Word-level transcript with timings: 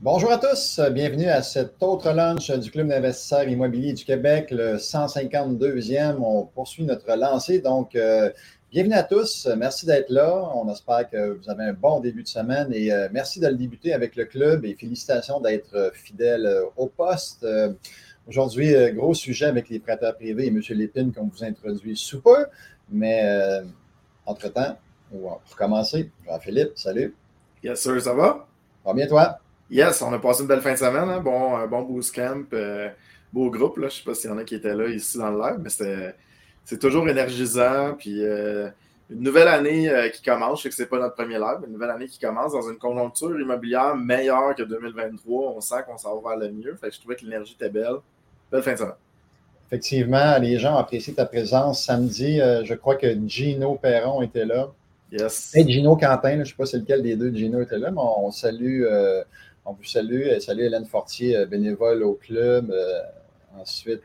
Bonjour 0.00 0.30
à 0.30 0.38
tous, 0.38 0.78
bienvenue 0.92 1.26
à 1.26 1.42
cet 1.42 1.82
autre 1.82 2.12
lunch 2.12 2.52
du 2.52 2.70
Club 2.70 2.86
d'investisseurs 2.86 3.48
immobiliers 3.48 3.94
du 3.94 4.04
Québec, 4.04 4.52
le 4.52 4.76
152e. 4.76 6.18
On 6.20 6.44
poursuit 6.44 6.84
notre 6.84 7.16
lancée, 7.16 7.58
donc 7.58 7.96
euh, 7.96 8.30
bienvenue 8.70 8.94
à 8.94 9.02
tous, 9.02 9.48
merci 9.56 9.86
d'être 9.86 10.08
là. 10.10 10.52
On 10.54 10.70
espère 10.70 11.10
que 11.10 11.32
vous 11.32 11.50
avez 11.50 11.64
un 11.64 11.72
bon 11.72 11.98
début 11.98 12.22
de 12.22 12.28
semaine 12.28 12.68
et 12.72 12.92
euh, 12.92 13.08
merci 13.10 13.40
de 13.40 13.48
le 13.48 13.56
débuter 13.56 13.92
avec 13.92 14.14
le 14.14 14.26
club 14.26 14.64
et 14.64 14.76
félicitations 14.76 15.40
d'être 15.40 15.90
fidèle 15.92 16.46
euh, 16.46 16.66
au 16.76 16.86
poste. 16.86 17.44
Aujourd'hui, 18.28 18.72
gros 18.94 19.14
sujet 19.14 19.46
avec 19.46 19.68
les 19.68 19.80
prêteurs 19.80 20.14
privés 20.14 20.44
et 20.44 20.48
M. 20.48 20.62
Lépine 20.70 21.12
qu'on 21.12 21.26
vous 21.26 21.42
introduit 21.42 21.96
sous 21.96 22.20
peu, 22.20 22.46
mais 22.88 23.24
entre-temps, 24.26 24.78
pour 25.10 25.40
commencer, 25.56 26.12
Jean-Philippe, 26.24 26.72
salut. 26.76 27.16
Yes, 27.64 27.80
sir, 27.80 28.00
ça 28.00 28.14
va? 28.14 28.46
Va 28.84 28.94
bien, 28.94 29.08
toi? 29.08 29.40
Yes, 29.70 30.00
on 30.00 30.12
a 30.14 30.18
passé 30.18 30.42
une 30.42 30.48
belle 30.48 30.62
fin 30.62 30.72
de 30.72 30.78
semaine. 30.78 31.08
Hein? 31.10 31.20
Bon, 31.20 31.54
un 31.56 31.66
bon 31.66 31.82
boost 31.82 32.14
camp, 32.14 32.46
euh, 32.54 32.88
beau 33.32 33.50
groupe. 33.50 33.76
Là. 33.76 33.88
Je 33.88 33.94
ne 33.94 33.98
sais 33.98 34.04
pas 34.04 34.14
s'il 34.14 34.30
y 34.30 34.32
en 34.32 34.38
a 34.38 34.44
qui 34.44 34.54
étaient 34.54 34.74
là 34.74 34.88
ici 34.88 35.18
dans 35.18 35.30
le 35.30 35.38
live, 35.38 35.60
mais 35.62 36.14
c'est 36.64 36.78
toujours 36.78 37.06
énergisant. 37.06 37.94
Puis 37.98 38.24
euh, 38.24 38.70
une 39.10 39.20
nouvelle 39.20 39.48
année 39.48 39.90
euh, 39.90 40.08
qui 40.08 40.22
commence. 40.22 40.60
Je 40.60 40.62
sais 40.64 40.68
que 40.70 40.74
ce 40.74 40.82
n'est 40.82 40.88
pas 40.88 40.98
notre 40.98 41.14
premier 41.14 41.38
live, 41.38 41.58
mais 41.60 41.66
une 41.66 41.74
nouvelle 41.74 41.90
année 41.90 42.06
qui 42.06 42.18
commence 42.18 42.52
dans 42.52 42.70
une 42.70 42.78
conjoncture 42.78 43.38
immobilière 43.38 43.94
meilleure 43.94 44.54
que 44.54 44.62
2023. 44.62 45.52
On 45.56 45.60
sent 45.60 45.82
qu'on 45.86 45.98
s'en 45.98 46.18
va 46.18 46.30
vers 46.30 46.38
le 46.38 46.52
mieux. 46.52 46.74
Fait 46.76 46.90
je 46.90 46.98
trouvais 46.98 47.16
que 47.16 47.24
l'énergie 47.24 47.52
était 47.52 47.70
belle. 47.70 47.96
Belle 48.50 48.62
fin 48.62 48.72
de 48.72 48.78
semaine. 48.78 48.92
Effectivement, 49.66 50.38
les 50.38 50.58
gens 50.58 50.76
apprécient 50.76 51.12
ta 51.12 51.26
présence. 51.26 51.84
Samedi, 51.84 52.38
je 52.38 52.72
crois 52.72 52.96
que 52.96 53.06
Gino 53.26 53.74
Perron 53.74 54.22
était 54.22 54.46
là. 54.46 54.70
Yes. 55.12 55.54
Et 55.54 55.70
Gino 55.70 55.94
Quentin, 55.94 56.32
je 56.32 56.38
ne 56.38 56.44
sais 56.44 56.54
pas 56.54 56.64
c'est 56.64 56.78
lequel 56.78 57.02
des 57.02 57.16
deux 57.16 57.32
Gino 57.34 57.60
était 57.60 57.78
là, 57.78 57.90
mais 57.90 58.00
on 58.00 58.30
salue 58.30 58.84
on 59.68 59.74
vous 59.74 59.84
salue. 59.84 60.22
Euh, 60.28 60.40
salut 60.40 60.64
Hélène 60.64 60.86
Fortier, 60.86 61.36
euh, 61.36 61.46
bénévole 61.46 62.02
au 62.02 62.14
club. 62.14 62.70
Euh, 62.70 63.02
ensuite, 63.60 64.02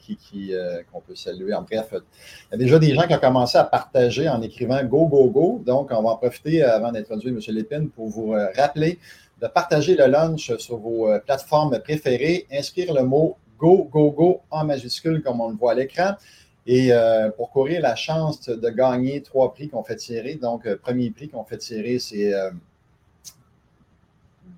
qui, 0.00 0.52
qu'on 0.90 1.00
peut 1.00 1.14
saluer. 1.14 1.54
En 1.54 1.62
bref, 1.62 1.90
il 1.92 2.52
y 2.52 2.54
a 2.54 2.56
déjà 2.56 2.80
des 2.80 2.94
gens 2.94 3.06
qui 3.06 3.14
ont 3.14 3.18
commencé 3.18 3.56
à 3.56 3.62
partager 3.62 4.28
en 4.28 4.42
écrivant 4.42 4.82
Go, 4.82 5.06
Go, 5.06 5.30
Go. 5.30 5.62
Donc, 5.64 5.90
on 5.92 6.02
va 6.02 6.08
en 6.08 6.16
profiter 6.16 6.64
avant 6.64 6.90
d'introduire 6.90 7.32
M. 7.32 7.54
Lépine 7.54 7.90
pour 7.90 8.08
vous 8.08 8.34
rappeler 8.56 8.98
de 9.40 9.46
partager 9.46 9.94
le 9.94 10.06
lunch 10.06 10.56
sur 10.56 10.78
vos 10.78 11.16
plateformes 11.24 11.78
préférées, 11.78 12.48
inscrire 12.50 12.92
le 12.92 13.04
mot 13.04 13.36
Go, 13.56 13.84
Go, 13.84 14.10
Go 14.10 14.40
en 14.50 14.64
majuscule 14.64 15.22
comme 15.22 15.40
on 15.42 15.50
le 15.50 15.56
voit 15.56 15.72
à 15.72 15.74
l'écran. 15.76 16.14
Et 16.66 16.90
pour 17.36 17.50
courir 17.50 17.82
la 17.82 17.94
chance 17.94 18.48
de 18.48 18.70
gagner 18.70 19.22
trois 19.22 19.52
prix 19.52 19.68
qu'on 19.68 19.84
fait 19.84 19.96
tirer. 19.96 20.34
Donc, 20.34 20.66
premier 20.76 21.10
prix 21.10 21.28
qu'on 21.28 21.44
fait 21.44 21.58
tirer, 21.58 22.00
c'est 22.00 22.32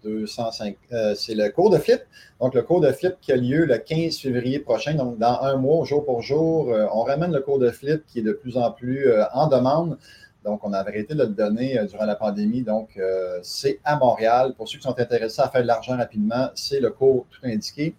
205. 0.02 0.76
Euh, 0.92 1.14
c'est 1.14 1.34
le 1.34 1.48
cours 1.50 1.70
de 1.70 1.78
flip. 1.78 2.00
Donc, 2.40 2.54
le 2.54 2.62
cours 2.62 2.80
de 2.80 2.90
flip 2.92 3.14
qui 3.20 3.32
a 3.32 3.36
lieu 3.36 3.64
le 3.64 3.78
15 3.78 4.18
février 4.18 4.58
prochain. 4.58 4.94
Donc, 4.94 5.18
dans 5.18 5.40
un 5.42 5.56
mois, 5.56 5.84
jour 5.84 6.04
pour 6.04 6.22
jour, 6.22 6.70
euh, 6.70 6.86
on 6.92 7.02
ramène 7.02 7.32
le 7.32 7.40
cours 7.40 7.58
de 7.58 7.70
flip 7.70 8.04
qui 8.06 8.20
est 8.20 8.22
de 8.22 8.32
plus 8.32 8.56
en 8.56 8.70
plus 8.70 9.08
euh, 9.08 9.24
en 9.32 9.46
demande. 9.46 9.98
Donc, 10.44 10.60
on 10.62 10.72
a 10.72 10.78
arrêté 10.78 11.14
de 11.14 11.22
le 11.22 11.28
donner 11.28 11.78
durant 11.90 12.06
la 12.06 12.14
pandémie. 12.14 12.62
Donc, 12.62 12.98
c'est 13.42 13.78
à 13.84 13.98
Montréal. 13.98 14.54
Pour 14.56 14.66
ceux 14.70 14.78
qui 14.78 14.84
sont 14.84 14.98
intéressés 14.98 15.42
à 15.42 15.50
faire 15.50 15.60
de 15.60 15.66
l'argent 15.66 15.98
rapidement, 15.98 16.48
c'est 16.54 16.80
le 16.80 16.88
cours 16.88 17.26
tout 17.30 17.40
indiqué. 17.46 17.94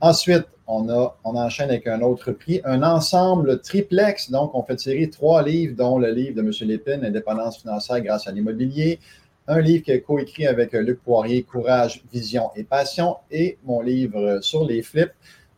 Ensuite, 0.00 0.46
on, 0.66 0.88
a, 0.88 1.16
on 1.24 1.36
enchaîne 1.36 1.70
avec 1.70 1.86
un 1.86 2.00
autre 2.00 2.32
prix, 2.32 2.60
un 2.64 2.82
ensemble 2.82 3.60
triplex. 3.60 4.30
Donc, 4.30 4.54
on 4.54 4.62
fait 4.64 4.76
tirer 4.76 5.08
trois 5.08 5.42
livres, 5.42 5.76
dont 5.76 5.98
le 5.98 6.10
livre 6.10 6.34
de 6.34 6.40
M. 6.40 6.50
Lépine, 6.68 7.04
Indépendance 7.04 7.58
financière 7.58 8.00
grâce 8.00 8.26
à 8.26 8.32
l'immobilier, 8.32 8.98
un 9.46 9.60
livre 9.60 9.84
qui 9.84 9.90
est 9.90 10.00
coécrit 10.00 10.46
avec 10.46 10.74
euh, 10.74 10.80
Luc 10.80 11.02
Poirier, 11.02 11.42
Courage, 11.42 12.02
Vision 12.12 12.50
et 12.56 12.64
Passion, 12.64 13.16
et 13.30 13.58
mon 13.64 13.80
livre 13.80 14.18
euh, 14.18 14.40
sur 14.40 14.64
les 14.64 14.82
flips. 14.82 15.12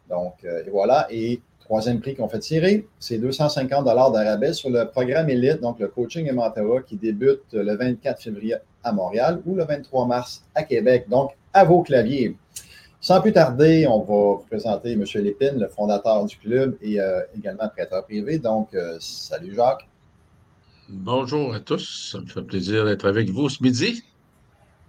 Donc, 0.08 0.34
euh, 0.44 0.62
voilà. 0.70 1.06
Et 1.10 1.40
troisième 1.60 2.00
prix 2.00 2.14
qu'on 2.14 2.28
fait 2.28 2.38
tirer, 2.38 2.86
c'est 2.98 3.18
250 3.18 3.84
d'arabais 3.84 4.52
sur 4.52 4.70
le 4.70 4.86
programme 4.86 5.28
Elite, 5.30 5.60
donc 5.60 5.78
le 5.80 5.88
coaching 5.88 6.28
et 6.28 6.32
mentorat 6.32 6.82
qui 6.82 6.96
débute 6.96 7.42
le 7.52 7.76
24 7.76 8.22
février 8.22 8.56
à 8.84 8.92
Montréal 8.92 9.40
ou 9.46 9.54
le 9.54 9.64
23 9.64 10.06
mars 10.06 10.44
à 10.54 10.62
Québec. 10.62 11.06
Donc, 11.08 11.32
à 11.52 11.64
vos 11.64 11.82
claviers. 11.82 12.36
Sans 13.00 13.20
plus 13.20 13.32
tarder, 13.32 13.86
on 13.86 14.00
va 14.00 14.04
vous 14.04 14.44
présenter 14.48 14.92
M. 14.92 15.04
Lépine, 15.16 15.58
le 15.58 15.68
fondateur 15.68 16.24
du 16.24 16.36
club 16.36 16.76
et 16.82 16.98
également 17.36 17.68
prêteur 17.68 18.04
privé. 18.04 18.38
Donc, 18.38 18.68
salut 18.98 19.54
Jacques. 19.54 19.86
Bonjour 20.88 21.52
à 21.52 21.58
tous. 21.58 22.10
Ça 22.12 22.20
me 22.20 22.26
fait 22.26 22.42
plaisir 22.42 22.84
d'être 22.84 23.06
avec 23.06 23.28
vous 23.30 23.48
ce 23.48 23.60
midi. 23.60 24.04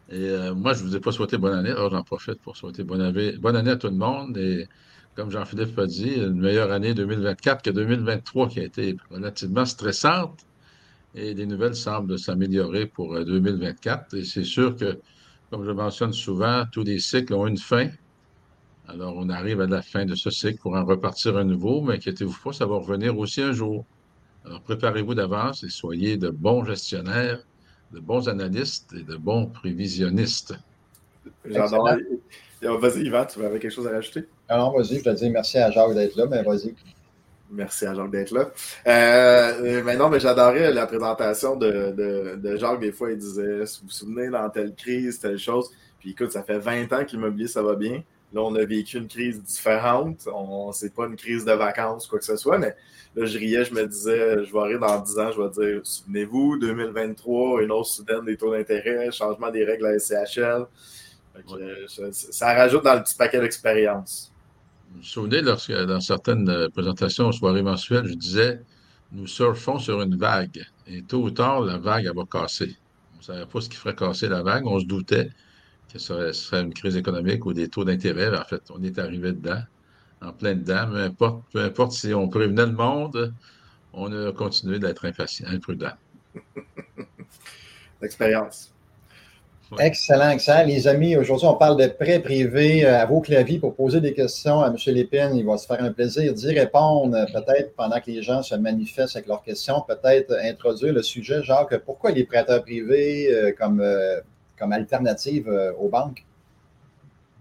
Et 0.10 0.30
euh, 0.30 0.54
moi, 0.54 0.74
je 0.74 0.84
ne 0.84 0.90
vous 0.90 0.96
ai 0.96 1.00
pas 1.00 1.12
souhaité 1.12 1.40
bonne 1.40 1.58
année. 1.58 1.72
Alors, 1.72 1.90
j'en 1.90 2.04
profite 2.04 2.40
pour 2.40 2.56
souhaiter 2.56 2.84
bonne 2.84 3.02
année, 3.02 3.72
à 3.72 3.76
tout 3.78 3.88
le 3.88 3.96
monde. 3.96 4.38
Et 4.38 4.68
comme 5.16 5.32
Jean-Philippe 5.32 5.78
a 5.80 5.88
dit, 5.88 6.14
une 6.18 6.40
meilleure 6.40 6.72
année 6.72 6.94
2024 6.94 7.64
que 7.64 7.72
2023 7.72 8.48
qui 8.50 8.60
a 8.60 8.64
été 8.66 8.96
relativement 9.10 9.66
stressante. 9.66 10.46
Et 11.16 11.34
les 11.34 11.48
nouvelles 11.48 11.76
semblent 11.76 12.20
s'améliorer 12.20 12.86
pour 12.86 13.20
2024. 13.20 14.14
Euh, 14.14 14.18
et 14.20 14.24
c'est 14.24 14.44
sûr 14.44 14.76
que, 14.76 15.00
comme 15.50 15.66
je 15.66 15.72
mentionne 15.72 16.14
souvent, 16.14 16.66
tous 16.72 16.84
les 16.84 17.00
cycles 17.00 17.34
ont 17.34 17.48
une 17.48 17.58
fin. 17.58 17.90
Alors, 18.88 19.16
on 19.18 19.30
arrive 19.30 19.62
à 19.62 19.68
la 19.68 19.82
fin 19.82 20.06
de 20.06 20.14
ce 20.14 20.30
cycle 20.30 20.60
pour 20.60 20.76
en 20.76 20.86
repartir 20.86 21.38
à 21.38 21.44
nouveau, 21.44 21.82
mais 21.82 21.96
inquiétez-vous 21.96 22.38
pas, 22.44 22.54
ça 22.54 22.68
va 22.68 22.76
revenir 22.76 23.18
aussi 23.18 23.42
un 23.42 23.52
jour. 23.52 23.84
Alors, 24.48 24.62
préparez-vous 24.62 25.14
d'avance 25.14 25.64
et 25.64 25.70
soyez 25.70 26.16
de 26.16 26.30
bons 26.30 26.64
gestionnaires, 26.64 27.40
de 27.92 28.00
bons 28.00 28.30
analystes 28.30 28.94
et 28.98 29.04
de 29.04 29.18
bons 29.18 29.48
prévisionnistes. 29.48 30.54
J'adore. 31.46 31.90
Vas-y, 32.62 33.02
Yvan, 33.02 33.26
tu 33.26 33.44
avais 33.44 33.60
quelque 33.60 33.74
chose 33.74 33.88
à 33.88 33.92
rajouter? 33.92 34.26
Alors, 34.48 34.76
vas-y, 34.76 35.00
je 35.00 35.04
te 35.04 35.10
dis 35.10 35.30
merci 35.30 35.58
à 35.58 35.70
Jacques 35.70 35.94
d'être 35.94 36.16
là, 36.16 36.26
mais 36.28 36.44
vas-y. 36.44 36.74
Merci 37.52 37.86
à 37.86 37.94
Jacques 37.94 38.10
d'être 38.10 38.32
là. 38.32 38.50
Euh, 38.88 39.84
mais 39.84 39.98
non, 39.98 40.10
mais 40.10 40.20
j'adorais 40.20 40.74
la 40.74 40.88
présentation 40.88 41.58
de, 41.58 42.38
de, 42.38 42.56
Jacques. 42.56 42.80
Des 42.80 42.94
fois, 42.94 43.12
il 43.12 43.18
disait 43.18 43.60
Vous 43.60 43.66
vous 43.84 43.90
souvenez, 43.90 44.30
dans 44.30 44.50
telle 44.50 44.74
crise, 44.74 45.20
telle 45.20 45.38
chose. 45.38 45.70
Puis 46.00 46.12
écoute, 46.12 46.32
ça 46.32 46.44
fait 46.44 46.60
20 46.60 46.94
ans 46.94 47.04
que 47.04 47.12
l'immobilier, 47.12 47.48
ça 47.48 47.62
va 47.62 47.76
bien. 47.76 48.02
Là, 48.34 48.42
on 48.42 48.56
a 48.56 48.66
vécu 48.66 48.98
une 48.98 49.08
crise 49.08 49.42
différente. 49.42 50.28
On, 50.34 50.72
c'est 50.74 50.94
pas 50.94 51.06
une 51.06 51.16
crise 51.16 51.46
de 51.46 51.54
vacances, 51.54 52.08
quoi 52.08 52.20
que 52.20 52.26
ce 52.26 52.36
soit, 52.36 52.58
mais 52.58 52.76
là, 53.16 53.26
je 53.26 53.38
riais, 53.38 53.64
je 53.64 53.74
me 53.74 53.88
disais, 53.88 54.44
je 54.44 54.52
vais 54.52 54.64
rire 54.64 54.80
dans 54.80 55.00
10 55.00 55.20
ans, 55.20 55.32
je 55.32 55.42
vais 55.42 55.50
dire, 55.50 55.82
souvenez-vous, 55.84 56.58
2023, 56.60 57.64
une 57.64 57.72
hausse 57.72 57.96
soudaine 57.96 58.26
des 58.26 58.36
taux 58.36 58.52
d'intérêt, 58.52 59.12
changement 59.12 59.50
des 59.50 59.64
règles 59.64 59.86
à 59.86 59.92
la 59.94 60.00
SCHL. 60.00 60.66
ça 62.12 62.54
rajoute 62.54 62.84
dans 62.84 62.96
le 62.96 63.04
petit 63.04 63.16
paquet 63.16 63.40
d'expérience. 63.40 64.32
Vous 64.92 64.98
vous 64.98 65.04
souvenez, 65.04 65.42
lorsque 65.42 65.72
dans 65.72 66.02
certaines 66.02 66.50
euh, 66.50 66.70
présentations 66.70 67.28
aux 67.28 67.32
soirées 67.32 67.62
mensuelles, 67.62 68.08
je 68.08 68.14
disais, 68.14 68.62
nous 69.12 69.28
surfons 69.28 69.80
sur 69.80 70.02
une 70.02 70.18
vague. 70.18 70.66
Et 70.88 71.02
tôt 71.02 71.24
ou 71.24 71.32
tard, 71.32 71.62
la 71.62 71.78
vague, 71.78 72.06
elle 72.06 72.16
va 72.16 72.24
casser. 72.30 72.76
On 73.16 73.18
ne 73.20 73.24
savait 73.24 73.46
pas 73.46 73.62
ce 73.62 73.70
qui 73.70 73.78
ferait 73.78 73.96
casser 73.96 74.28
la 74.28 74.42
vague. 74.44 74.66
On 74.66 74.80
se 74.80 74.86
doutait 74.86 75.30
que 75.92 76.00
ce 76.00 76.32
serait, 76.32 76.62
une 76.62 76.74
crise 76.74 76.98
économique 76.98 77.46
ou 77.46 77.54
des 77.54 77.70
taux 77.70 77.86
d'intérêt. 77.86 78.36
En 78.36 78.44
fait, 78.44 78.62
on 78.74 78.84
est 78.84 79.00
arrivé 79.00 79.32
dedans, 79.32 79.62
en 80.22 80.32
plein 80.32 80.56
dedans. 80.56 80.88
Peu 80.90 81.00
importe, 81.00 81.44
peu 81.54 81.64
importe 81.64 81.92
si 81.94 82.14
on 82.14 82.28
prévenait 82.28 82.66
le 82.66 82.74
monde, 82.74 83.34
on 83.94 84.12
a 84.12 84.32
continué 84.32 84.80
d'être 84.80 85.06
impatient, 85.06 85.48
imprudent. 85.48 85.94
L'expérience. 88.02 88.72
Excellent, 89.80 90.30
excellent. 90.30 90.66
Les 90.66 90.88
amis, 90.88 91.18
aujourd'hui, 91.18 91.46
on 91.46 91.56
parle 91.56 91.78
de 91.82 91.88
prêts 91.88 92.20
privés 92.22 92.86
euh, 92.86 93.02
à 93.02 93.06
vos 93.06 93.20
claviers 93.20 93.60
pour 93.60 93.76
poser 93.76 94.00
des 94.00 94.14
questions 94.14 94.62
à 94.62 94.68
M. 94.68 94.78
Lépine. 94.88 95.32
Il 95.36 95.46
va 95.46 95.58
se 95.58 95.68
faire 95.68 95.84
un 95.84 95.92
plaisir 95.92 96.34
d'y 96.34 96.58
répondre, 96.58 97.18
euh, 97.18 97.26
peut-être 97.26 97.76
pendant 97.76 98.00
que 98.00 98.10
les 98.10 98.24
gens 98.24 98.42
se 98.44 98.56
manifestent 98.56 99.18
avec 99.18 99.28
leurs 99.28 99.44
questions, 99.44 99.84
peut-être 99.86 100.34
introduire 100.42 100.94
le 100.94 101.04
sujet. 101.04 101.44
Jacques, 101.44 101.78
pourquoi 101.80 102.12
les 102.12 102.24
prêteurs 102.24 102.62
privés 102.62 103.30
euh, 103.30 103.52
comme 103.58 103.84
comme 104.58 104.72
alternative 104.72 105.48
euh, 105.48 105.74
aux 105.74 105.90
banques? 105.90 106.26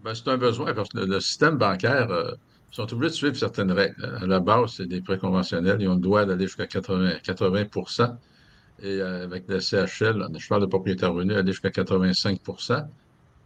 Ben, 0.04 0.14
c'est 0.14 0.28
un 0.28 0.36
besoin 0.36 0.74
parce 0.74 0.88
que 0.90 0.98
le, 0.98 1.20
système 1.20 1.56
bancaire, 1.56 2.10
euh, 2.10 2.32
ils 2.72 2.76
sont 2.76 2.92
obligés 2.92 3.10
de 3.10 3.16
suivre 3.16 3.36
certaines 3.36 3.72
règles. 3.72 4.04
À 4.22 4.26
la 4.26 4.40
base, 4.40 4.74
c'est 4.76 4.86
des 4.86 5.00
prêts 5.00 5.18
conventionnels. 5.18 5.80
Ils 5.80 5.88
ont 5.88 5.94
le 5.94 6.00
droit 6.00 6.24
d'aller 6.24 6.46
jusqu'à 6.46 6.66
80, 6.66 7.18
80 7.24 7.64
Et 8.82 9.00
euh, 9.00 9.24
avec 9.24 9.48
le 9.48 9.58
CHL, 9.58 10.26
je 10.38 10.48
parle 10.48 10.62
de 10.62 10.66
propriétaire 10.66 11.12
revenu, 11.12 11.34
aller 11.34 11.52
jusqu'à 11.52 11.70
85% 11.70 12.86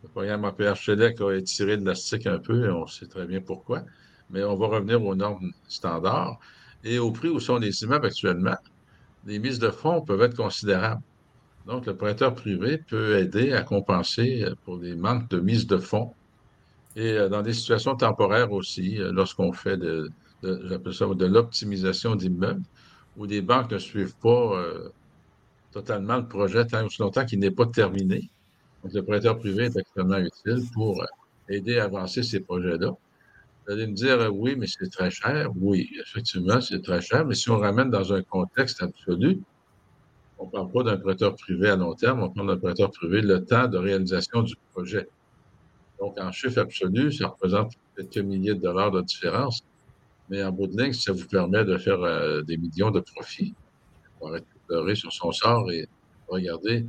Le 0.02 0.08
programme 0.08 0.44
APH 0.44 0.90
a 0.90 1.34
étiré 1.34 1.76
l'élastique 1.76 2.26
un 2.26 2.38
peu 2.38 2.66
et 2.66 2.70
on 2.70 2.86
sait 2.86 3.06
très 3.06 3.26
bien 3.26 3.40
pourquoi. 3.40 3.84
Mais 4.30 4.44
on 4.44 4.56
va 4.56 4.66
revenir 4.66 5.02
aux 5.02 5.14
normes 5.14 5.52
standards. 5.68 6.38
Et 6.84 6.98
au 6.98 7.10
prix 7.10 7.28
où 7.28 7.40
sont 7.40 7.56
les 7.56 7.82
immeubles 7.82 8.06
actuellement, 8.06 8.56
les 9.26 9.38
mises 9.38 9.58
de 9.58 9.70
fonds 9.70 10.00
peuvent 10.00 10.22
être 10.22 10.36
considérables. 10.36 11.02
Donc, 11.66 11.86
le 11.86 11.96
prêteur 11.96 12.34
privé 12.34 12.78
peut 12.78 13.18
aider 13.18 13.52
à 13.52 13.62
compenser 13.62 14.44
euh, 14.44 14.54
pour 14.64 14.78
des 14.78 14.94
manques 14.94 15.28
de 15.28 15.40
mise 15.40 15.66
de 15.66 15.76
fonds 15.76 16.14
et 16.96 17.12
euh, 17.12 17.28
dans 17.28 17.42
des 17.42 17.52
situations 17.52 17.96
temporaires 17.96 18.52
aussi, 18.52 18.98
euh, 18.98 19.12
lorsqu'on 19.12 19.52
fait 19.52 19.76
de, 19.76 20.10
de 20.42 21.26
l'optimisation 21.26 22.14
d'immeubles, 22.14 22.62
où 23.16 23.26
des 23.26 23.42
banques 23.42 23.70
ne 23.70 23.78
suivent 23.78 24.16
pas 24.16 24.62
totalement 25.72 26.16
le 26.16 26.26
projet 26.26 26.64
tant 26.66 26.86
aussi 26.86 27.02
longtemps 27.02 27.26
qu'il 27.26 27.40
n'est 27.40 27.50
pas 27.50 27.66
terminé. 27.66 28.30
Donc, 28.82 28.94
le 28.94 29.02
prêteur 29.02 29.38
privé 29.38 29.64
est 29.64 29.76
extrêmement 29.76 30.16
utile 30.16 30.64
pour 30.72 31.04
aider 31.48 31.78
à 31.78 31.84
avancer 31.84 32.22
ces 32.22 32.40
projets-là. 32.40 32.92
Vous 33.66 33.72
allez 33.72 33.86
me 33.86 33.92
dire, 33.92 34.30
oui, 34.32 34.54
mais 34.56 34.66
c'est 34.66 34.88
très 34.88 35.10
cher. 35.10 35.50
Oui, 35.56 35.90
effectivement, 36.00 36.60
c'est 36.60 36.80
très 36.80 37.02
cher, 37.02 37.26
mais 37.26 37.34
si 37.34 37.50
on 37.50 37.58
ramène 37.58 37.90
dans 37.90 38.12
un 38.14 38.22
contexte 38.22 38.82
absolu, 38.82 39.40
on 40.40 40.46
ne 40.46 40.50
parle 40.50 40.70
pas 40.70 40.82
d'un 40.82 40.96
prêteur 40.96 41.34
privé 41.36 41.68
à 41.68 41.76
long 41.76 41.94
terme, 41.94 42.22
on 42.22 42.30
parle 42.30 42.48
d'un 42.48 42.56
prêteur 42.56 42.90
privé 42.90 43.20
le 43.20 43.44
temps 43.44 43.68
de 43.68 43.76
réalisation 43.76 44.42
du 44.42 44.54
projet. 44.72 45.06
Donc, 46.00 46.18
en 46.18 46.32
chiffre 46.32 46.58
absolu, 46.58 47.12
ça 47.12 47.28
représente 47.28 47.72
quelques 47.94 48.24
milliers 48.24 48.54
de 48.54 48.60
dollars 48.60 48.90
de 48.90 49.02
différence. 49.02 49.62
Mais 50.30 50.42
en 50.42 50.50
bout 50.50 50.66
de 50.66 50.80
ligne, 50.80 50.94
ça 50.94 51.12
vous 51.12 51.26
permet 51.26 51.62
de 51.64 51.76
faire 51.76 52.02
euh, 52.02 52.40
des 52.40 52.56
millions 52.56 52.90
de 52.90 53.00
profits. 53.00 53.54
On 54.22 54.30
va 54.30 54.38
pleurer 54.66 54.94
sur 54.94 55.12
son 55.12 55.30
sort 55.30 55.70
et 55.70 55.86
regarder 56.28 56.86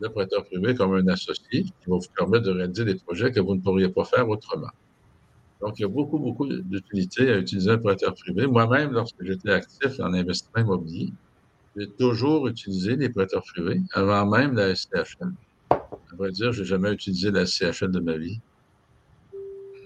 le 0.00 0.08
prêteur 0.08 0.44
privé 0.44 0.74
comme 0.74 0.94
un 0.94 1.06
associé 1.06 1.62
qui 1.62 1.72
va 1.86 1.96
vous 1.96 2.12
permettre 2.16 2.46
de 2.46 2.50
réaliser 2.50 2.84
des 2.84 2.96
projets 2.96 3.30
que 3.30 3.40
vous 3.40 3.54
ne 3.54 3.60
pourriez 3.60 3.88
pas 3.90 4.04
faire 4.04 4.28
autrement. 4.28 4.70
Donc, 5.60 5.78
il 5.78 5.82
y 5.82 5.84
a 5.84 5.88
beaucoup, 5.88 6.18
beaucoup 6.18 6.46
d'utilité 6.46 7.30
à 7.30 7.38
utiliser 7.38 7.70
un 7.70 7.78
prêteur 7.78 8.14
privé. 8.14 8.46
Moi-même, 8.46 8.90
lorsque 8.92 9.22
j'étais 9.22 9.50
actif 9.50 10.00
en 10.00 10.12
investissement 10.14 10.62
immobilier, 10.62 11.12
j'ai 11.78 11.88
toujours 11.90 12.48
utilisé 12.48 12.96
les 12.96 13.08
prêteurs 13.08 13.42
privés 13.42 13.80
avant 13.92 14.26
même 14.26 14.54
la 14.54 14.74
SCHL. 14.74 15.32
À 15.70 16.16
vrai 16.16 16.32
dire, 16.32 16.52
je 16.52 16.62
n'ai 16.62 16.66
jamais 16.66 16.92
utilisé 16.92 17.30
la 17.30 17.46
SCHL 17.46 17.90
de 17.90 18.00
ma 18.00 18.16
vie. 18.16 18.40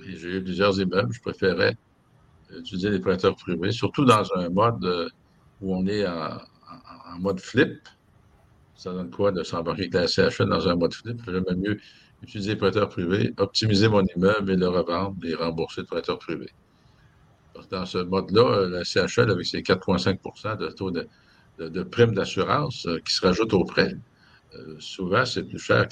J'ai 0.06 0.36
eu 0.36 0.42
plusieurs 0.42 0.80
immeubles, 0.80 1.12
je 1.12 1.20
préférais 1.20 1.76
utiliser 2.56 2.90
les 2.90 2.98
prêteurs 2.98 3.36
privés, 3.36 3.72
surtout 3.72 4.04
dans 4.04 4.24
un 4.36 4.48
mode 4.48 4.84
euh, 4.84 5.08
où 5.60 5.74
on 5.74 5.86
est 5.86 6.06
en, 6.06 6.38
mode 7.18 7.40
flip. 7.40 7.88
Ça 8.74 8.92
donne 8.92 9.10
quoi 9.10 9.32
de 9.32 9.42
s'embarquer 9.42 9.82
avec 9.82 9.94
la 9.94 10.08
SCHL 10.08 10.48
dans 10.48 10.68
un 10.68 10.74
mode 10.76 10.94
flip? 10.94 11.20
J'aime 11.26 11.44
mieux 11.56 11.78
utiliser 12.22 12.50
les 12.50 12.56
prêteurs 12.56 12.88
privés, 12.88 13.32
optimiser 13.36 13.88
mon 13.88 14.04
immeuble 14.16 14.50
et 14.50 14.56
le 14.56 14.68
revendre 14.68 15.16
et 15.24 15.34
rembourser 15.34 15.82
le 15.82 15.86
prêteur 15.86 16.18
privé. 16.18 16.50
Dans 17.70 17.86
ce 17.86 17.98
mode-là, 17.98 18.68
la 18.68 18.82
CHL, 18.82 19.30
avec 19.30 19.46
ses 19.46 19.60
4,5% 19.60 20.58
de 20.58 20.68
taux 20.68 20.90
de, 20.90 21.06
de, 21.68 21.82
prime 21.82 22.14
d'assurance 22.14 22.86
euh, 22.86 22.98
qui 23.04 23.12
se 23.12 23.26
rajoute 23.26 23.52
au 23.52 23.64
prêt, 23.64 23.96
euh, 24.54 24.76
souvent, 24.78 25.24
c'est 25.24 25.44
plus 25.44 25.58
cher 25.58 25.88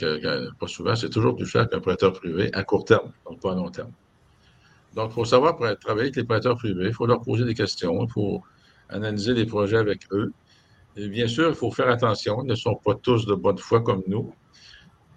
pas 0.58 0.67
souvent, 0.67 0.94
c'est 0.94 1.11
toujours 1.11 1.37
plus 1.37 1.46
cher 1.46 1.69
qu'un 1.69 1.81
prêteur 1.81 2.12
privé 2.12 2.50
à 2.52 2.62
court 2.62 2.84
terme, 2.84 3.12
donc 3.26 3.40
pas 3.40 3.52
à 3.52 3.55
long 3.55 3.70
terme. 3.70 3.93
Donc, 4.94 5.11
il 5.11 5.14
faut 5.14 5.25
savoir 5.25 5.56
pour 5.56 5.67
travailler 5.78 6.08
avec 6.08 6.17
les 6.17 6.25
prêteurs 6.25 6.56
privés, 6.56 6.88
il 6.88 6.93
faut 6.93 7.06
leur 7.06 7.22
poser 7.22 7.44
des 7.44 7.55
questions, 7.55 8.05
il 8.05 8.11
faut 8.11 8.43
analyser 8.88 9.34
les 9.34 9.46
projets 9.46 9.76
avec 9.76 10.00
eux. 10.12 10.32
Et 10.96 11.08
bien 11.08 11.28
sûr, 11.28 11.49
il 11.49 11.55
faut 11.55 11.70
faire 11.70 11.88
attention, 11.88 12.43
ils 12.43 12.49
ne 12.49 12.55
sont 12.56 12.75
pas 12.75 12.94
tous 12.94 13.25
de 13.25 13.34
bonne 13.34 13.58
foi 13.58 13.81
comme 13.81 14.02
nous. 14.08 14.34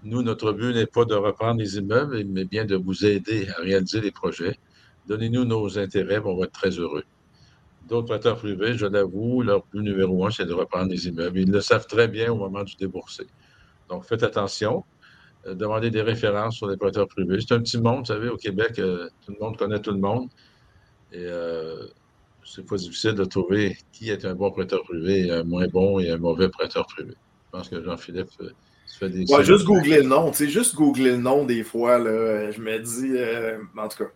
Nous, 0.04 0.22
notre 0.22 0.52
but 0.52 0.74
n'est 0.74 0.86
pas 0.86 1.06
de 1.06 1.16
reprendre 1.16 1.60
les 1.60 1.78
immeubles, 1.78 2.24
mais 2.26 2.46
bien 2.46 2.66
de 2.66 2.76
vous 2.76 3.06
aider 3.06 3.48
à 3.58 3.62
réaliser 3.62 4.02
les 4.02 4.12
projets. 4.12 4.58
Donnez-nous 5.08 5.46
nos 5.46 5.80
intérêts, 5.80 6.22
on 6.24 6.38
va 6.38 6.46
être 6.46 6.52
très 6.52 6.70
heureux. 6.70 7.04
D'autres 7.88 8.08
prêteurs 8.08 8.38
privés, 8.38 8.76
je 8.76 8.86
l'avoue, 8.86 9.42
leur 9.42 9.66
but 9.66 9.82
numéro 9.82 10.26
un, 10.26 10.32
c'est 10.32 10.46
de 10.46 10.54
reprendre 10.54 10.90
les 10.90 11.08
immeubles. 11.08 11.40
Ils 11.40 11.52
le 11.52 11.62
savent 11.62 11.86
très 11.86 12.08
bien 12.08 12.32
au 12.32 12.36
moment 12.36 12.64
du 12.64 12.76
débourser. 12.76 13.28
Donc, 13.90 14.06
faites 14.06 14.24
attention. 14.24 14.84
Euh, 15.46 15.54
demandez 15.54 15.92
des 15.92 16.02
références 16.02 16.56
sur 16.56 16.68
les 16.68 16.78
prêteurs 16.78 17.08
privés. 17.08 17.40
C'est 17.42 17.54
un 17.54 17.60
petit 17.60 17.78
monde, 17.78 18.00
vous 18.00 18.06
savez, 18.06 18.30
au 18.30 18.38
Québec, 18.38 18.80
euh, 18.80 19.10
tout 19.26 19.34
le 19.34 19.46
monde 19.46 19.58
connaît 19.58 19.80
tout 19.80 19.92
le 19.92 20.00
monde. 20.00 20.30
Et 21.12 21.26
euh, 21.28 21.88
c'est 22.46 22.66
pas 22.66 22.78
difficile 22.78 23.14
de 23.14 23.26
trouver 23.26 23.78
qui 23.92 24.10
est 24.10 24.26
un 24.26 24.34
bon 24.34 24.52
prêteur 24.52 24.84
privé, 24.84 25.30
un 25.30 25.44
moins 25.44 25.68
bon 25.68 26.00
et 26.00 26.10
un 26.10 26.18
mauvais 26.18 26.50
prêteur 26.50 26.88
privé. 26.88 27.12
Je 27.12 27.58
pense 27.58 27.70
que 27.70 27.84
Jean-Philippe 27.84 28.30
Ouais, 29.02 29.44
juste 29.44 29.66
googler 29.66 29.98
le 29.98 30.08
nom. 30.08 30.32
Tu 30.32 30.38
sais, 30.38 30.50
juste 30.50 30.76
googler 30.76 31.12
le 31.12 31.18
nom 31.18 31.46
des 31.46 31.64
fois, 31.64 31.98
là, 31.98 32.52
je 32.52 32.62
me 32.62 32.80
dis, 32.80 33.18
euh, 33.18 33.58
en 33.78 33.88
tout 33.88 34.04
cas, 34.04 34.10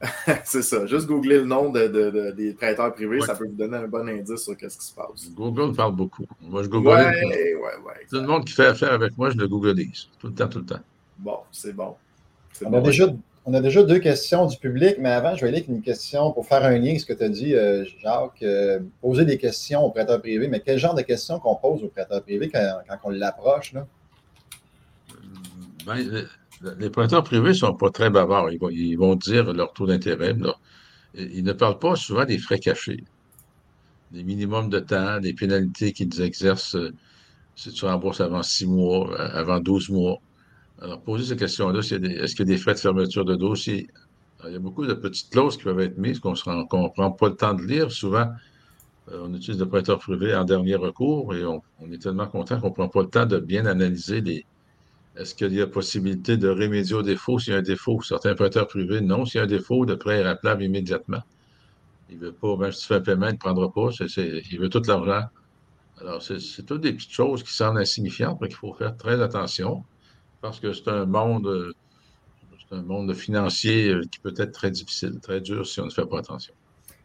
c'est 0.44 0.62
ça. 0.62 0.86
Juste 0.86 1.06
googler 1.06 1.38
le 1.38 1.44
nom 1.44 1.70
de, 1.70 2.32
des 2.32 2.52
prêteurs 2.54 2.92
privés, 2.94 3.20
ça 3.20 3.34
peut 3.34 3.46
vous 3.46 3.54
donner 3.54 3.76
un 3.76 3.86
bon 3.86 4.08
indice 4.08 4.42
sur 4.42 4.52
ce 4.52 4.52
qui 4.52 4.86
se 4.86 4.94
passe. 4.94 5.30
Google 5.34 5.74
parle 5.74 5.94
beaucoup. 5.94 6.26
Moi, 6.40 6.62
je 6.62 6.68
google. 6.68 6.88
Ouais, 6.88 7.24
ouais, 7.24 7.54
ouais. 7.54 8.06
Tout 8.08 8.16
le 8.16 8.26
monde 8.26 8.44
qui 8.46 8.54
fait 8.54 8.66
affaire 8.66 8.92
avec 8.92 9.16
moi, 9.18 9.30
je 9.30 9.36
le 9.36 9.46
googleise. 9.46 10.08
Tout 10.18 10.28
le 10.28 10.34
temps, 10.34 10.48
tout 10.48 10.60
le 10.60 10.64
temps. 10.64 10.80
Bon, 11.18 11.38
c'est 11.52 11.74
bon. 11.74 11.96
On, 12.64 12.72
a 12.72 12.80
déjà, 12.80 13.06
on 13.44 13.52
a 13.52 13.60
déjà 13.60 13.82
deux 13.82 13.98
questions 13.98 14.46
du 14.46 14.56
public, 14.56 14.96
mais 14.98 15.10
avant, 15.10 15.36
je 15.36 15.42
vais 15.42 15.48
aller 15.48 15.58
avec 15.58 15.68
une 15.68 15.82
question 15.82 16.32
pour 16.32 16.46
faire 16.46 16.64
un 16.64 16.78
lien 16.78 16.90
avec 16.90 17.00
ce 17.00 17.06
que 17.06 17.12
tu 17.12 17.24
as 17.24 17.28
dit, 17.28 17.54
euh, 17.54 17.84
Jacques. 18.00 18.42
Euh, 18.42 18.80
poser 19.02 19.26
des 19.26 19.36
questions 19.36 19.84
aux 19.84 19.90
prêteurs 19.90 20.20
privés, 20.20 20.48
mais 20.48 20.60
quel 20.60 20.78
genre 20.78 20.94
de 20.94 21.02
questions 21.02 21.38
qu'on 21.38 21.56
pose 21.56 21.84
aux 21.84 21.88
prêteurs 21.88 22.22
privés 22.22 22.48
quand, 22.48 22.80
quand 22.88 22.96
on 23.04 23.10
l'approche? 23.10 23.74
là? 23.74 23.86
Ben, 25.86 26.26
les 26.78 26.90
prêteurs 26.90 27.24
privés 27.24 27.48
ne 27.48 27.54
sont 27.54 27.74
pas 27.74 27.90
très 27.90 28.10
bavards. 28.10 28.50
Ils 28.50 28.98
vont, 28.98 29.16
dire 29.16 29.52
leur 29.52 29.72
taux 29.72 29.86
d'intérêt. 29.86 30.36
Ils 31.14 31.44
ne 31.44 31.52
parlent 31.52 31.78
pas 31.78 31.96
souvent 31.96 32.24
des 32.24 32.38
frais 32.38 32.58
cachés, 32.58 33.04
des 34.12 34.22
minimums 34.22 34.68
de 34.68 34.80
temps, 34.80 35.20
des 35.20 35.32
pénalités 35.32 35.92
qu'ils 35.92 36.20
exercent 36.20 36.76
euh, 36.76 36.92
si 37.56 37.72
tu 37.72 37.84
rembourses 37.84 38.20
avant 38.20 38.42
six 38.42 38.66
mois, 38.66 39.10
euh, 39.12 39.30
avant 39.32 39.60
12 39.60 39.90
mois. 39.90 40.18
Alors, 40.80 41.00
poser 41.02 41.24
ces 41.24 41.36
questions-là, 41.36 41.80
est-ce 41.80 42.34
qu'il 42.34 42.48
y 42.48 42.50
a 42.50 42.54
des 42.54 42.56
frais 42.56 42.74
de 42.74 42.78
fermeture 42.78 43.24
de 43.24 43.36
dossier? 43.36 43.88
il 44.46 44.52
y 44.52 44.56
a 44.56 44.58
beaucoup 44.58 44.86
de 44.86 44.94
petites 44.94 45.28
clauses 45.28 45.58
qui 45.58 45.64
peuvent 45.64 45.80
être 45.80 45.98
mises 45.98 46.18
qu'on 46.18 46.30
ne 46.32 46.88
prend 46.88 47.10
pas 47.10 47.28
le 47.28 47.34
temps 47.34 47.52
de 47.52 47.62
lire. 47.62 47.92
Souvent, 47.92 48.26
euh, 49.12 49.20
on 49.22 49.34
utilise 49.34 49.60
le 49.60 49.68
prêteur 49.68 49.98
privé 49.98 50.34
en 50.34 50.44
dernier 50.44 50.76
recours 50.76 51.34
et 51.34 51.44
on, 51.44 51.60
on 51.80 51.92
est 51.92 52.00
tellement 52.00 52.26
content 52.26 52.58
qu'on 52.58 52.68
ne 52.68 52.72
prend 52.72 52.88
pas 52.88 53.02
le 53.02 53.08
temps 53.08 53.26
de 53.26 53.38
bien 53.38 53.66
analyser 53.66 54.22
les, 54.22 54.46
est-ce 55.16 55.34
qu'il 55.34 55.52
y 55.52 55.60
a 55.60 55.66
possibilité 55.66 56.36
de 56.36 56.48
remédier 56.48 56.94
au 56.94 57.02
défaut? 57.02 57.38
S'il 57.38 57.52
y 57.52 57.56
a 57.56 57.58
un 57.58 57.62
défaut? 57.62 58.00
Certains 58.02 58.34
prêteurs 58.34 58.68
privés, 58.68 59.00
non. 59.00 59.26
S'il 59.26 59.38
y 59.38 59.40
a 59.40 59.44
un 59.44 59.46
défaut, 59.46 59.84
le 59.84 59.98
prêt 59.98 60.20
est 60.20 60.24
rappelable 60.24 60.62
immédiatement. 60.62 61.22
Il 62.10 62.18
ne 62.18 62.26
veut 62.26 62.32
pas, 62.32 62.56
même 62.56 62.72
si 62.72 62.82
tu 62.82 62.86
fais 62.86 62.94
un 62.96 63.00
paiement, 63.00 63.28
il 63.28 63.34
ne 63.34 63.38
prendra 63.38 63.72
pas. 63.72 63.90
il 64.00 64.58
veut 64.60 64.68
tout 64.68 64.82
l'argent. 64.86 65.28
Alors, 66.00 66.22
c'est 66.22 66.64
toutes 66.64 66.80
des 66.80 66.92
petites 66.92 67.12
choses 67.12 67.42
qui 67.42 67.52
semblent 67.52 67.78
insignifiantes, 67.78 68.38
mais 68.40 68.48
qu'il 68.48 68.56
faut 68.56 68.72
faire 68.72 68.96
très 68.96 69.20
attention 69.20 69.84
parce 70.40 70.60
que 70.60 70.72
c'est 70.72 70.88
un 70.88 71.04
monde, 71.06 71.74
c'est 72.58 72.76
un 72.76 72.82
monde 72.82 73.12
financier 73.14 73.88
euh, 73.90 74.02
qui 74.10 74.18
peut 74.20 74.34
être 74.36 74.52
très 74.52 74.70
difficile, 74.70 75.20
très 75.20 75.40
dur 75.40 75.66
si 75.66 75.80
on 75.80 75.86
ne 75.86 75.90
fait 75.90 76.06
pas 76.06 76.20
attention. 76.20 76.54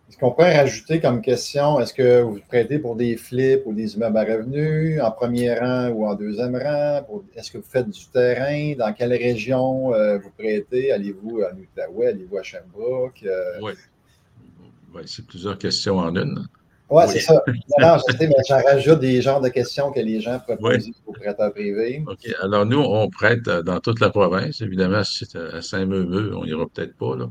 Est-ce 0.07 0.19
qu'on 0.19 0.31
pourrait 0.31 0.56
rajouter 0.56 1.00
comme 1.02 1.22
question, 1.22 1.80
est-ce 1.80 1.94
que 1.94 2.22
vous 2.22 2.40
prêtez 2.48 2.78
pour 2.78 2.96
des 2.96 3.18
flips 3.18 3.63
ou 3.66 3.74
des 3.74 3.96
immeubles 3.96 4.18
à 4.18 4.24
revenus, 4.24 5.02
en 5.02 5.12
premier 5.12 5.57
rang 5.57 5.90
ou 5.90 6.06
en 6.06 6.13
deuxième 6.13 6.56
rang? 6.56 7.06
Est-ce 7.36 7.52
que 7.52 7.57
vous 7.57 7.68
faites 7.68 7.90
du 7.90 8.06
terrain? 8.13 8.75
Dans 8.78 8.94
quelle 8.94 9.13
région 9.13 9.94
euh, 9.94 10.19
vous 10.19 10.30
prêtez? 10.38 10.92
Allez-vous 10.92 11.42
à 11.42 11.52
Outaouais? 11.54 12.07
Allez-vous 12.07 12.38
à 12.38 12.44
Sherbrooke? 12.44 13.24
Euh? 13.26 13.59
Oui. 14.94 15.02
c'est 15.06 15.26
plusieurs 15.26 15.57
questions 15.57 15.97
en 15.97 16.16
une. 16.16 16.47
Ouais, 16.88 17.06
oui, 17.07 17.14
c'est 17.14 17.21
ça. 17.21 17.44
Non, 17.80 17.97
mais 18.19 18.30
j'en 18.47 18.62
rajoute 18.62 19.00
des 19.00 19.19
genres 19.24 19.42
de 19.42 19.50
questions 19.50 19.92
que 19.92 20.00
les 20.00 20.21
gens 20.21 20.40
proposent 20.40 20.92
aux 21.07 21.14
prêteurs 21.14 21.52
privés. 21.52 22.04
OK. 22.07 22.31
Alors, 22.44 22.64
nous, 22.68 22.80
on 22.80 23.09
prête 23.09 23.42
dans 23.42 23.80
toute 23.80 24.00
la 24.00 24.12
province. 24.12 24.62
Évidemment, 24.62 25.04
si 25.04 25.26
c'est 25.26 25.40
à 25.40 25.64
Saint-Meumeux, 25.64 26.38
on 26.38 26.45
n'ira 26.45 26.68
peut-être 26.68 26.95
pas. 26.95 27.16
Là 27.16 27.28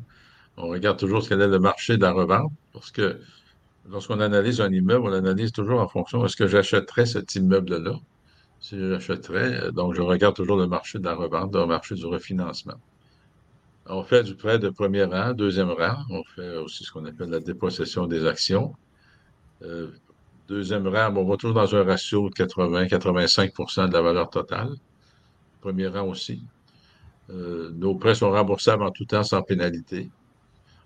on 0.57 0.69
regarde 0.69 0.99
toujours 0.99 1.23
ce 1.23 1.29
qu'elle 1.29 1.41
est 1.41 1.49
le 1.49 1.59
marché 1.59 1.97
de 1.97 2.03
la 2.03 2.13
revente, 2.13 2.53
parce 2.75 2.91
que 2.91 3.21
lorsqu'on 3.89 4.21
analyse 4.21 4.61
un 4.61 4.71
immeuble, 4.71 5.07
on 5.07 5.11
l'analyse 5.11 5.53
toujours 5.53 5.81
en 5.81 5.89
fonction 5.89 6.27
est-ce 6.27 6.37
que 6.37 6.47
j'achèterais 6.47 7.07
cet 7.07 7.35
immeuble-là? 7.37 7.95
Si 8.61 8.79
j'achèterais, 8.79 9.73
donc 9.73 9.95
je 9.95 10.03
regarde 10.03 10.35
toujours 10.35 10.57
le 10.57 10.67
marché 10.67 10.99
de 10.99 11.05
la 11.05 11.15
revente, 11.15 11.55
le 11.55 11.67
marché 11.67 11.95
du 11.95 12.05
refinancement. 12.05 12.81
On 13.87 14.03
fait 14.03 14.23
du 14.25 14.35
prêt 14.35 14.59
de 14.59 14.71
premier 14.71 15.05
rang, 15.05 15.35
deuxième 15.35 15.71
rang. 15.71 15.97
On 16.11 16.25
fait 16.35 16.57
aussi 16.57 16.85
ce 16.85 16.91
qu'on 16.91 17.05
appelle 17.05 17.29
la 17.29 17.41
dépossession 17.41 18.07
des 18.07 18.27
actions. 18.27 18.75
Euh, 19.63 19.89
deuxième 20.49 20.89
rang, 20.89 21.15
on 21.15 21.25
va 21.25 21.37
toujours 21.37 21.55
dans 21.55 21.75
un 21.77 21.85
ratio 21.85 22.31
de 22.31 22.35
80-85% 22.35 23.89
de 23.89 23.93
la 23.93 24.01
valeur 24.01 24.31
totale. 24.31 24.75
Premier 25.61 25.89
rang 25.89 26.09
aussi. 26.09 26.43
Euh, 27.31 27.71
nos 27.75 27.95
prêts 27.95 28.15
sont 28.15 28.31
remboursables 28.31 28.83
en 28.83 28.91
tout 28.91 29.05
temps 29.05 29.23
sans 29.23 29.43
pénalité. 29.43 30.09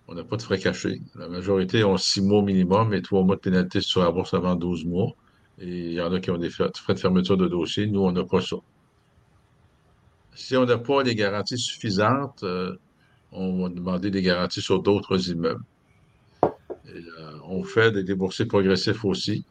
On 0.09 0.15
n'a 0.15 0.25
pas 0.25 0.37
de 0.37 0.43
frais 0.43 0.59
cachés. 0.59 1.03
La 1.17 1.29
majorité 1.29 1.85
ont 1.85 1.99
six 1.99 2.23
mois 2.23 2.43
minimum 2.43 2.95
et 2.95 3.03
trois 3.03 3.23
mois 3.23 3.37
de 3.37 3.41
pénalité 3.41 3.83
sur 3.83 4.03
la 4.03 4.11
bourse 4.11 4.33
avant 4.33 4.57
12 4.57 4.87
mois. 4.87 5.13
Et 5.59 5.67
il 5.69 5.93
y 5.93 6.01
en 6.01 6.13
a 6.13 6.19
qui 6.21 6.31
ont 6.31 6.39
des 6.39 6.49
frais 6.49 6.71
de 6.71 6.99
fermeture 6.99 7.37
de 7.37 7.47
dossier. 7.47 7.87
Nous, 7.87 8.01
on 8.01 8.11
n'a 8.11 8.25
pas 8.25 8.41
ça. 8.41 8.57
Si 10.35 10.57
on 10.57 10.65
n'a 10.65 10.79
pas 10.79 11.03
les 11.03 11.15
garanties 11.15 11.59
suffisantes, 11.59 12.43
euh, 12.43 12.77
on 13.33 13.63
va 13.63 13.69
demander 13.69 14.11
des 14.11 14.23
garanties 14.23 14.63
sur 14.63 14.83
d'autres 14.83 15.29
immeubles. 15.29 15.65
Euh, 16.43 17.39
on 17.45 17.63
fait 17.63 17.93
des 17.93 18.03
déboursés 18.03 18.47
progressifs 18.47 19.05
aussi. 19.05 19.45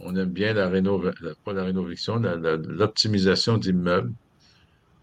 On 0.00 0.14
aime 0.16 0.30
bien 0.30 0.52
la 0.52 0.68
rénovation, 0.68 1.34
la 1.46 1.64
rénovation, 1.64 2.16
l'optimisation 2.18 3.56
d'immeubles. 3.56 4.12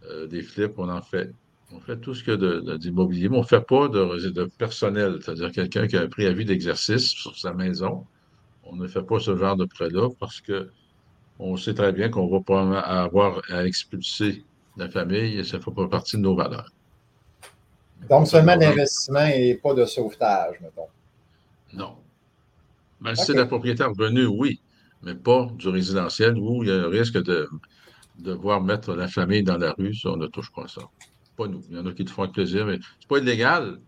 Euh, 0.10 0.28
des 0.28 0.44
flips, 0.44 0.78
on 0.78 0.90
en 0.90 1.02
fait. 1.02 1.32
On 1.72 1.80
fait 1.80 1.98
tout 1.98 2.14
ce 2.14 2.24
qu'il 2.24 2.42
y 2.42 2.72
a 2.72 2.78
d'immobilier, 2.78 3.30
mais 3.30 3.38
on 3.38 3.42
ne 3.42 3.46
fait 3.46 3.66
pas 3.66 3.88
de, 3.88 4.46
personnel, 4.58 5.20
c'est-à-dire 5.22 5.52
quelqu'un 5.52 5.88
qui 5.88 5.98
a 5.98 6.02
un 6.02 6.08
préavis 6.08 6.46
d'exercice 6.46 7.10
sur 7.10 7.38
sa 7.38 7.54
maison. 7.54 8.06
On 8.64 8.76
ne 8.76 8.88
fait 8.88 9.02
pas 9.02 9.20
ce 9.20 9.36
genre 9.36 9.56
de 9.56 9.66
prêt-là 9.66 10.10
parce 10.20 10.42
que 10.42 10.70
on 11.40 11.58
sait 11.58 11.74
très 11.74 11.92
bien 11.92 12.10
qu'on 12.10 12.28
va 12.28 12.40
pas 12.40 12.80
avoir 12.80 13.42
à 13.50 13.66
expulser 13.66 14.44
la 14.78 14.90
famille, 14.90 15.44
ça 15.44 15.58
ne 15.58 15.64
fait 15.64 15.72
pas 15.72 15.88
partie 15.88 16.18
de 16.18 16.22
nos 16.22 16.36
valeurs. 16.36 16.72
Donc, 18.10 18.28
seulement 18.28 18.56
d'investissement 18.56 19.26
et 19.26 19.56
pas 19.56 19.74
de 19.74 19.86
sauvetage, 19.86 20.60
mettons. 20.62 20.88
Non. 21.74 21.96
Mais 23.02 23.12
ben, 23.12 23.16
si 23.16 23.26
c'est 23.26 23.34
la 23.34 23.46
propriété 23.46 23.84
revenue, 23.84 24.28
oui, 24.28 24.62
mais 25.02 25.16
pas 25.16 25.48
du 25.56 25.70
résidentiel 25.70 26.38
où 26.38 26.64
il 26.64 26.70
y 26.70 26.72
a 26.72 26.76
un 26.76 26.90
risque 26.90 27.22
de 27.22 27.50
devoir 28.20 28.62
mettre 28.62 28.94
la 28.94 29.08
famille 29.08 29.44
dans 29.44 29.58
la 29.58 29.74
rue, 29.74 29.94
ça, 29.94 30.10
on 30.10 30.18
ne 30.18 30.28
touche 30.28 30.52
pas 30.54 30.64
à 30.64 30.68
ça. 30.68 30.82
Pas 31.38 31.48
nous. 31.48 31.62
Il 31.70 31.78
y 31.78 31.80
en 31.80 31.86
a 31.86 31.92
qui 31.92 32.06
te 32.06 32.12
font 32.12 32.24
avec 32.24 32.34
plaisir, 32.34 32.66
mais 32.66 32.80
c'est 33.00 33.08
pas 33.10 33.18
illégal, 33.18 33.80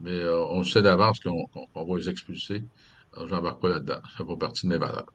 mais 0.00 0.12
euh, 0.12 0.44
on 0.46 0.64
sait 0.64 0.82
d'avance 0.82 1.20
qu'on 1.20 1.46
va 1.74 1.96
les 1.96 2.08
expulser. 2.08 2.62
Alors, 3.14 3.28
j'embarque 3.28 3.60
pas 3.60 3.68
là-dedans. 3.68 4.00
Ça 4.04 4.18
fait 4.18 4.24
pas 4.24 4.36
partie 4.36 4.66
de 4.66 4.72
mes 4.72 4.78
valeurs. 4.78 5.12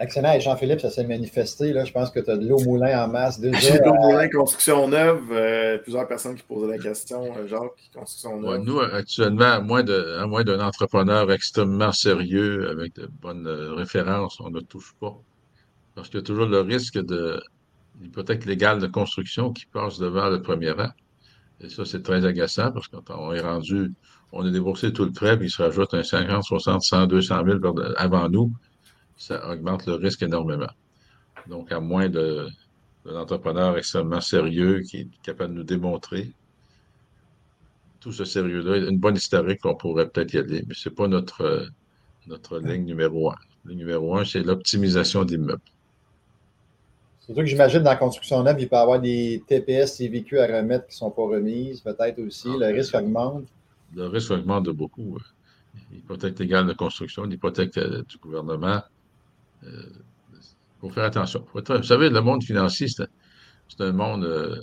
Excellent. 0.00 0.32
Et 0.32 0.40
Jean-Philippe, 0.40 0.80
ça 0.80 0.88
s'est 0.88 1.06
manifesté. 1.06 1.74
Là. 1.74 1.84
Je 1.84 1.92
pense 1.92 2.10
que 2.10 2.20
tu 2.20 2.30
as 2.30 2.38
de 2.38 2.48
l'eau 2.48 2.58
moulin 2.60 3.04
en 3.04 3.08
masse 3.08 3.38
déjà. 3.40 3.58
J'ai 3.58 3.78
de 3.78 3.84
l'eau 3.84 3.94
moulin 3.94 4.28
construction 4.28 4.88
neuve. 4.88 5.30
Euh, 5.30 5.78
plusieurs 5.78 6.08
personnes 6.08 6.36
qui 6.36 6.42
posaient 6.42 6.68
la 6.68 6.78
question, 6.78 7.36
euh, 7.36 7.46
Jacques, 7.46 7.90
construction 7.94 8.40
neuve. 8.40 8.64
nous, 8.64 8.80
actuellement, 8.80 9.44
à 9.44 9.60
moins, 9.60 9.82
d'un 9.82 10.60
entrepreneur 10.60 11.30
extrêmement 11.30 11.92
sérieux 11.92 12.70
avec 12.70 12.94
de 12.94 13.08
bonnes 13.20 13.46
références, 13.46 14.40
on 14.40 14.50
ne 14.50 14.60
touche 14.60 14.94
pas. 14.98 15.16
Parce 15.94 16.08
qu'il 16.08 16.20
y 16.20 16.22
a 16.22 16.24
toujours 16.24 16.46
le 16.46 16.60
risque 16.60 16.98
de 16.98 17.42
l'hypothèque 18.00 18.44
légale 18.46 18.80
de 18.80 18.86
construction 18.86 19.52
qui 19.52 19.66
passe 19.66 19.98
devant 19.98 20.28
le 20.28 20.42
premier 20.42 20.70
rang. 20.70 20.90
Et 21.60 21.68
ça, 21.68 21.84
c'est 21.84 22.02
très 22.02 22.24
agaçant 22.24 22.72
parce 22.72 22.88
qu'on 22.88 23.32
est 23.32 23.40
rendu, 23.40 23.92
on 24.32 24.44
a 24.46 24.50
déboursé 24.50 24.92
tout 24.92 25.04
le 25.04 25.12
prêt, 25.12 25.36
puis 25.36 25.48
il 25.48 25.50
se 25.50 25.62
rajoute 25.62 25.92
un 25.94 26.02
50, 26.02 26.42
60, 26.42 26.82
100, 26.82 27.06
200 27.06 27.44
000 27.44 27.58
avant 27.96 28.28
nous 28.28 28.52
ça 29.20 29.50
augmente 29.50 29.86
le 29.86 29.94
risque 29.94 30.22
énormément. 30.22 30.70
Donc, 31.46 31.70
à 31.72 31.78
moins 31.78 32.08
d'un 32.08 32.48
entrepreneur 33.04 33.76
extrêmement 33.76 34.20
sérieux 34.20 34.80
qui 34.80 34.96
est 34.98 35.08
capable 35.22 35.52
de 35.52 35.58
nous 35.58 35.64
démontrer 35.64 36.32
tout 38.00 38.12
ce 38.12 38.24
sérieux-là, 38.24 38.78
une 38.88 38.98
bonne 38.98 39.16
historique 39.16 39.60
qu'on 39.60 39.74
pourrait 39.74 40.08
peut-être 40.08 40.32
y 40.32 40.38
aller, 40.38 40.64
mais 40.66 40.74
ce 40.74 40.88
n'est 40.88 40.94
pas 40.94 41.06
notre, 41.06 41.68
notre 42.26 42.58
ligne 42.60 42.86
numéro 42.86 43.30
un. 43.30 43.36
Le 43.64 43.74
numéro 43.74 44.16
un, 44.16 44.24
c'est 44.24 44.42
l'optimisation 44.42 45.24
d'immeubles. 45.24 45.60
Surtout 47.30 47.42
que 47.42 47.46
j'imagine 47.46 47.84
dans 47.84 47.90
la 47.90 47.96
construction 47.96 48.42
neuve, 48.42 48.56
il 48.58 48.68
peut 48.68 48.74
y 48.74 48.78
avoir 48.80 49.00
des 49.00 49.40
TPS, 49.46 49.98
TVQ 49.98 50.40
à 50.40 50.46
remettre 50.48 50.88
qui 50.88 50.94
ne 50.94 50.96
sont 50.96 51.10
pas 51.12 51.22
remises, 51.22 51.80
peut-être 51.80 52.18
aussi. 52.18 52.48
Ah, 52.52 52.56
le 52.58 52.74
risque 52.74 52.92
augmente. 52.92 53.44
Le 53.94 54.06
risque 54.08 54.32
augmente 54.32 54.64
de 54.64 54.72
beaucoup. 54.72 55.16
L'hypothèque 55.92 56.36
légale 56.40 56.66
de 56.66 56.72
construction, 56.72 57.22
l'hypothèque 57.22 57.78
euh, 57.78 58.02
du 58.08 58.18
gouvernement, 58.18 58.82
il 59.62 59.68
euh, 59.68 59.82
faut 60.80 60.90
faire 60.90 61.04
attention. 61.04 61.46
vous 61.54 61.82
savez, 61.84 62.10
le 62.10 62.20
monde 62.20 62.42
financier, 62.42 62.88
c'est 62.88 63.06
un 63.78 63.92
monde 63.92 64.24
euh, 64.24 64.56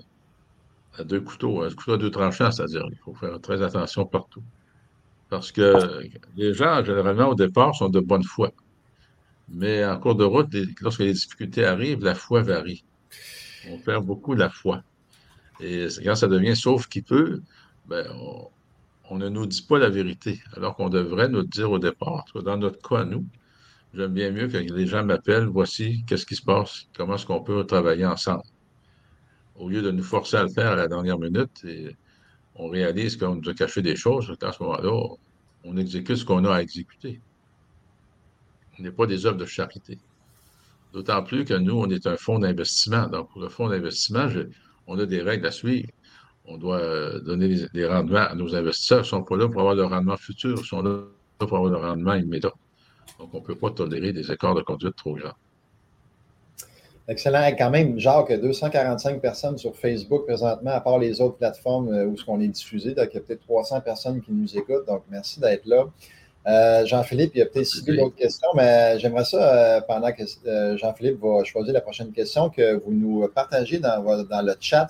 à 0.98 1.06
deux 1.06 1.22
couteaux, 1.22 1.62
un 1.62 1.70
couteau 1.70 1.94
à 1.94 1.98
deux 1.98 2.12
tranchants, 2.12 2.52
c'est-à-dire 2.52 2.84
il 2.92 2.98
faut 2.98 3.14
faire 3.14 3.40
très 3.40 3.62
attention 3.62 4.06
partout. 4.06 4.44
Parce 5.30 5.54
que 5.54 6.02
les 6.36 6.54
gens, 6.54 6.84
généralement, 6.84 7.30
au 7.30 7.36
départ, 7.36 7.74
sont 7.76 7.88
de 7.88 8.02
bonne 8.02 8.26
foi. 8.26 8.52
Mais 9.50 9.86
en 9.86 10.00
cours 10.00 10.16
de 10.16 10.24
route, 10.24 10.54
lorsque 10.82 11.00
les 11.00 11.14
difficultés 11.14 11.66
arrivent, 11.66 12.04
la 12.04 12.16
foi 12.16 12.42
varie. 12.42 12.84
On 13.70 13.78
perd 13.80 14.06
beaucoup 14.06 14.34
la 14.34 14.50
foi. 14.50 14.84
Et 15.60 15.88
quand 16.04 16.16
ça 16.16 16.28
devient 16.28 16.56
sauf 16.56 16.88
qui 16.88 17.02
peut, 17.02 17.42
ben, 17.88 18.06
on, 19.10 19.18
ne 19.18 19.30
nous 19.30 19.46
dit 19.46 19.66
pas 19.68 19.80
la 19.80 19.90
vérité, 19.90 20.42
alors 20.54 20.76
qu'on 20.76 20.90
devrait 20.90 21.30
nous 21.30 21.44
dire 21.44 21.72
au 21.72 21.80
départ. 21.80 22.26
Dans 22.36 22.58
notre 22.58 22.88
cas, 22.88 23.06
nous, 23.06 23.26
J'aime 23.94 24.14
bien 24.14 24.32
mieux 24.32 24.48
que 24.48 24.58
les 24.58 24.86
gens 24.86 25.04
m'appellent, 25.04 25.46
voici 25.46 26.04
qu'est-ce 26.06 26.26
qui 26.26 26.36
se 26.36 26.42
passe, 26.42 26.88
comment 26.96 27.16
est-ce 27.16 27.26
qu'on 27.26 27.42
peut 27.42 27.66
travailler 27.66 28.06
ensemble. 28.06 28.44
Au 29.56 29.70
lieu 29.70 29.82
de 29.82 29.92
nous 29.92 30.04
forcer 30.04 30.38
à 30.38 30.44
le 30.44 30.50
faire 30.50 30.74
à 30.74 30.76
la 30.76 30.88
dernière 30.88 31.18
minute, 31.18 31.66
on 32.56 32.68
réalise 32.70 33.18
qu'on 33.18 33.36
nous 33.36 33.50
a 33.50 33.54
caché 33.54 33.82
des 33.82 33.96
choses, 33.96 34.36
à 34.42 34.52
ce 34.52 34.62
moment-là, 34.62 35.16
on 35.64 35.78
exécute 35.78 36.18
ce 36.18 36.26
qu'on 36.26 36.46
a 36.46 36.56
à 36.56 36.62
exécuter. 36.62 37.22
N'est 38.80 38.92
pas 38.92 39.08
des 39.08 39.26
œuvres 39.26 39.38
de 39.38 39.46
charité. 39.46 39.98
D'autant 40.94 41.24
plus 41.24 41.46
que 41.46 41.54
nous, 41.54 41.80
on 41.80 41.90
est 41.90 42.06
un 42.08 42.18
fonds 42.18 42.40
d'investissement. 42.40 43.08
Donc, 43.08 43.30
pour 43.32 43.42
le 43.42 43.50
fonds 43.50 43.70
d'investissement, 43.70 44.28
on 44.86 45.00
a 45.00 45.06
des 45.06 45.22
règles 45.22 45.48
à 45.48 45.52
suivre. 45.52 45.90
On 46.46 46.58
doit 46.58 47.20
donner 47.20 47.66
des 47.74 47.86
rendements 47.86 48.20
à 48.20 48.36
nos 48.36 48.56
investisseurs. 48.56 49.00
Ils 49.00 49.02
ne 49.02 49.08
sont 49.08 49.24
pas 49.24 49.36
là 49.36 49.50
pour 49.50 49.62
avoir 49.62 49.76
le 49.76 49.86
rendement 49.86 50.18
futur, 50.18 50.58
ils 50.60 50.66
sont 50.66 50.82
là 50.82 51.02
pour 51.40 51.58
avoir 51.58 51.72
le 51.72 51.78
rendement 51.78 52.16
immédiat. 52.16 52.54
Donc, 53.20 53.30
on 53.34 53.40
ne 53.40 53.44
peut 53.44 53.56
pas 53.56 53.72
tolérer 53.72 54.14
des 54.14 54.32
écarts 54.32 54.56
de 54.56 54.62
conduite 54.62 54.96
trop 54.96 55.16
grands. 55.16 55.36
Excellent. 57.10 57.56
Quand 57.58 57.70
même, 57.70 57.98
Jacques, 57.98 58.34
245 58.34 59.22
personnes 59.22 59.58
sur 59.58 59.76
Facebook 59.76 60.26
présentement, 60.26 60.72
à 60.72 60.82
part 60.82 61.00
les 61.00 61.22
autres 61.22 61.38
plateformes 61.38 61.88
euh, 61.90 62.06
où 62.06 62.18
ce 62.18 62.26
qu'on 62.26 62.42
est 62.42 62.50
diffusé. 62.50 62.94
Donc, 62.94 63.08
il 63.12 63.16
y 63.16 63.18
a 63.18 63.22
peut-être 63.22 63.44
300 63.44 63.80
personnes 63.82 64.22
qui 64.22 64.34
nous 64.34 64.58
écoutent. 64.58 64.86
Donc, 64.86 65.04
merci 65.10 65.40
d'être 65.40 65.66
là. 65.66 65.86
Euh, 66.48 66.86
Jean-Philippe, 66.86 67.32
il 67.36 67.40
y 67.40 67.42
a 67.42 67.46
peut-être 67.46 67.66
six 67.66 67.84
d'autres 67.84 68.16
questions, 68.16 68.48
mais 68.56 68.98
j'aimerais 69.00 69.26
ça, 69.26 69.38
euh, 69.38 69.82
pendant 69.82 70.12
que 70.12 70.24
Jean-Philippe 70.78 71.20
va 71.22 71.44
choisir 71.44 71.74
la 71.74 71.82
prochaine 71.82 72.12
question, 72.12 72.50
que 72.50 72.76
vous 72.76 72.94
nous 72.94 73.28
partagez 73.28 73.80
dans, 73.80 74.02
dans 74.24 74.42
le 74.42 74.56
chat 74.60 74.90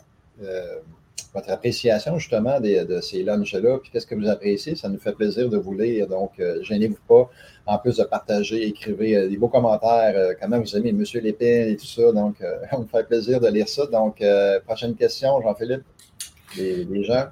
votre 1.37 1.51
appréciation 1.51 2.17
justement 2.17 2.59
de 2.59 2.99
ces 3.01 3.23
lunchs-là, 3.23 3.77
puis 3.79 3.91
qu'est-ce 3.91 4.07
que 4.07 4.15
vous 4.15 4.27
appréciez? 4.27 4.75
Ça 4.75 4.89
nous 4.89 4.99
fait 4.99 5.11
plaisir 5.13 5.49
de 5.49 5.57
vous 5.57 5.73
lire. 5.73 6.07
Donc, 6.07 6.31
euh, 6.39 6.61
gênez-vous 6.63 6.97
pas. 7.07 7.29
En 7.65 7.77
plus 7.77 7.97
de 7.97 8.03
partager, 8.03 8.65
écrivez 8.65 9.15
euh, 9.15 9.29
des 9.29 9.37
beaux 9.37 9.49
commentaires, 9.49 10.13
euh, 10.15 10.33
comment 10.39 10.59
vous 10.59 10.75
aimez 10.75 10.89
M. 10.89 11.03
Lépine 11.21 11.69
et 11.69 11.77
tout 11.77 11.85
ça. 11.85 12.11
Donc, 12.11 12.35
on 12.71 12.79
me 12.79 12.87
fait 12.87 13.03
plaisir 13.07 13.39
de 13.39 13.47
lire 13.47 13.67
ça. 13.67 13.85
Donc, 13.87 14.23
prochaine 14.65 14.95
question, 14.95 15.41
Jean-Philippe, 15.41 15.83
les, 16.57 17.03
gens. 17.03 17.27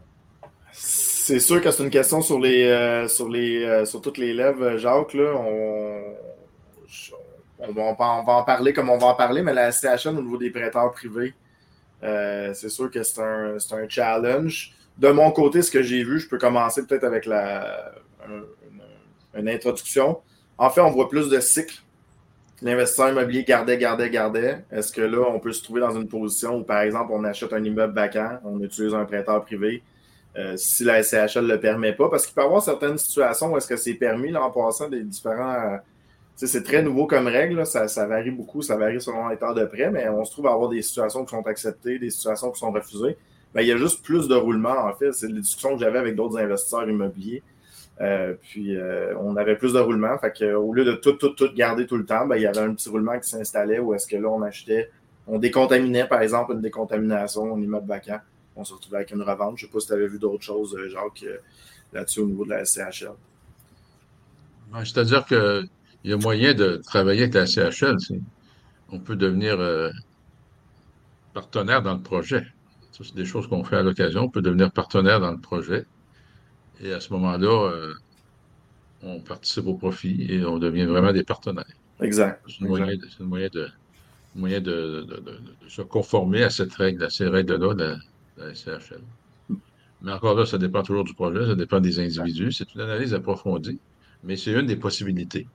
C'est 1.28 1.40
sûr 1.40 1.60
que 1.60 1.72
c'est 1.72 1.82
une 1.82 1.90
question 1.90 2.22
sur 2.22 2.40
les 2.40 3.08
sur 3.08 3.28
les 3.28 3.84
sur 3.88 4.00
toutes 4.00 4.20
les 4.20 4.32
lèvres, 4.32 4.78
Jacques. 4.78 5.16
Là, 5.16 5.34
on, 5.36 6.14
on, 7.68 7.74
va, 7.74 7.84
en 7.84 8.44
parler 8.44 8.74
comme 8.74 8.92
on 8.92 9.00
va 9.00 9.08
en 9.08 9.16
parler, 9.16 9.42
mais 9.42 9.52
la 9.52 9.72
SCHN 9.72 10.20
au 10.20 10.22
niveau 10.22 10.38
des 10.38 10.52
prêteurs 10.52 10.92
privés, 10.92 11.34
euh, 12.04 12.54
c'est 12.54 12.70
sûr 12.70 12.92
que 12.92 13.02
c'est 13.02 13.20
un, 13.22 13.56
un, 13.56 13.90
challenge. 13.90 14.76
De 15.00 15.10
mon 15.10 15.32
côté, 15.32 15.64
ce 15.64 15.72
que 15.72 15.82
j'ai 15.82 16.04
vu, 16.04 16.20
je 16.20 16.30
peux 16.30 16.38
commencer 16.38 16.86
peut-être 16.86 17.06
avec 17.06 17.26
la, 17.26 17.96
une, 19.36 19.50
introduction. 19.50 20.20
En 20.60 20.70
fait, 20.70 20.82
on 20.82 20.92
voit 20.92 21.10
plus 21.10 21.28
de 21.28 21.40
cycles. 21.40 21.82
L'investisseur 22.62 23.10
immobilier 23.10 23.44
gardait, 23.44 23.80
gardait, 23.80 24.12
gardait. 24.12 24.64
Est-ce 24.72 24.94
que 24.94 25.02
là, 25.02 25.26
on 25.28 25.40
peut 25.40 25.54
se 25.54 25.64
trouver 25.64 25.82
dans 25.82 26.00
une 26.00 26.08
position 26.08 26.58
où, 26.58 26.64
par 26.64 26.82
exemple, 26.82 27.12
on 27.14 27.24
achète 27.24 27.52
un 27.52 27.64
immeuble 27.64 27.96
vacant, 27.96 28.38
on 28.44 28.62
utilise 28.62 28.94
un 28.94 29.06
prêteur 29.06 29.44
privé, 29.44 29.82
euh, 30.38 30.58
si 30.58 30.84
la 30.84 31.02
SCHL 31.02 31.44
ne 31.44 31.54
le 31.54 31.60
permet 31.60 31.94
pas? 31.94 32.10
Parce 32.10 32.26
qu'il 32.26 32.36
peut 32.36 32.42
y 32.42 32.46
avoir 32.46 32.62
certaines 32.62 32.98
situations 32.98 33.54
où 33.54 33.58
est-ce 33.58 33.68
que 33.68 33.78
c'est 33.78 33.94
permis, 33.94 34.32
là, 34.32 34.44
en 34.44 34.52
passant 34.52 34.90
des 34.90 35.04
différents 35.04 35.80
c'est 36.36 36.64
très 36.64 36.84
nouveau 36.84 37.08
comme 37.08 37.28
règle, 37.28 37.66
ça, 37.66 37.88
varie 38.08 38.32
beaucoup, 38.32 38.62
ça 38.62 38.76
varie 38.76 39.00
selon 39.00 39.30
l'état 39.30 39.54
de 39.54 39.64
prêt, 39.66 39.90
mais 39.90 40.10
on 40.10 40.26
se 40.26 40.32
trouve 40.32 40.48
à 40.48 40.52
avoir 40.52 40.70
des 40.70 40.82
situations 40.82 41.24
qui 41.24 41.32
sont 41.32 41.48
acceptées, 41.48 41.98
des 41.98 42.10
situations 42.10 42.52
qui 42.52 42.60
sont 42.60 42.72
refusées. 42.72 43.18
Ben, 43.54 43.62
il 43.62 43.68
y 43.68 43.72
a 43.72 43.78
juste 43.78 44.04
plus 44.04 44.28
de 44.28 44.36
roulement, 44.36 44.86
en 44.86 44.94
fait. 44.94 45.14
C'est 45.14 45.28
les 45.28 45.40
discussions 45.40 45.76
que 45.76 45.80
j'avais 45.80 45.98
avec 45.98 46.16
d'autres 46.16 46.38
investisseurs 46.38 46.90
immobiliers. 46.90 47.42
Euh, 48.02 48.34
puis 48.42 48.76
euh, 48.76 49.18
on 49.22 49.38
avait 49.38 49.56
plus 49.56 49.72
de 49.72 49.80
roulement. 49.80 50.18
Fait 50.18 50.34
que, 50.38 50.54
au 50.54 50.74
lieu 50.74 50.84
de 50.84 50.92
tout, 50.92 51.14
tout, 51.14 51.30
tout 51.30 51.54
garder 51.56 51.88
tout 51.88 51.96
le 51.96 52.06
temps, 52.06 52.26
ben, 52.28 52.36
il 52.36 52.42
y 52.42 52.48
avait 52.48 52.60
un 52.60 52.74
petit 52.74 52.90
roulement 52.90 53.18
qui 53.18 53.30
s'installait 53.30 53.80
où 53.80 53.94
est-ce 53.94 54.06
que 54.06 54.18
là, 54.18 54.28
on 54.28 54.42
achetait, 54.42 54.92
on 55.28 55.40
décontaminait, 55.40 56.06
par 56.06 56.22
exemple, 56.22 56.52
une 56.52 56.62
décontamination, 56.62 57.56
un 57.56 57.62
immeuble 57.62 57.88
vacant. 57.88 58.20
On 58.56 58.64
se 58.64 58.74
retrouvait 58.74 58.98
avec 58.98 59.12
une 59.12 59.22
revente. 59.22 59.58
Je 59.58 59.66
ne 59.66 59.70
sais 59.70 59.74
pas 59.74 59.80
si 59.80 59.88
tu 59.88 59.94
avais 59.94 60.08
vu 60.08 60.20
d'autres 60.20 60.44
choses, 60.44 60.76
euh, 60.76 60.90
Jacques, 60.90 61.26
là-dessus 61.94 62.22
au 62.22 62.26
niveau 62.26 62.46
de 62.46 62.52
la 62.52 62.66
SCHL. 62.66 63.12
C'est-à-dire 64.84 65.26
que 65.26 65.68
il 66.04 66.12
y 66.12 66.14
a 66.14 66.18
moyen 66.18 66.54
de 66.54 66.82
travailler 66.86 67.24
avec 67.24 67.34
la 67.34 67.48
CHL. 67.48 67.98
On 68.92 69.00
peut 69.00 69.16
devenir 69.16 69.60
euh, 69.60 69.90
partenaire 71.34 71.82
dans 71.82 71.96
le 71.96 72.02
projet. 72.02 72.46
Ça, 72.92 73.04
c'est 73.04 73.16
des 73.16 73.26
choses 73.26 73.48
qu'on 73.48 73.64
fait 73.64 73.78
à 73.78 73.82
l'occasion. 73.82 74.22
On 74.22 74.30
peut 74.30 74.44
devenir 74.44 74.72
partenaire 74.72 75.20
dans 75.20 75.32
le 75.32 75.40
projet. 75.40 75.86
Et 76.80 76.94
à 76.94 77.00
ce 77.00 77.12
moment-là, 77.14 77.72
euh, 77.72 77.94
on 79.02 79.20
participe 79.20 79.66
au 79.66 79.74
profit 79.74 80.28
et 80.30 80.46
on 80.46 80.60
devient 80.60 80.86
vraiment 80.86 81.12
des 81.12 81.24
partenaires. 81.24 81.66
Exact. 82.00 82.40
C'est 82.48 82.64
un 82.64 82.68
moyen, 83.26 84.60
de, 84.60 84.88
se 85.68 85.82
conformer 85.82 86.44
à 86.44 86.52
cette 86.52 86.74
règle, 86.74 87.04
à 87.04 87.10
ces 87.10 87.28
règles-là 87.28 87.74
de, 87.74 87.96
la 88.38 88.54
CHL. 88.54 89.02
Mais 90.02 90.12
encore 90.12 90.36
là, 90.36 90.46
ça 90.46 90.58
dépend 90.58 90.84
toujours 90.84 91.04
du 91.04 91.14
projet, 91.14 91.48
ça 91.48 91.56
dépend 91.56 91.80
des 91.80 92.00
individus. 92.00 92.52
C'est 92.52 92.74
une 92.76 92.82
analyse 92.82 93.14
approfondie, 93.14 93.80
mais 94.24 94.36
c'est 94.36 94.52
une 94.52 94.66
des 94.66 94.76
possibilités. 94.76 95.48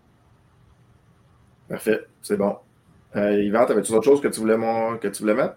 Parfait, 1.68 2.00
c'est 2.22 2.36
bon. 2.36 2.56
Euh, 3.16 3.42
Yvan, 3.42 3.64
avais-tu 3.64 3.92
autre 3.92 4.04
chose 4.04 4.20
que 4.20 4.28
tu 4.28 4.40
voulais, 4.40 4.56
que 5.00 5.08
tu 5.08 5.22
voulais 5.22 5.34
mettre? 5.34 5.54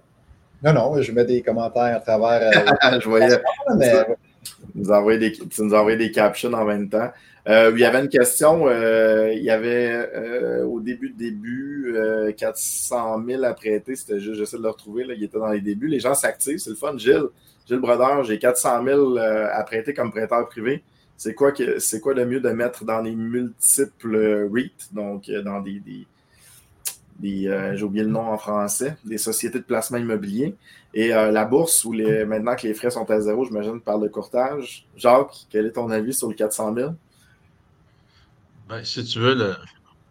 Non, 0.64 0.74
non, 0.74 1.02
je 1.02 1.12
mets 1.12 1.26
des 1.26 1.42
commentaires 1.42 1.98
à 1.98 2.00
travers. 2.00 2.52
Euh, 2.56 3.00
je 3.00 3.10
voyais. 3.10 3.42
envoyé 4.90 5.20
des, 5.20 5.32
tu 5.32 5.62
nous 5.62 5.74
envoyé 5.74 5.98
des 5.98 6.12
captions 6.12 6.54
en 6.54 6.66
même 6.66 6.90
temps. 6.90 7.12
Euh, 7.48 7.72
il 7.74 7.80
y 7.80 7.86
avait 7.86 8.00
une 8.00 8.10
question. 8.10 8.68
Euh, 8.68 9.32
il 9.34 9.44
y 9.44 9.50
avait 9.50 9.92
euh, 10.16 10.66
au 10.66 10.80
début 10.80 11.10
de 11.10 11.18
début 11.18 11.96
400 12.38 13.24
000 13.26 13.44
à 13.44 13.54
prêter. 13.54 13.96
C'était 13.96 14.20
juste, 14.20 14.36
j'essaie 14.36 14.58
de 14.58 14.64
le 14.64 14.70
retrouver. 14.70 15.04
Là, 15.04 15.14
il 15.16 15.24
était 15.24 15.38
dans 15.38 15.52
les 15.52 15.62
débuts. 15.62 15.88
Les 15.88 16.00
gens 16.00 16.16
s'activent. 16.16 16.60
C'est 16.60 16.70
le 16.70 16.76
fun. 16.76 16.98
Gilles, 16.98 17.28
Gilles 17.68 17.80
Brodeur, 17.80 18.24
j'ai 18.24 18.40
400 18.40 18.84
000 18.86 19.18
à 19.18 19.64
prêter 19.64 19.94
comme 19.94 20.12
prêteur 20.12 20.48
privé. 20.48 20.84
C'est 21.18 21.36
quoi, 21.36 21.52
que, 21.52 21.80
c'est 21.80 22.00
quoi 22.00 22.14
le 22.14 22.26
mieux 22.26 22.40
de 22.40 22.50
mettre 22.50 22.86
dans 22.86 23.00
les 23.00 23.16
multiples 23.16 24.50
REIT, 24.52 24.90
donc 24.92 25.30
dans 25.30 25.62
des, 25.62 25.82
j'ai 27.22 27.84
oublié 27.84 28.04
le 28.04 28.10
nom 28.10 28.22
en 28.32 28.38
français, 28.38 28.98
des 29.06 29.18
sociétés 29.18 29.60
de 29.60 29.64
placement 29.64 29.98
immobilier. 29.98 30.56
Et 30.94 31.10
la 31.10 31.46
bourse, 31.46 31.86
où 31.86 31.92
les, 31.92 32.26
maintenant 32.26 32.56
que 32.56 32.68
les 32.68 32.74
frais 32.74 32.92
sont 32.92 33.10
à 33.10 33.20
zéro, 33.20 33.46
j'imagine, 33.46 33.82
par 33.82 33.98
le 33.98 34.10
courtage. 34.10 34.86
Jacques, 34.96 35.46
quel 35.50 35.66
est 35.66 35.72
ton 35.72 35.90
avis 35.90 36.14
sur 36.14 36.28
le 36.30 36.36
400 36.36 36.76
000? 36.76 36.92
Ben, 38.70 38.84
si 38.84 39.04
tu 39.04 39.20
veux, 39.20 39.36
il 39.36 39.56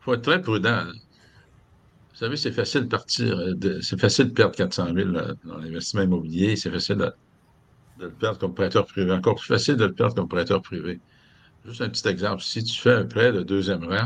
faut 0.00 0.14
être 0.14 0.22
très 0.22 0.40
prudent. 0.40 0.84
Vous 2.12 2.18
savez, 2.18 2.36
c'est 2.36 2.52
facile 2.52 2.82
de 2.82 2.88
partir, 2.88 3.54
c'est 3.80 4.00
facile 4.00 4.26
de 4.26 4.32
perdre 4.32 4.54
400 4.54 4.94
000 4.94 5.10
dans 5.44 5.58
l'investissement 5.58 6.02
immobilier, 6.02 6.56
c'est 6.56 6.70
facile 6.70 6.96
de, 6.96 7.12
le 7.98 8.10
perdre 8.10 8.38
comme 8.38 8.54
prêteur 8.54 8.86
privé. 8.86 9.12
Encore 9.12 9.36
plus 9.36 9.46
facile 9.46 9.76
de 9.76 9.86
le 9.86 9.92
perdre 9.92 10.14
comme 10.14 10.28
prêteur 10.28 10.60
privé. 10.62 11.00
Juste 11.64 11.80
un 11.80 11.88
petit 11.88 12.06
exemple. 12.08 12.42
Si 12.42 12.62
tu 12.62 12.80
fais 12.80 12.92
un 12.92 13.04
prêt 13.04 13.32
de 13.32 13.42
deuxième 13.42 13.84
rang, 13.84 13.94
euh, 13.94 14.04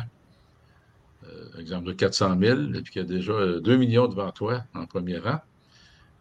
exemple 1.60 1.86
de 1.86 1.92
400 1.92 2.38
000, 2.38 2.60
et 2.74 2.82
puis 2.82 2.92
qu'il 2.92 3.02
y 3.02 3.04
a 3.04 3.08
déjà 3.08 3.60
2 3.60 3.76
millions 3.76 4.08
devant 4.08 4.30
toi 4.32 4.62
en 4.74 4.86
premier 4.86 5.18
rang, 5.18 5.40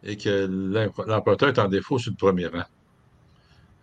et 0.02 0.16
que 0.16 0.46
l'emprunteur 1.06 1.48
est 1.48 1.58
en 1.58 1.68
défaut 1.68 1.98
sur 1.98 2.12
le 2.12 2.16
premier 2.16 2.46
rang. 2.46 2.64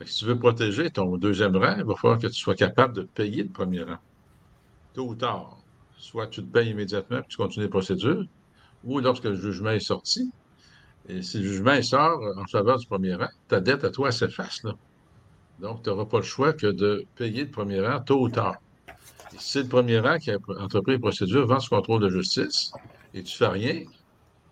si 0.06 0.20
tu 0.20 0.26
veux 0.26 0.38
protéger 0.38 0.90
ton 0.90 1.18
deuxième 1.18 1.56
rang, 1.56 1.76
il 1.78 1.84
va 1.84 1.96
falloir 1.96 2.20
que 2.20 2.28
tu 2.28 2.34
sois 2.34 2.56
capable 2.56 2.94
de 2.94 3.02
payer 3.04 3.44
le 3.44 3.50
premier 3.50 3.84
rang 3.84 3.98
tôt 4.94 5.08
ou 5.10 5.16
tard, 5.16 5.58
soit 5.98 6.28
tu 6.28 6.42
te 6.42 6.52
payes 6.52 6.70
immédiatement 6.70 7.20
et 7.20 7.24
tu 7.28 7.38
continues 7.38 7.66
les 7.66 7.70
procédures, 7.70 8.26
ou 8.84 9.00
lorsque 9.00 9.26
le 9.26 9.36
jugement 9.36 9.72
est 9.72 9.80
sorti, 9.80 10.32
et 11.10 11.22
si 11.22 11.40
le 11.40 11.48
jugement 11.48 11.82
sort 11.82 12.22
en 12.38 12.46
faveur 12.46 12.78
du 12.78 12.88
premier 12.88 13.16
rang, 13.16 13.30
ta 13.48 13.60
dette 13.60 13.84
à 13.84 13.90
toi 13.90 14.12
s'efface. 14.12 14.62
Donc, 15.60 15.84
tu 15.84 15.90
n'auras 15.90 16.06
pas 16.06 16.18
le 16.18 16.24
choix 16.24 16.54
que 16.54 16.68
de 16.68 17.06
payer 17.16 17.44
le 17.44 17.52
premier 17.52 17.86
rang 17.86 18.00
tôt 18.02 18.22
ou 18.22 18.30
tard. 18.30 18.58
C'est 19.38 19.64
le 19.64 19.68
premier 19.68 20.00
rang 20.00 20.18
qui 20.18 20.32
a 20.32 20.38
entrepris 20.60 20.94
les 20.94 21.00
procédures 21.00 21.48
vent 21.48 21.60
ce 21.60 21.70
contrôle 21.70 22.02
de 22.02 22.10
justice 22.10 22.72
et 23.14 23.24
tu 23.24 23.34
ne 23.34 23.38
fais 23.38 23.48
rien, 23.48 23.84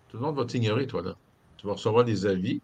tout 0.09 0.17
le 0.17 0.23
monde 0.23 0.35
va 0.35 0.45
t'ignorer, 0.45 0.87
toi, 0.87 1.01
là. 1.01 1.15
Tu 1.57 1.67
vas 1.67 1.73
recevoir 1.73 2.03
des 2.03 2.25
avis 2.25 2.61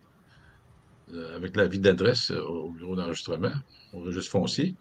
euh, 1.13 1.35
avec 1.35 1.55
l'avis 1.55 1.79
d'adresse 1.79 2.31
euh, 2.31 2.41
au 2.41 2.71
bureau 2.71 2.95
d'enregistrement, 2.95 3.51
au 3.93 3.99
registre 3.99 4.31
foncier, 4.31 4.75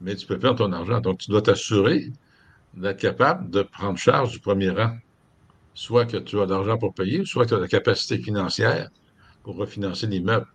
mais 0.00 0.14
tu 0.16 0.26
peux 0.26 0.38
perdre 0.38 0.58
ton 0.58 0.72
argent. 0.72 1.00
Donc, 1.00 1.18
tu 1.18 1.30
dois 1.30 1.40
t'assurer 1.40 2.12
d'être 2.74 2.98
capable 2.98 3.48
de 3.50 3.62
prendre 3.62 3.98
charge 3.98 4.32
du 4.32 4.40
premier 4.40 4.70
rang. 4.70 4.96
Soit 5.72 6.04
que 6.06 6.18
tu 6.18 6.38
as 6.40 6.46
de 6.46 6.50
l'argent 6.50 6.78
pour 6.78 6.94
payer, 6.94 7.24
soit 7.24 7.44
que 7.44 7.50
tu 7.50 7.54
as 7.54 7.60
la 7.60 7.68
capacité 7.68 8.18
financière 8.18 8.90
pour 9.42 9.56
refinancer 9.56 10.06
l'immeuble. 10.06 10.46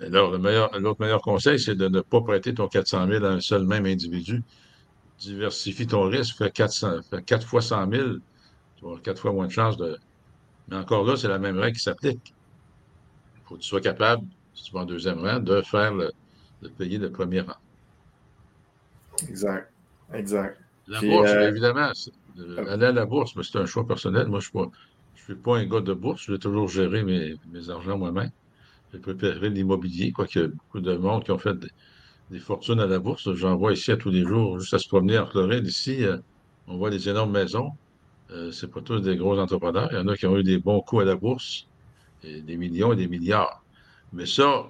Alors, 0.00 0.38
l'autre 0.38 1.00
meilleur 1.00 1.20
conseil, 1.20 1.58
c'est 1.58 1.74
de 1.74 1.88
ne 1.88 2.00
pas 2.00 2.20
prêter 2.20 2.54
ton 2.54 2.68
400 2.68 3.08
000 3.08 3.24
à 3.24 3.28
un 3.30 3.40
seul 3.40 3.64
même 3.64 3.86
individu. 3.86 4.42
Diversifie 5.18 5.86
ton 5.86 6.08
risque, 6.08 6.36
fais 6.36 6.50
400, 6.50 7.02
fais 7.08 7.22
4 7.22 7.46
fois 7.46 7.62
100 7.62 7.90
000, 7.90 8.04
tu 8.76 8.82
vas 8.82 8.88
avoir 8.88 9.02
4 9.02 9.20
fois 9.20 9.32
moins 9.32 9.46
de 9.46 9.52
chances 9.52 9.76
de. 9.76 9.98
Mais 10.68 10.76
encore 10.76 11.04
là, 11.04 11.16
c'est 11.16 11.28
la 11.28 11.38
même 11.38 11.58
règle 11.58 11.76
qui 11.76 11.82
s'applique. 11.82 12.34
Il 13.36 13.48
faut 13.48 13.54
que 13.56 13.60
tu 13.60 13.68
sois 13.68 13.80
capable, 13.80 14.26
si 14.54 14.64
tu 14.64 14.72
vas 14.72 14.80
en 14.80 14.84
deuxième 14.84 15.20
rang, 15.20 15.38
de 15.38 15.62
faire 15.62 15.94
le, 15.94 16.12
de 16.62 16.68
payer 16.68 16.98
le 16.98 17.10
premier 17.10 17.40
rang. 17.40 17.56
Exact. 19.28 19.72
Exact. 20.12 20.58
La 20.88 21.00
bourse, 21.00 21.30
euh, 21.30 21.48
évidemment, 21.48 21.90
euh, 22.38 22.72
aller 22.72 22.86
à 22.86 22.92
la 22.92 23.06
bourse, 23.06 23.34
mais 23.34 23.42
c'est 23.42 23.58
un 23.58 23.66
choix 23.66 23.86
personnel. 23.86 24.28
Moi, 24.28 24.40
je 24.40 24.50
ne 24.56 24.66
suis, 25.16 25.34
pas 25.34 25.58
un 25.58 25.66
gars 25.66 25.80
de 25.80 25.94
bourse. 25.94 26.22
Je 26.22 26.32
vais 26.32 26.38
toujours 26.38 26.68
gérer 26.68 27.02
mes, 27.02 27.36
mes 27.50 27.70
argents 27.70 27.98
moi-même. 27.98 28.30
J'ai 28.92 29.00
préparé 29.00 29.50
l'immobilier, 29.50 30.12
quoique 30.12 30.46
beaucoup 30.46 30.80
de 30.80 30.96
monde 30.96 31.24
qui 31.24 31.32
ont 31.32 31.38
fait 31.38 31.58
des, 31.58 31.68
fortunes 32.40 32.80
à 32.80 32.86
la 32.86 32.98
bourse. 32.98 33.32
J'en 33.34 33.56
vois 33.56 33.72
ici 33.72 33.92
à 33.92 33.96
tous 33.96 34.10
les 34.10 34.24
jours, 34.24 34.58
juste 34.58 34.74
à 34.74 34.78
se 34.78 34.88
promener 34.88 35.18
en 35.18 35.26
Floride. 35.26 35.66
Ici, 35.66 36.04
euh, 36.04 36.18
on 36.66 36.76
voit 36.76 36.90
des 36.90 37.08
énormes 37.08 37.32
maisons. 37.32 37.70
Ce 38.28 38.50
c'est 38.50 38.66
pas 38.66 38.80
tous 38.80 39.00
des 39.00 39.16
gros 39.16 39.38
entrepreneurs. 39.38 39.88
Il 39.92 39.98
y 39.98 40.00
en 40.00 40.08
a 40.08 40.16
qui 40.16 40.26
ont 40.26 40.36
eu 40.36 40.42
des 40.42 40.58
bons 40.58 40.80
coups 40.80 41.02
à 41.02 41.04
la 41.04 41.14
bourse, 41.14 41.66
des 42.24 42.56
millions 42.56 42.92
et 42.92 42.96
des 42.96 43.06
milliards. 43.06 43.62
Mais 44.12 44.26
ça, 44.26 44.66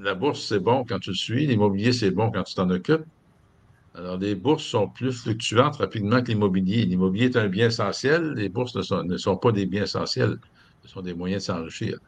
la 0.00 0.14
bourse, 0.14 0.44
c'est 0.46 0.58
bon 0.58 0.84
quand 0.84 0.98
tu 0.98 1.10
le 1.10 1.16
suis. 1.16 1.46
L'immobilier, 1.46 1.92
c'est 1.92 2.10
bon 2.10 2.30
quand 2.32 2.42
tu 2.42 2.54
t'en 2.54 2.68
occupes. 2.70 3.04
Alors, 3.94 4.16
les 4.16 4.34
bourses 4.34 4.64
sont 4.64 4.88
plus 4.88 5.12
fluctuantes 5.12 5.76
rapidement 5.76 6.22
que 6.22 6.28
l'immobilier. 6.28 6.84
L'immobilier 6.86 7.26
est 7.26 7.36
un 7.36 7.48
bien 7.48 7.66
essentiel, 7.66 8.32
les 8.34 8.48
bourses 8.48 8.74
ne 8.74 9.16
sont, 9.16 9.36
pas 9.36 9.52
des 9.52 9.66
biens 9.66 9.82
essentiels, 9.82 10.38
ce 10.82 10.88
sont 10.88 11.02
des 11.02 11.14
moyens 11.14 11.42
de 11.42 11.46
s'enrichir. 11.46 11.98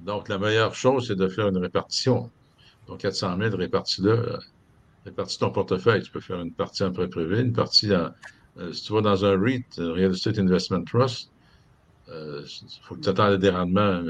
Donc, 0.00 0.28
la 0.28 0.38
meilleure 0.38 0.74
chose, 0.74 1.08
c'est 1.08 1.16
de 1.16 1.28
faire 1.28 1.48
une 1.48 1.58
répartition. 1.58 2.30
Donc, 2.88 3.00
400 3.00 3.38
000, 3.38 3.56
répartis-le. 3.56 4.10
Euh, 4.10 4.38
répartis 5.04 5.38
ton 5.38 5.50
portefeuille. 5.50 6.02
Tu 6.02 6.10
peux 6.10 6.20
faire 6.20 6.40
une 6.40 6.52
partie 6.52 6.82
en 6.82 6.92
prêt 6.92 7.08
privé, 7.08 7.40
une 7.40 7.52
partie 7.52 7.94
en. 7.94 8.10
Euh, 8.58 8.72
si 8.72 8.84
tu 8.84 8.92
vas 8.92 9.00
dans 9.00 9.24
un 9.24 9.40
REIT, 9.40 9.66
Real 9.78 10.12
Estate 10.12 10.38
Investment 10.38 10.84
Trust, 10.84 11.30
il 12.06 12.12
euh, 12.12 12.44
faut 12.82 12.94
que 12.94 13.00
tu 13.00 13.08
attendes 13.08 13.38
des 13.38 13.50
rendements 13.50 14.02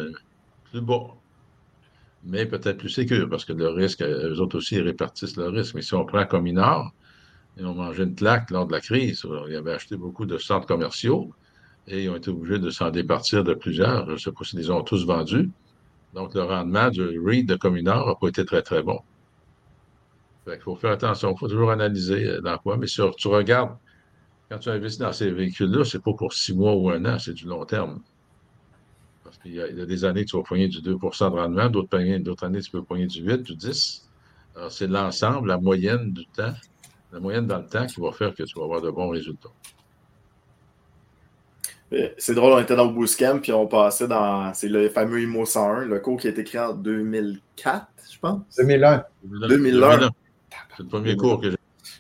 plus 0.71 0.83
bas 0.83 1.15
mais 2.25 2.47
peut-être 2.47 2.79
plus 2.79 2.89
sécure, 2.89 3.29
parce 3.29 3.45
que 3.45 3.53
le 3.53 3.69
risque, 3.69 4.03
eux 4.03 4.41
autres 4.41 4.57
aussi, 4.57 4.77
ils 4.77 4.83
répartissent 4.83 5.37
le 5.37 5.49
risque. 5.49 5.75
Mais 5.75 5.83
si 5.83 5.95
on 5.95 6.05
prend 6.05 6.25
comme 6.27 6.47
ils 6.47 7.67
ont 7.67 7.75
mangé 7.75 8.03
une 8.03 8.15
claque 8.15 8.51
lors 8.51 8.67
de 8.67 8.73
la 8.73 8.81
crise. 8.81 9.23
Ils 9.49 9.57
avaient 9.57 9.75
acheté 9.75 9.97
beaucoup 9.97 10.27
de 10.27 10.39
centres 10.39 10.67
commerciaux 10.67 11.33
et 11.87 12.05
ils 12.05 12.11
ont 12.11 12.17
été 12.17 12.31
obligés 12.31 12.59
de 12.59 12.71
s'en 12.71 12.91
départir 12.91 13.45
de 13.45 13.55
plusieurs. 13.55 14.07
Je 14.07 14.13
ne 14.13 14.17
sais 14.17 14.33
pas 14.33 14.45
s'ils 14.45 14.59
les 14.59 14.71
ont 14.71 14.83
tous 14.83 15.07
vendus. 15.07 15.51
Donc, 16.14 16.35
le 16.35 16.42
rendement 16.42 16.90
du 16.90 17.18
REIT 17.18 17.44
de 17.44 17.57
Cominard 17.57 18.07
n'a 18.07 18.14
pas 18.14 18.29
été 18.29 18.44
très, 18.44 18.62
très 18.62 18.83
bon. 18.83 19.00
il 20.46 20.59
faut 20.61 20.77
faire 20.77 20.92
attention. 20.92 21.33
Il 21.33 21.38
faut 21.38 21.48
toujours 21.48 21.70
analyser 21.70 22.27
euh, 22.27 22.40
l'emploi. 22.42 22.77
Mais 22.77 22.87
si 22.87 23.00
tu 23.16 23.29
regardes, 23.29 23.77
quand 24.48 24.59
tu 24.59 24.68
investis 24.70 25.00
dans 25.00 25.12
ces 25.12 25.31
véhicules-là, 25.31 25.85
ce 25.85 25.96
n'est 25.96 26.03
pas 26.03 26.12
pour 26.12 26.33
six 26.33 26.55
mois 26.55 26.74
ou 26.74 26.90
un 26.90 27.05
an, 27.05 27.18
c'est 27.18 27.35
du 27.35 27.46
long 27.46 27.64
terme. 27.64 28.00
Parce 29.24 29.38
qu'il 29.38 29.55
y, 29.55 29.61
a 29.61 29.87
des 29.87 30.05
années, 30.05 30.24
tu 30.24 30.37
vas 30.37 30.42
poigner 30.42 30.68
du 30.68 30.81
2 30.81 30.92
de 30.94 31.24
rendement, 31.24 31.68
d'autres 31.68 31.96
années, 31.96 32.61
tu 32.61 32.70
peux 32.70 32.83
poigner 32.83 33.07
du 33.07 33.22
8, 33.22 33.42
du 33.42 33.57
10. 33.57 34.09
Alors, 34.55 34.70
c'est 34.70 34.87
l'ensemble, 34.87 35.48
la 35.48 35.59
moyenne 35.59 36.12
du 36.12 36.27
temps 36.27 36.55
la 37.14 37.20
moyenne 37.20 37.46
dans 37.46 37.59
le 37.59 37.66
temps 37.66 37.87
qui 37.87 38.00
va 38.00 38.11
faire 38.11 38.35
que 38.35 38.42
tu 38.42 38.59
vas 38.59 38.64
avoir 38.64 38.83
de 38.83 38.90
bons 38.90 39.09
résultats. 39.09 39.53
Euh, 41.95 42.09
c'est 42.19 42.35
drôle, 42.35 42.53
on 42.53 42.59
était 42.59 42.77
dans 42.77 42.87
le 42.87 42.93
bootcamp, 42.93 43.39
puis 43.41 43.53
on 43.53 43.67
passait 43.67 44.09
dans. 44.09 44.53
C'est 44.55 44.69
le 44.69 44.89
fameux 44.89 45.23
IMO 45.23 45.45
101, 45.45 45.85
le 45.85 46.01
cours 46.01 46.19
qui 46.19 46.27
a 46.27 46.31
été 46.31 46.45
créé 46.45 46.61
en 46.61 46.75
2004, 46.75 47.87
je 48.13 48.19
pense. 48.19 48.41
2001. 48.59 49.05
2001. 49.49 50.11
C'est 50.77 50.83
le 50.83 50.89
premier 50.89 51.17
cours 51.17 51.41
que 51.41 51.51
j'ai. 51.51 51.57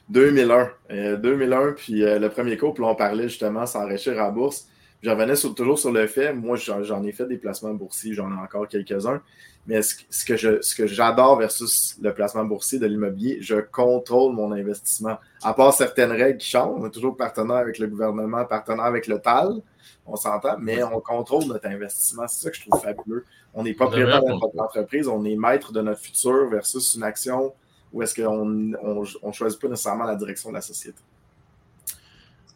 2001. 0.08 0.70
2001, 1.16 1.60
euh, 1.60 1.72
puis 1.72 2.02
euh, 2.02 2.18
le 2.18 2.28
premier 2.28 2.56
cours, 2.56 2.74
puis 2.74 2.82
là, 2.82 2.90
on 2.90 2.94
parlait 2.94 3.28
justement 3.28 3.66
s'enrichir 3.66 4.14
à 4.14 4.26
la 4.26 4.30
bourse. 4.30 4.66
Je 5.02 5.10
revenais 5.10 5.34
toujours 5.36 5.78
sur 5.78 5.92
le 5.92 6.06
fait, 6.06 6.32
moi, 6.32 6.56
j'en 6.56 7.04
ai 7.04 7.12
fait 7.12 7.26
des 7.26 7.36
placements 7.36 7.74
boursiers, 7.74 8.14
j'en 8.14 8.30
ai 8.30 8.40
encore 8.40 8.66
quelques-uns. 8.68 9.20
Mais 9.66 9.80
ce, 9.82 10.24
que 10.24 10.36
je, 10.36 10.62
ce 10.62 10.74
que 10.74 10.86
j'adore 10.86 11.38
versus 11.38 11.96
le 12.00 12.12
placement 12.14 12.44
boursier 12.44 12.78
de 12.78 12.86
l'immobilier, 12.86 13.38
je 13.40 13.56
contrôle 13.56 14.34
mon 14.34 14.52
investissement. 14.52 15.18
À 15.42 15.52
part 15.52 15.74
certaines 15.74 16.12
règles 16.12 16.38
qui 16.38 16.50
changent, 16.50 16.74
on 16.78 16.86
est 16.86 16.90
toujours 16.90 17.16
partenaire 17.16 17.56
avec 17.56 17.78
le 17.78 17.86
gouvernement, 17.86 18.44
partenaire 18.46 18.84
avec 18.84 19.06
le 19.06 19.18
TAL, 19.18 19.60
on 20.06 20.16
s'entend, 20.16 20.56
mais 20.58 20.82
on 20.82 21.00
contrôle 21.00 21.44
notre 21.44 21.66
investissement. 21.66 22.26
C'est 22.28 22.44
ça 22.44 22.50
que 22.50 22.56
je 22.56 22.68
trouve 22.68 22.80
fabuleux. 22.80 23.24
On 23.54 23.62
n'est 23.62 23.74
pas 23.74 23.86
propriétaire 23.86 24.22
de 24.22 24.28
notre 24.28 24.60
entreprise, 24.60 25.08
on 25.08 25.24
est 25.24 25.36
maître 25.36 25.72
de 25.72 25.80
notre 25.80 26.00
futur 26.00 26.48
versus 26.50 26.94
une 26.94 27.02
action 27.02 27.52
où 27.92 28.02
est-ce 28.02 28.14
qu'on 28.14 28.44
ne 28.44 29.32
choisit 29.32 29.60
pas 29.60 29.68
nécessairement 29.68 30.04
la 30.04 30.16
direction 30.16 30.50
de 30.50 30.54
la 30.54 30.60
société. 30.60 30.98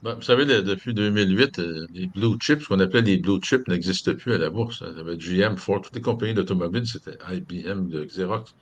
Ben, 0.02 0.14
vous 0.14 0.22
savez, 0.22 0.44
depuis 0.46 0.94
2008, 0.94 1.58
euh, 1.58 1.86
les 1.92 2.06
blue 2.06 2.36
chips, 2.40 2.62
ce 2.62 2.68
qu'on 2.68 2.78
appelait 2.78 3.02
les 3.02 3.16
blue 3.16 3.40
chips, 3.42 3.66
n'existent 3.66 4.14
plus 4.14 4.32
à 4.32 4.38
la 4.38 4.48
bourse. 4.48 4.84
Il 4.86 4.96
y 4.96 5.00
avait 5.00 5.16
GM, 5.16 5.56
Ford, 5.56 5.80
toutes 5.80 5.94
les 5.94 6.00
compagnies 6.00 6.34
d'automobiles, 6.34 6.86
c'était 6.86 7.18
IBM, 7.28 7.88
de 7.88 8.04
Xerox. 8.04 8.54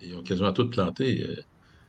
Ils 0.00 0.14
ont 0.16 0.22
quasiment 0.22 0.52
toutes 0.52 0.70
planté. 0.70 1.26
Euh, 1.28 1.42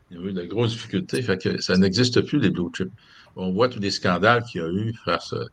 ils 0.09 0.17
ont 0.17 0.25
eu 0.25 0.33
de 0.33 0.43
grosses 0.45 0.71
difficultés. 0.71 1.21
Fait 1.21 1.37
que 1.39 1.61
ça 1.61 1.77
n'existe 1.77 2.21
plus, 2.21 2.39
les 2.39 2.49
blue 2.49 2.69
chips. 2.75 2.91
On 3.35 3.51
voit 3.51 3.69
tous 3.69 3.79
les 3.79 3.91
scandales 3.91 4.43
qu'il 4.43 4.61
y 4.61 4.63
a 4.63 4.67
eu 4.67 4.93
face 5.05 5.33
euh, 5.33 5.45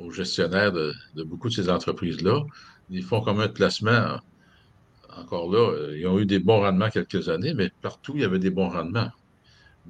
aux 0.00 0.10
gestionnaires 0.10 0.72
de, 0.72 0.92
beaucoup 1.24 1.48
de 1.48 1.54
ces 1.54 1.68
entreprises-là. 1.68 2.44
Ils 2.90 3.02
font 3.02 3.20
comme 3.20 3.40
un 3.40 3.48
placement. 3.48 4.20
Encore 5.16 5.50
là, 5.50 5.92
ils 5.94 6.06
ont 6.06 6.18
eu 6.18 6.26
des 6.26 6.38
bons 6.38 6.60
rendements 6.60 6.90
quelques 6.90 7.28
années, 7.28 7.54
mais 7.54 7.70
partout, 7.82 8.12
il 8.14 8.22
y 8.22 8.24
avait 8.24 8.38
des 8.38 8.50
bons 8.50 8.68
rendements. 8.68 9.10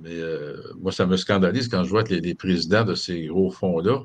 Mais 0.00 0.14
euh, 0.14 0.56
moi, 0.80 0.92
ça 0.92 1.06
me 1.06 1.16
scandalise 1.16 1.68
quand 1.68 1.84
je 1.84 1.90
vois 1.90 2.04
que 2.04 2.14
les, 2.14 2.34
présidents 2.34 2.84
de 2.84 2.94
ces 2.94 3.26
gros 3.26 3.50
fonds-là 3.50 4.04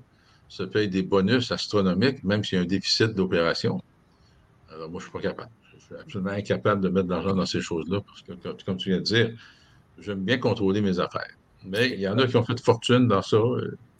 se 0.49 0.63
payent 0.63 0.89
des 0.89 1.03
bonus 1.03 1.51
astronomiques, 1.51 2.23
même 2.23 2.43
s'il 2.43 2.57
y 2.57 2.59
a 2.59 2.63
un 2.63 2.67
déficit 2.67 3.13
d'opération. 3.13 3.81
Alors, 4.69 4.89
moi, 4.89 4.99
je 4.99 5.05
ne 5.05 5.11
suis 5.11 5.19
pas 5.19 5.29
capable. 5.29 5.51
je 5.77 5.85
suis 5.85 5.95
absolument 5.95 6.31
incapable 6.31 6.81
de 6.81 6.89
mettre 6.89 7.07
de 7.07 7.13
l'argent 7.13 7.35
dans 7.35 7.45
ces 7.45 7.61
choses-là 7.61 8.01
parce 8.01 8.21
que, 8.23 8.63
comme 8.63 8.77
tu 8.77 8.89
viens 8.89 8.97
de 8.97 9.03
dire, 9.03 9.31
j'aime 9.99 10.23
bien 10.23 10.37
contrôler 10.37 10.81
mes 10.81 10.99
affaires. 10.99 11.35
Mais 11.65 11.91
il 11.91 11.99
y 11.99 12.07
en 12.07 12.17
a 12.17 12.27
qui 12.27 12.35
ont 12.35 12.43
fait 12.43 12.59
fortune 12.59 13.07
dans 13.07 13.21
ça. 13.21 13.37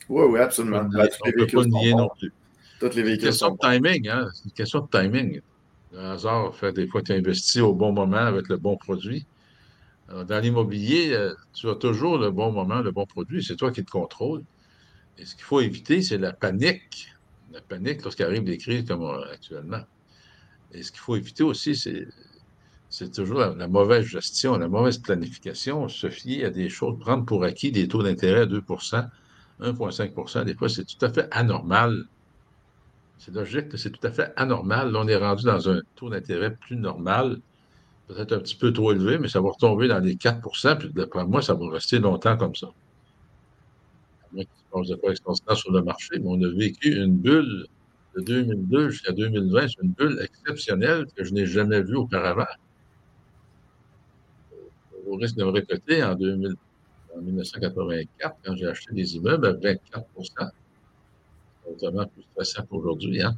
Oui, 0.09 0.23
oui, 0.29 0.39
absolument. 0.39 0.81
On 0.81 0.89
ne 0.89 1.31
peut 1.31 1.47
pas 1.47 1.65
nier 1.65 1.93
non 1.93 2.09
plus. 2.17 2.31
Toutes 2.79 2.95
les 2.95 3.03
véhicules. 3.03 3.33
C'est 3.33 3.45
une 3.45 3.57
question 3.57 3.71
de 3.71 3.77
timing, 3.77 4.09
hein? 4.09 4.27
C'est 4.33 4.45
une 4.45 4.51
question 4.51 4.79
de 4.79 4.87
timing. 4.89 5.41
Le 5.91 5.99
hasard 5.99 6.55
fait 6.55 6.73
des 6.73 6.87
fois 6.87 7.01
tu 7.01 7.13
investis 7.13 7.61
au 7.61 7.73
bon 7.73 7.93
moment 7.93 8.17
avec 8.17 8.49
le 8.49 8.57
bon 8.57 8.77
produit. 8.77 9.25
dans 10.09 10.39
l'immobilier, 10.39 11.13
euh, 11.13 11.33
tu 11.53 11.69
as 11.69 11.75
toujours 11.75 12.17
le 12.17 12.31
bon 12.31 12.51
moment, 12.51 12.81
le 12.81 12.91
bon 12.91 13.05
produit. 13.05 13.43
C'est 13.43 13.55
toi 13.55 13.71
qui 13.71 13.83
te 13.83 13.91
contrôles. 13.91 14.43
Et 15.17 15.25
ce 15.25 15.35
qu'il 15.35 15.43
faut 15.43 15.61
éviter, 15.61 16.01
c'est 16.01 16.17
la 16.17 16.33
panique. 16.33 17.13
La 17.51 17.61
panique 17.61 18.03
lorsqu'il 18.03 18.25
arrive 18.25 18.43
des 18.43 18.57
crises 18.57 18.85
comme 18.85 19.03
actuellement. 19.31 19.83
Et 20.73 20.81
ce 20.81 20.91
qu'il 20.91 21.01
faut 21.01 21.15
éviter 21.15 21.43
aussi, 21.43 21.75
c'est 21.75 22.07
c'est 22.93 23.11
toujours 23.11 23.39
la, 23.39 23.67
mauvaise 23.67 24.05
gestion, 24.05 24.55
la 24.55 24.67
mauvaise 24.67 24.99
planification, 24.99 25.89
se 25.89 26.11
fier 26.11 26.45
à 26.45 26.49
des 26.51 26.69
choses, 26.69 26.99
prendre 26.99 27.25
pour 27.25 27.43
acquis 27.43 27.71
des 27.71 27.87
taux 27.87 28.03
d'intérêt 28.03 28.41
à 28.41 28.45
2 28.45 28.61
1,5% 29.61 30.45
des 30.45 30.55
fois, 30.55 30.69
c'est 30.69 30.85
tout 30.85 31.05
à 31.05 31.09
fait 31.09 31.27
anormal. 31.31 32.05
C'est 33.17 33.33
logique 33.33 33.69
que 33.69 33.77
c'est 33.77 33.91
tout 33.91 34.05
à 34.05 34.11
fait 34.11 34.33
anormal. 34.35 34.91
Là, 34.91 34.99
on 35.01 35.07
est 35.07 35.15
rendu 35.15 35.45
dans 35.45 35.69
un 35.69 35.81
taux 35.95 36.09
d'intérêt 36.09 36.55
plus 36.55 36.75
normal, 36.75 37.39
peut-être 38.07 38.33
un 38.33 38.39
petit 38.39 38.55
peu 38.55 38.73
trop 38.73 38.91
élevé, 38.91 39.17
mais 39.17 39.27
ça 39.29 39.39
va 39.41 39.49
retomber 39.49 39.87
dans 39.87 39.99
les 39.99 40.15
4% 40.15 40.77
puis 40.77 40.89
d'après 40.89 41.25
moi, 41.25 41.41
ça 41.41 41.53
va 41.53 41.69
rester 41.69 41.99
longtemps 41.99 42.37
comme 42.37 42.55
ça. 42.55 42.67
Qui 44.35 44.47
se 44.89 44.95
pas 44.95 45.11
extraordinaire 45.11 45.55
sur 45.55 45.71
le 45.71 45.83
marché, 45.83 46.09
mais 46.19 46.25
on 46.25 46.41
a 46.41 46.49
vécu 46.49 46.95
une 46.95 47.15
bulle 47.15 47.67
de 48.15 48.21
2002 48.21 48.89
jusqu'à 48.89 49.11
2020, 49.11 49.67
c'est 49.67 49.83
une 49.83 49.91
bulle 49.91 50.19
exceptionnelle 50.21 51.05
que 51.15 51.23
je 51.23 51.33
n'ai 51.33 51.45
jamais 51.45 51.81
vue 51.81 51.95
auparavant 51.95 52.45
au 55.07 55.15
risque 55.15 55.35
de 55.35 55.43
me 55.43 55.49
répéter, 55.49 56.03
en, 56.03 56.15
2000, 56.15 56.55
en 57.15 57.21
1984, 57.21 58.36
quand 58.43 58.56
j'ai 58.56 58.67
acheté 58.67 58.93
des 58.93 59.15
immeubles 59.15 59.47
à 59.47 59.54
24 59.54 60.06
c'est 61.65 61.86
vraiment 61.86 62.06
plus 62.08 62.23
stressant 62.34 62.65
qu'aujourd'hui. 62.69 63.21
Hein? 63.21 63.36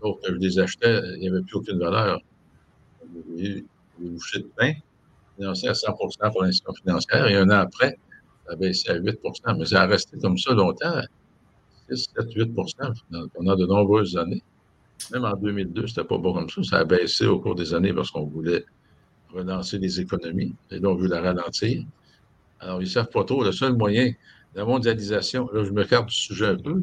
Sauf 0.00 0.20
que 0.22 0.32
je 0.32 0.38
les 0.38 0.58
achetais, 0.58 1.00
il 1.14 1.20
n'y 1.20 1.28
avait 1.28 1.42
plus 1.42 1.56
aucune 1.56 1.78
valeur. 1.78 2.20
J'ai 3.36 3.54
des 3.54 3.64
bouchées 3.98 4.40
de 4.40 4.50
pain 4.56 4.72
financé 5.36 5.68
à 5.68 5.72
100% 5.72 6.32
pour 6.32 6.42
l'institution 6.42 6.74
financière 6.74 7.26
et 7.26 7.36
un 7.36 7.48
an 7.50 7.60
après, 7.60 7.98
ça 8.46 8.52
a 8.52 8.56
baissé 8.56 8.90
à 8.90 8.98
8% 8.98 9.58
Mais 9.58 9.66
ça 9.66 9.82
a 9.82 9.86
resté 9.86 10.18
comme 10.18 10.38
ça 10.38 10.52
longtemps, 10.54 11.02
6, 11.90 12.08
7, 12.16 12.26
8% 12.34 13.28
pendant 13.34 13.56
de 13.56 13.66
nombreuses 13.66 14.16
années. 14.16 14.42
Même 15.12 15.24
en 15.24 15.36
2002, 15.36 15.86
c'était 15.88 16.04
pas 16.04 16.18
bon 16.18 16.32
comme 16.32 16.48
ça. 16.48 16.62
Ça 16.62 16.76
a 16.78 16.84
baissé 16.84 17.26
au 17.26 17.38
cours 17.38 17.54
des 17.54 17.74
années 17.74 17.92
parce 17.92 18.10
qu'on 18.10 18.24
voulait 18.24 18.64
relancer 19.32 19.78
les 19.78 20.00
économies. 20.00 20.54
Et 20.70 20.80
donc, 20.80 20.98
on 20.98 21.02
veut 21.02 21.08
la 21.08 21.20
ralentir. 21.20 21.84
Alors, 22.60 22.80
ils 22.80 22.86
ne 22.86 22.90
savent 22.90 23.10
pas 23.10 23.24
trop. 23.24 23.44
Le 23.44 23.52
seul 23.52 23.74
moyen, 23.74 24.12
la 24.54 24.64
mondialisation, 24.64 25.48
là, 25.52 25.64
je 25.64 25.70
me 25.70 25.84
garde 25.84 26.08
du 26.08 26.14
sujet 26.14 26.46
un 26.46 26.56
peu, 26.56 26.82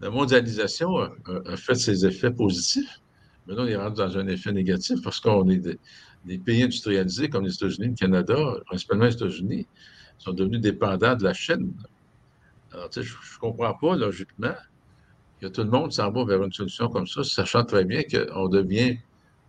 la 0.00 0.10
mondialisation 0.10 0.98
a, 0.98 1.56
fait 1.56 1.74
ses 1.74 2.06
effets 2.06 2.30
positifs. 2.30 3.00
Mais 3.46 3.54
là, 3.54 3.62
on 3.62 3.66
est 3.66 3.76
rendu 3.76 3.96
dans 3.96 4.18
un 4.18 4.26
effet 4.28 4.52
négatif 4.52 5.02
parce 5.02 5.20
qu'on 5.20 5.48
est 5.48 5.58
des, 6.24 6.38
pays 6.38 6.62
industrialisés 6.62 7.28
comme 7.28 7.44
les 7.44 7.54
États-Unis, 7.54 7.88
le 7.88 7.94
Canada, 7.94 8.36
principalement 8.66 9.04
les 9.04 9.14
États-Unis, 9.14 9.66
sont 10.18 10.32
devenus 10.32 10.60
dépendants 10.60 11.14
de 11.14 11.24
la 11.24 11.34
Chine. 11.34 11.72
Alors, 12.72 12.88
tu 12.90 13.02
sais, 13.02 13.06
je 13.06 13.14
ne 13.14 13.38
comprends 13.40 13.74
pas, 13.74 13.96
logiquement, 13.96 14.54
que 15.40 15.46
tout 15.46 15.62
le 15.62 15.70
monde 15.70 15.92
s'en 15.92 16.10
va 16.10 16.24
vers 16.24 16.42
une 16.42 16.52
solution 16.52 16.88
comme 16.88 17.06
ça, 17.06 17.22
sachant 17.22 17.64
très 17.64 17.84
bien 17.84 18.02
qu'on 18.02 18.48
devient, 18.48 18.98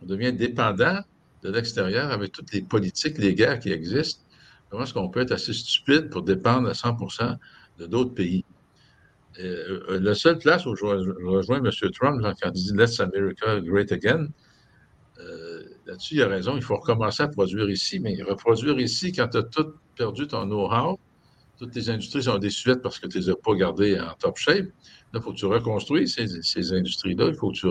devient 0.04 0.34
dépendant 0.34 1.00
de 1.42 1.52
l'extérieur 1.52 2.12
avec 2.12 2.32
toutes 2.32 2.52
les 2.54 2.62
politiques, 2.62 3.18
les 3.18 3.34
guerres 3.34 3.60
qui 3.60 3.72
existent, 3.72 4.25
comment 4.70 4.84
est-ce 4.84 4.94
qu'on 4.94 5.10
peut 5.10 5.22
être 5.22 5.32
assez 5.32 5.54
stupide 5.54 6.10
pour 6.10 6.24
dépendre 6.24 6.70
à 6.70 6.74
100% 6.74 7.38
de 7.80 7.86
d'autres 7.86 8.14
pays? 8.14 8.46
Euh, 9.40 10.00
la 10.00 10.16
seule 10.16 10.38
place 10.38 10.66
où 10.66 10.76
je, 10.76 10.86
rejoins 11.26 11.58
M. 11.58 11.70
Trump 11.92 12.22
quand 12.22 12.34
il 12.46 12.52
dit 12.52 12.72
Let's 12.74 13.00
America 13.00 13.60
Great 13.60 13.92
Again, 13.92 14.28
euh, 15.20 15.64
là-dessus, 15.86 16.16
il 16.16 16.22
a 16.22 16.28
raison, 16.28 16.56
il 16.56 16.64
faut 16.64 16.76
recommencer 16.76 17.24
à 17.24 17.28
produire 17.28 17.70
ici, 17.70 18.00
mais 18.00 18.22
reproduire 18.24 18.80
ici 18.80 19.12
quand 19.12 19.28
tu 19.28 19.38
as 19.38 19.44
tout 19.44 19.74
perdu 19.98 20.28
ton 20.28 20.46
know-how, 20.46 21.00
toutes 21.58 21.72
tes 21.72 21.90
industries 21.90 22.24
sont 22.24 22.38
déçues 22.38 22.78
parce 22.82 23.00
que 23.00 23.08
tu 23.08 23.18
ne 23.18 23.24
les 23.24 23.30
as 23.30 23.36
pas 23.36 23.56
gardées 23.56 24.00
en 24.00 24.14
top 24.20 24.38
shape. 24.38 24.66
Là, 25.14 25.20
il 25.20 25.22
faut 25.22 25.32
que 25.32 25.38
tu 25.38 25.46
reconstruis 25.46 26.08
ces, 26.08 26.74
industries-là, 26.74 27.28
il 27.28 27.36
faut 27.36 27.50
que 27.50 27.56
tu 27.56 27.68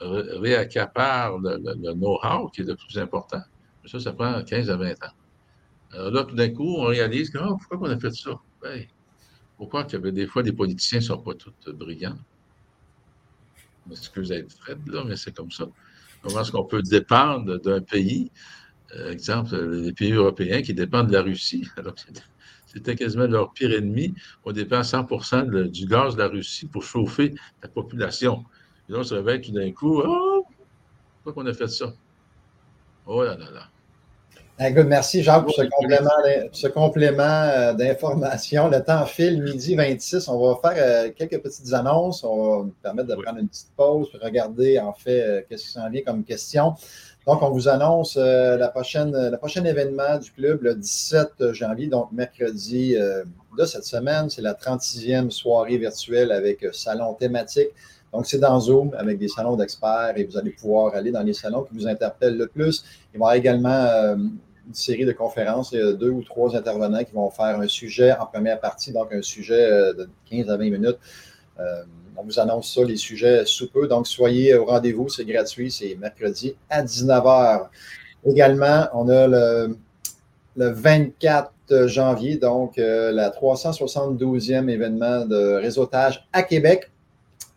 réaccapare 0.00 1.38
le, 1.38 1.58
le, 1.58 1.94
know-how 1.94 2.48
qui 2.48 2.62
est 2.62 2.64
le 2.64 2.76
plus 2.76 2.98
important. 2.98 3.40
Mais 3.82 3.88
ça, 3.88 4.00
ça 4.00 4.12
prend 4.12 4.42
15 4.42 4.70
à 4.70 4.76
20 4.76 4.90
ans. 5.04 5.12
Alors 5.96 6.10
là, 6.10 6.24
tout 6.24 6.34
d'un 6.34 6.50
coup, 6.50 6.76
on 6.76 6.84
réalise 6.84 7.30
que, 7.30 7.38
oh, 7.38 7.56
pourquoi 7.56 7.88
on 7.88 7.90
a 7.90 7.98
fait 7.98 8.14
ça? 8.14 8.38
Ben, 8.62 8.84
pourquoi 9.56 9.84
que 9.84 9.96
des 9.96 10.26
fois, 10.26 10.42
les 10.42 10.52
politiciens 10.52 10.98
ne 10.98 11.04
sont 11.04 11.22
pas 11.22 11.32
tous 11.34 11.54
brillants? 11.72 12.18
Excusez 13.90 14.42
d'être 14.42 14.52
Fred, 14.52 14.86
là, 14.88 15.04
mais 15.06 15.16
c'est 15.16 15.34
comme 15.34 15.50
ça. 15.50 15.66
Comment 16.22 16.40
est-ce 16.40 16.52
qu'on 16.52 16.66
peut 16.66 16.82
dépendre 16.82 17.58
d'un 17.60 17.80
pays, 17.80 18.30
euh, 18.94 19.10
exemple, 19.10 19.56
les 19.56 19.92
pays 19.94 20.12
européens 20.12 20.60
qui 20.60 20.74
dépendent 20.74 21.08
de 21.08 21.14
la 21.14 21.22
Russie, 21.22 21.66
alors 21.78 21.94
c'était 22.66 22.94
quasiment 22.94 23.26
leur 23.26 23.54
pire 23.54 23.72
ennemi. 23.72 24.12
On 24.44 24.52
dépend 24.52 24.82
100% 24.82 25.70
du 25.70 25.86
gaz 25.86 26.14
de 26.14 26.18
la 26.18 26.28
Russie 26.28 26.68
pour 26.68 26.82
chauffer 26.82 27.32
la 27.62 27.70
population. 27.70 28.44
Et 28.88 28.92
là, 28.92 28.98
on 28.98 29.04
se 29.04 29.14
réveille 29.14 29.40
tout 29.40 29.52
d'un 29.52 29.72
coup. 29.72 30.02
Oh, 30.04 30.44
pourquoi 31.22 31.42
qu'on 31.42 31.48
a 31.48 31.54
fait 31.54 31.68
ça? 31.68 31.90
Oh 33.06 33.22
là 33.22 33.36
là 33.38 33.50
là. 33.50 33.70
Merci 34.58 35.22
Jacques 35.22 35.44
pour 35.44 35.52
ce 35.52 35.62
complément, 35.62 36.10
ce 36.52 36.66
complément 36.68 37.22
euh, 37.22 37.72
d'information. 37.74 38.68
Le 38.68 38.82
temps 38.82 39.04
file, 39.04 39.42
midi 39.42 39.74
26. 39.74 40.28
On 40.28 40.38
va 40.38 40.58
faire 40.62 40.82
euh, 40.84 41.10
quelques 41.16 41.42
petites 41.42 41.72
annonces. 41.72 42.24
On 42.24 42.36
va 42.36 42.64
nous 42.64 42.74
permettre 42.82 43.08
de 43.08 43.14
prendre 43.22 43.38
une 43.38 43.48
petite 43.48 43.70
pause 43.76 44.10
pour 44.10 44.20
regarder 44.20 44.78
en 44.78 44.92
fait 44.92 45.20
euh, 45.20 45.42
qu'est-ce 45.48 45.64
qui 45.64 45.72
s'en 45.72 45.88
vient 45.90 46.02
comme 46.02 46.24
question. 46.24 46.74
Donc, 47.26 47.42
on 47.42 47.50
vous 47.50 47.68
annonce 47.68 48.16
la 48.16 48.68
prochaine, 48.68 49.10
le 49.10 49.36
prochain 49.36 49.64
événement 49.64 50.16
du 50.20 50.30
club 50.30 50.62
le 50.62 50.76
17 50.76 51.52
janvier, 51.54 51.88
donc 51.88 52.12
mercredi 52.12 52.94
de 52.94 53.64
cette 53.64 53.82
semaine. 53.82 54.30
C'est 54.30 54.42
la 54.42 54.54
36e 54.54 55.30
soirée 55.30 55.76
virtuelle 55.76 56.30
avec 56.30 56.64
salon 56.72 57.14
thématique 57.14 57.70
donc, 58.16 58.26
c'est 58.26 58.38
dans 58.38 58.58
Zoom 58.58 58.94
avec 58.96 59.18
des 59.18 59.28
salons 59.28 59.56
d'experts 59.56 60.14
et 60.16 60.24
vous 60.24 60.38
allez 60.38 60.50
pouvoir 60.50 60.94
aller 60.94 61.10
dans 61.10 61.22
les 61.22 61.34
salons 61.34 61.64
qui 61.64 61.74
vous 61.74 61.86
interpellent 61.86 62.38
le 62.38 62.46
plus. 62.46 62.82
Il 63.12 63.18
va 63.20 63.24
y 63.24 63.28
avoir 63.28 63.34
également 63.34 63.68
euh, 63.68 64.16
une 64.66 64.74
série 64.74 65.04
de 65.04 65.12
conférences. 65.12 65.72
Il 65.72 65.78
y 65.78 65.82
a 65.82 65.92
deux 65.92 66.10
ou 66.10 66.22
trois 66.22 66.56
intervenants 66.56 67.04
qui 67.04 67.12
vont 67.12 67.30
faire 67.30 67.60
un 67.60 67.68
sujet 67.68 68.12
en 68.12 68.26
première 68.26 68.60
partie, 68.60 68.92
donc 68.92 69.12
un 69.12 69.22
sujet 69.22 69.70
euh, 69.70 69.92
de 69.92 70.08
15 70.30 70.50
à 70.50 70.56
20 70.56 70.64
minutes. 70.70 70.98
Euh, 71.58 71.82
on 72.16 72.24
vous 72.24 72.40
annonce 72.40 72.74
ça, 72.74 72.82
les 72.82 72.96
sujets 72.96 73.44
sous 73.44 73.70
peu. 73.70 73.88
Donc, 73.88 74.06
soyez 74.06 74.54
au 74.54 74.64
rendez-vous, 74.64 75.08
c'est 75.08 75.24
gratuit, 75.24 75.70
c'est 75.70 75.94
mercredi 75.96 76.54
à 76.70 76.82
19h. 76.82 77.68
Également, 78.26 78.88
on 78.94 79.08
a 79.08 79.26
le, 79.26 79.76
le 80.56 80.68
24 80.70 81.52
janvier, 81.86 82.36
donc 82.36 82.76
la 82.76 83.30
372e 83.30 84.68
événement 84.70 85.26
de 85.26 85.56
réseautage 85.56 86.26
à 86.32 86.42
Québec. 86.42 86.90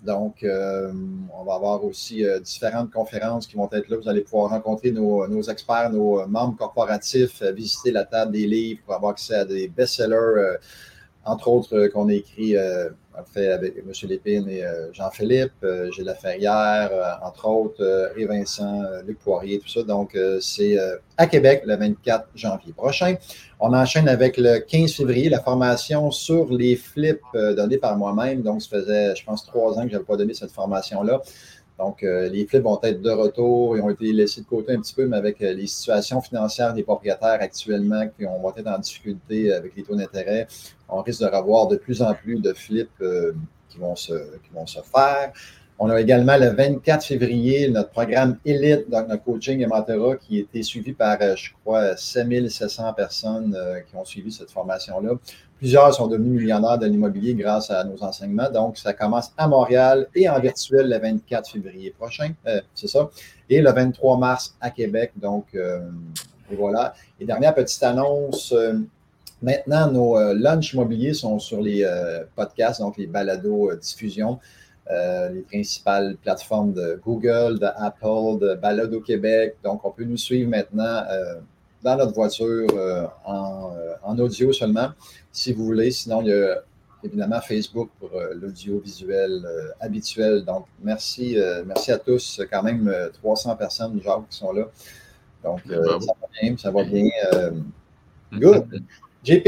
Donc, 0.01 0.43
euh, 0.43 0.93
on 1.37 1.43
va 1.43 1.55
avoir 1.55 1.83
aussi 1.83 2.23
euh, 2.23 2.39
différentes 2.39 2.89
conférences 2.89 3.45
qui 3.47 3.57
vont 3.57 3.69
être 3.71 3.89
là. 3.89 3.97
Vous 3.97 4.07
allez 4.07 4.21
pouvoir 4.21 4.51
rencontrer 4.51 4.91
nos, 4.91 5.41
experts, 5.43 5.91
nos 5.91 6.25
membres 6.25 6.55
corporatifs, 6.55 7.41
euh, 7.41 7.51
visiter 7.51 7.91
la 7.91 8.05
table 8.05 8.31
des 8.31 8.47
livres 8.47 8.79
pour 8.85 8.93
avoir 8.95 9.11
accès 9.11 9.35
à 9.35 9.43
des 9.43 9.67
best-sellers, 9.67 10.57
entre 11.29 11.47
autres 11.47 11.87
qu'on 11.87 12.09
a 12.09 12.13
écrit 12.13 12.55
fait 13.23 13.51
avec 13.51 13.77
M. 13.77 13.91
Lépine 14.09 14.49
et 14.49 14.63
euh, 14.63 14.91
Jean-Philippe, 14.93 15.51
euh, 15.63 15.91
Gilles 15.91 16.05
Laferrière, 16.05 16.89
euh, 16.91 17.27
entre 17.27 17.47
autres, 17.47 18.11
et 18.17 18.25
Vincent, 18.25 18.83
Luc 19.05 19.19
Poirier, 19.19 19.59
tout 19.59 19.69
ça. 19.69 19.83
Donc, 19.83 20.17
c'est 20.41 20.77
à 21.17 21.27
Québec 21.27 21.63
le 21.65 21.75
24 21.75 22.27
janvier 22.35 22.73
prochain. 22.73 23.15
On 23.59 23.73
enchaîne 23.73 24.07
avec 24.07 24.37
le 24.37 24.59
15 24.59 24.93
février, 24.93 25.29
la 25.29 25.41
formation 25.41 26.11
sur 26.11 26.51
les 26.51 26.75
flips 26.75 27.21
donnée 27.33 27.77
par 27.77 27.97
moi-même. 27.97 28.41
Donc, 28.41 28.61
ça 28.61 28.69
faisait, 28.69 29.15
je 29.15 29.23
pense, 29.23 29.45
trois 29.45 29.77
ans 29.77 29.83
que 29.83 29.89
je 29.89 29.93
n'avais 29.93 30.05
pas 30.05 30.17
donné 30.17 30.33
cette 30.33 30.51
formation-là. 30.51 31.21
Donc, 31.79 32.01
les 32.01 32.45
flips 32.45 32.61
vont 32.61 32.77
être 32.83 33.01
de 33.01 33.09
retour 33.09 33.77
et 33.77 33.81
ont 33.81 33.89
été 33.89 34.11
laissés 34.11 34.41
de 34.41 34.45
côté 34.45 34.73
un 34.73 34.81
petit 34.81 34.93
peu, 34.93 35.07
mais 35.07 35.15
avec 35.15 35.39
les 35.39 35.65
situations 35.65 36.19
financières 36.21 36.73
des 36.73 36.83
propriétaires 36.83 37.37
actuellement 37.39 38.05
qui 38.09 38.25
vont 38.25 38.53
être 38.55 38.67
en 38.67 38.77
difficulté 38.77 39.53
avec 39.53 39.75
les 39.77 39.83
taux 39.83 39.95
d'intérêt, 39.95 40.45
on 40.89 41.01
risque 41.01 41.21
de 41.21 41.27
revoir 41.27 41.67
de 41.67 41.77
plus 41.77 42.01
en 42.01 42.13
plus 42.13 42.41
de 42.41 42.53
flips 42.53 42.89
euh, 43.01 43.33
qui, 43.69 43.77
vont 43.77 43.95
se, 43.95 44.13
vont 44.53 44.67
se 44.67 44.79
faire. 44.81 45.31
On 45.81 45.89
a 45.89 46.01
également 46.01 46.35
le 46.35 46.49
24 46.49 47.05
février 47.05 47.69
notre 47.69 47.89
programme 47.91 48.37
Elite, 48.43 48.89
donc 48.89 49.07
notre 49.07 49.23
coaching 49.23 49.61
et 49.61 49.65
mentorat, 49.65 50.17
qui 50.17 50.35
a 50.35 50.39
été 50.41 50.61
suivi 50.61 50.91
par, 50.91 51.17
euh, 51.21 51.37
je 51.37 51.51
crois, 51.63 51.95
7700 51.95 52.91
personnes 52.91 53.55
euh, 53.57 53.79
qui 53.79 53.95
ont 53.95 54.03
suivi 54.03 54.29
cette 54.29 54.51
formation-là. 54.51 55.11
Plusieurs 55.57 55.93
sont 55.93 56.07
devenus 56.07 56.41
millionnaires 56.41 56.77
de 56.77 56.85
l'immobilier 56.85 57.33
grâce 57.33 57.71
à 57.71 57.85
nos 57.85 58.03
enseignements. 58.03 58.49
Donc, 58.49 58.77
ça 58.77 58.91
commence 58.91 59.31
à 59.37 59.47
Montréal 59.47 60.07
et 60.13 60.27
en 60.27 60.37
virtuel 60.41 60.89
le 60.89 60.99
24 60.99 61.49
février 61.49 61.91
prochain. 61.91 62.33
Euh, 62.45 62.59
c'est 62.75 62.87
ça. 62.87 63.09
Et 63.49 63.61
le 63.61 63.71
23 63.71 64.17
mars 64.17 64.57
à 64.59 64.71
Québec. 64.71 65.13
Donc, 65.15 65.45
et 65.55 66.55
voilà. 66.55 66.93
Et 67.21 67.25
dernière 67.25 67.55
petite 67.55 67.81
annonce. 67.83 68.53
maintenant, 69.41 69.91
nos 69.91 70.33
lunchs 70.33 70.73
immobiliers 70.73 71.13
sont 71.13 71.39
sur 71.39 71.61
les 71.61 71.85
podcasts, 72.35 72.79
donc 72.79 72.97
les 72.97 73.07
balados 73.07 73.73
diffusion. 73.75 74.39
Euh, 74.91 75.29
les 75.29 75.41
principales 75.41 76.17
plateformes 76.17 76.73
de 76.73 76.99
Google, 77.05 77.59
de 77.59 77.67
Apple, 77.77 78.39
de 78.41 78.55
Balado 78.55 79.01
Québec. 79.01 79.55
Donc, 79.63 79.85
on 79.85 79.91
peut 79.91 80.03
nous 80.03 80.17
suivre 80.17 80.49
maintenant 80.49 81.03
euh, 81.11 81.35
dans 81.83 81.95
notre 81.95 82.15
voiture 82.15 82.67
euh, 82.73 83.05
en, 83.23 84.17
audio 84.17 84.51
seulement, 84.51 84.89
si 85.31 85.53
vous 85.53 85.63
voulez. 85.63 85.91
Sinon, 85.91 86.21
il 86.23 86.29
y 86.29 86.33
a 86.33 86.63
évidemment 87.03 87.39
Facebook 87.39 87.91
pour 87.99 88.09
l'audiovisuel 88.33 89.45
habituel. 89.79 90.43
Donc, 90.43 90.65
merci, 90.81 91.37
merci 91.67 91.91
à 91.91 91.99
tous. 91.99 92.41
Quand 92.51 92.63
même 92.63 92.91
300 93.13 93.57
personnes, 93.57 94.01
genre, 94.01 94.25
qui 94.27 94.37
sont 94.37 94.51
là. 94.51 94.63
Donc, 95.43 95.61
ça 95.67 95.79
va 95.79 96.27
bien, 96.41 96.57
ça 96.57 96.71
va 96.71 96.83
bien. 96.83 97.07
good. 98.33 98.83
JP, 99.23 99.47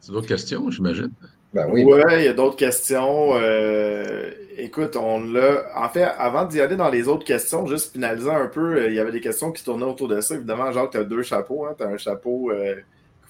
c'est 0.00 0.12
d'autres 0.12 0.26
questions, 0.26 0.68
j'imagine. 0.70 1.12
Ben 1.56 1.66
oui, 1.70 1.86
il 2.18 2.24
y 2.24 2.28
a 2.28 2.34
d'autres 2.34 2.56
questions. 2.56 3.30
Euh, 3.32 4.30
écoute, 4.58 4.94
on 4.94 5.20
l'a. 5.20 5.64
En 5.74 5.88
fait, 5.88 6.02
avant 6.02 6.44
d'y 6.44 6.60
aller 6.60 6.76
dans 6.76 6.90
les 6.90 7.08
autres 7.08 7.24
questions, 7.24 7.66
juste 7.66 7.92
finaliser 7.92 8.30
un 8.30 8.46
peu, 8.46 8.76
euh, 8.76 8.88
il 8.88 8.94
y 8.94 9.00
avait 9.00 9.10
des 9.10 9.22
questions 9.22 9.52
qui 9.52 9.64
tournaient 9.64 9.86
autour 9.86 10.06
de 10.06 10.20
ça. 10.20 10.34
Évidemment, 10.34 10.70
genre, 10.72 10.90
tu 10.90 10.98
as 10.98 11.04
deux 11.04 11.22
chapeaux. 11.22 11.64
Hein. 11.64 11.74
Tu 11.78 11.82
as 11.82 11.86
un 11.86 11.96
chapeau 11.96 12.50
euh, 12.50 12.74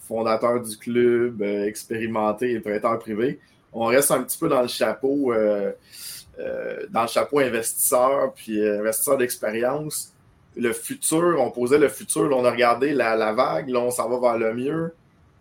fondateur 0.09 0.61
du 0.61 0.77
club, 0.77 1.41
expérimenté 1.41 2.51
et 2.51 2.59
prêteur 2.59 2.99
privé. 2.99 3.39
On 3.73 3.85
reste 3.85 4.11
un 4.11 4.25
petit 4.25 4.39
peu 4.39 4.49
dans 4.49 4.62
le 4.62 4.69
chapeau, 4.69 5.33
dans 6.91 7.03
le 7.03 7.09
chapeau 7.09 7.39
investisseur, 7.39 8.33
puis 8.35 8.61
investisseur 8.69 9.19
d'expérience. 9.19 10.12
Le 10.57 10.73
futur, 10.73 11.37
on 11.39 11.53
posait 11.53 11.79
le 11.79 11.89
futur, 11.89 12.29
on 12.37 12.45
a 12.45 12.51
regardé 12.51 12.93
la, 12.93 13.15
la 13.15 13.33
vague, 13.33 13.69
là, 13.69 13.79
on 13.81 13.91
s'en 13.93 14.09
va 14.09 14.19
vers 14.19 14.39
le 14.39 14.55
mieux 14.55 14.93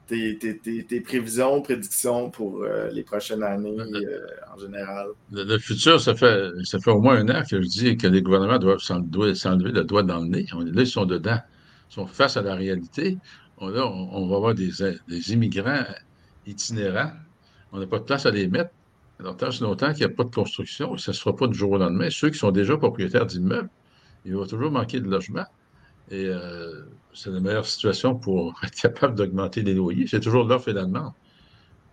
tes, 0.07 1.01
prévisions, 1.01 1.61
prédictions 1.61 2.29
pour 2.29 2.63
euh, 2.63 2.89
les 2.91 3.03
prochaines 3.03 3.43
années 3.43 3.77
euh, 3.79 4.27
en 4.53 4.59
général? 4.59 5.07
Le, 5.31 5.57
futur, 5.57 5.99
ça 5.99 6.15
fait, 6.15 6.51
ça 6.63 6.79
fait 6.79 6.91
au 6.91 6.99
moins 6.99 7.17
un 7.17 7.29
an 7.29 7.43
que 7.43 7.61
je 7.61 7.67
dis 7.67 7.97
que 7.97 8.07
les 8.07 8.21
gouvernements 8.21 8.59
doivent 8.59 8.79
s'enlever 8.79 9.71
le 9.71 9.83
doigt 9.83 10.03
dans 10.03 10.19
le 10.19 10.27
nez. 10.27 10.45
là, 10.53 10.81
ils 10.81 10.87
sont 10.87 11.05
dedans. 11.05 11.39
Ils 11.89 11.93
sont 11.93 12.07
face 12.07 12.37
à 12.37 12.41
la 12.41 12.55
réalité. 12.55 13.17
On, 13.57 13.69
là, 13.69 13.85
on, 13.87 14.27
va 14.27 14.35
avoir 14.35 14.53
des, 14.53 14.71
des, 15.07 15.33
immigrants 15.33 15.85
itinérants. 16.45 17.11
On 17.71 17.79
n'a 17.79 17.87
pas 17.87 17.99
de 17.99 18.03
place 18.03 18.25
à 18.25 18.31
les 18.31 18.47
mettre. 18.47 18.71
Alors, 19.19 19.37
tant 19.37 19.49
longtemps 19.61 19.93
qu'il 19.93 20.05
n'y 20.05 20.11
a 20.11 20.15
pas 20.15 20.25
de 20.25 20.35
construction, 20.35 20.97
ça 20.97 21.11
ne 21.11 21.15
se 21.15 21.21
fera 21.21 21.35
pas 21.35 21.47
du 21.47 21.57
jour 21.57 21.71
au 21.71 21.77
lendemain. 21.77 22.09
Ceux 22.09 22.29
qui 22.29 22.37
sont 22.37 22.51
déjà 22.51 22.75
propriétaires 22.75 23.25
d'immeubles, 23.25 23.69
il 24.25 24.35
va 24.35 24.45
toujours 24.45 24.71
manquer 24.71 24.99
de 24.99 25.09
logement. 25.09 25.45
Et 26.11 26.25
euh, 26.25 26.83
c'est 27.15 27.31
la 27.31 27.39
meilleure 27.39 27.65
situation 27.65 28.15
pour 28.15 28.53
être 28.63 28.75
capable 28.75 29.15
d'augmenter 29.15 29.61
les 29.61 29.73
loyers. 29.73 30.05
C'est 30.07 30.19
toujours 30.19 30.43
l'offre 30.43 30.69
et 30.69 30.73
la 30.73 30.85
demande. 30.85 31.13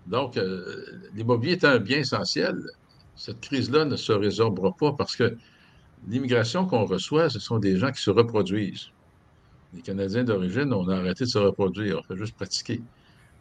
Donc, 0.07 0.37
euh, 0.37 0.85
l'immobilier 1.15 1.53
est 1.53 1.65
un 1.65 1.79
bien 1.79 1.99
essentiel. 1.99 2.61
Cette 3.15 3.41
crise-là 3.41 3.85
ne 3.85 3.97
se 3.97 4.13
résorbera 4.13 4.73
pas 4.73 4.93
parce 4.93 5.15
que 5.15 5.37
l'immigration 6.09 6.67
qu'on 6.67 6.85
reçoit, 6.85 7.31
ce 7.31 7.39
sont 7.39 7.59
des 7.59 7.77
gens 7.77 7.93
qui 7.93 8.03
se 8.03 8.11
reproduisent. 8.11 8.91
Les 9.75 9.81
Canadiens 9.81 10.25
d'origine, 10.25 10.73
on 10.73 10.89
a 10.89 10.97
arrêté 10.97 11.25
de 11.25 11.31
se 11.31 11.39
reproduire, 11.39 12.01
on 12.01 12.03
fait 12.03 12.17
juste 12.17 12.35
pratiquer. 12.35 12.83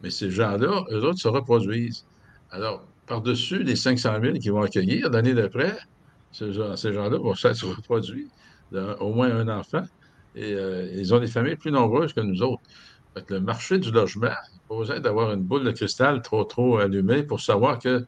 Mais 0.02 0.10
ces 0.10 0.30
gens-là, 0.30 0.84
eux 0.90 1.04
autres, 1.04 1.18
se 1.18 1.28
reproduisent. 1.28 2.06
Alors, 2.50 2.86
par-dessus 3.06 3.62
les 3.64 3.76
500 3.76 4.20
000 4.22 4.34
qu'ils 4.38 4.52
vont 4.52 4.62
accueillir, 4.62 5.10
l'année 5.10 5.34
d'après, 5.34 5.76
ces 6.30 6.52
gens-là 6.52 7.18
vont 7.18 7.34
se 7.34 7.66
reproduire, 7.66 8.28
au 9.00 9.12
moins 9.12 9.34
un 9.34 9.48
enfant 9.48 9.84
et 10.34 10.54
euh, 10.54 10.88
ils 10.94 11.12
ont 11.14 11.20
des 11.20 11.26
familles 11.26 11.56
plus 11.56 11.72
nombreuses 11.72 12.12
que 12.12 12.20
nous 12.20 12.42
autres. 12.42 12.62
le 13.28 13.40
marché 13.40 13.78
du 13.78 13.90
logement, 13.90 14.28
il 14.54 14.60
pas 14.68 14.76
besoin 14.76 15.00
d'avoir 15.00 15.32
une 15.32 15.42
boule 15.42 15.64
de 15.64 15.72
cristal 15.72 16.22
trop, 16.22 16.44
trop 16.44 16.78
allumée 16.78 17.22
pour 17.22 17.40
savoir 17.40 17.78
que 17.78 17.88
euh, 17.88 18.04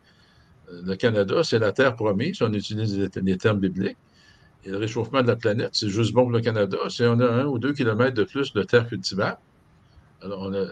le 0.69 0.97
Canada, 0.97 1.43
c'est 1.43 1.59
la 1.59 1.73
terre 1.73 1.95
promise, 1.95 2.41
on 2.43 2.53
utilise 2.53 3.11
les, 3.15 3.37
termes 3.37 3.61
bibliques. 3.61 3.99
Et 4.65 4.71
le 4.71 4.79
réchauffement 4.79 5.21
de 5.23 5.27
la 5.27 5.37
planète, 5.37 5.71
c'est 5.73 5.91
juste 5.91 6.15
bon 6.15 6.23
pour 6.23 6.31
le 6.31 6.41
Canada. 6.41 6.79
Si 6.89 7.03
on 7.03 7.21
a 7.21 7.27
un 7.27 7.45
ou 7.45 7.59
deux 7.59 7.75
kilomètres 7.75 8.15
de 8.15 8.25
plus 8.25 8.55
de 8.55 8.63
terre 8.63 8.89
cultivable, 8.89 9.39
alors 10.23 10.41
on 10.41 10.55
a, 10.55 10.65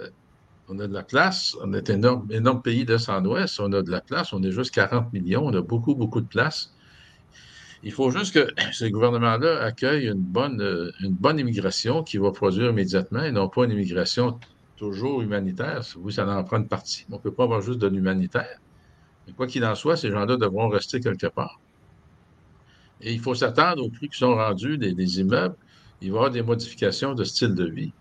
on 0.69 0.79
a 0.79 0.87
de 0.87 0.95
la 0.95 1.03
place, 1.03 1.55
on 1.63 1.75
est 1.75 1.91
un 1.91 1.97
énorme, 1.97 2.27
énorme 2.31 2.63
pays 2.63 2.87
en 3.09 3.25
Ouest, 3.27 3.61
on 3.61 3.71
a 3.73 3.83
de 3.83 3.91
la 3.91 4.01
place, 4.01 4.33
on 4.33 4.43
est 4.43 4.51
juste 4.51 4.75
40 4.75 5.13
millions, 5.13 5.45
on 5.45 5.55
a 5.55 5.61
beaucoup, 5.61 5.95
beaucoup 5.95 6.23
de 6.23 6.27
place. 6.27 6.73
Il 7.85 7.93
faut 7.93 8.11
juste 8.11 8.35
que 8.35 8.49
ces 8.73 8.91
gouvernements-là 8.91 9.63
accueillent 9.63 10.09
une 10.09 10.23
bonne, 10.23 10.61
euh, 10.61 10.91
une 11.01 11.15
bonne 11.15 11.39
immigration 11.39 12.03
qui 12.03 12.19
va 12.19 12.31
produire 12.31 12.71
immédiatement 12.71 13.23
et 13.25 13.33
non 13.33 13.49
pas 13.49 13.65
une 13.65 13.73
immigration 13.73 14.39
toujours 14.77 15.23
humanitaire. 15.23 15.83
Oui, 15.99 16.13
ça 16.13 16.27
en 16.27 16.45
prend 16.45 16.59
une 16.59 16.69
partie. 16.69 17.07
On 17.11 17.17
ne 17.17 17.21
peut 17.21 17.33
pas 17.33 17.45
avoir 17.45 17.61
juste 17.61 17.79
de 17.79 17.89
l'humanitaire. 17.89 18.59
Mais 19.27 19.33
quoi 19.33 19.47
qu'il 19.47 19.65
en 19.65 19.75
soit, 19.75 19.97
ces 19.97 20.11
gens-là 20.11 20.37
devront 20.37 20.69
rester 20.69 21.01
quelque 21.01 21.29
part. 21.29 21.61
Et 23.01 23.13
il 23.13 23.21
faut 23.21 23.35
s'attendre 23.35 23.85
aux 23.85 23.91
prix 23.91 24.09
qui 24.09 24.19
sont 24.19 24.35
rendus 24.35 24.79
des, 24.79 25.21
immeubles. 25.21 25.57
Il 26.01 26.11
va 26.11 26.15
y 26.15 26.19
avoir 26.19 26.31
des 26.31 26.43
modifications 26.43 27.15
de 27.15 27.25
style 27.25 27.55
de 27.55 27.65
vie. 27.65 27.93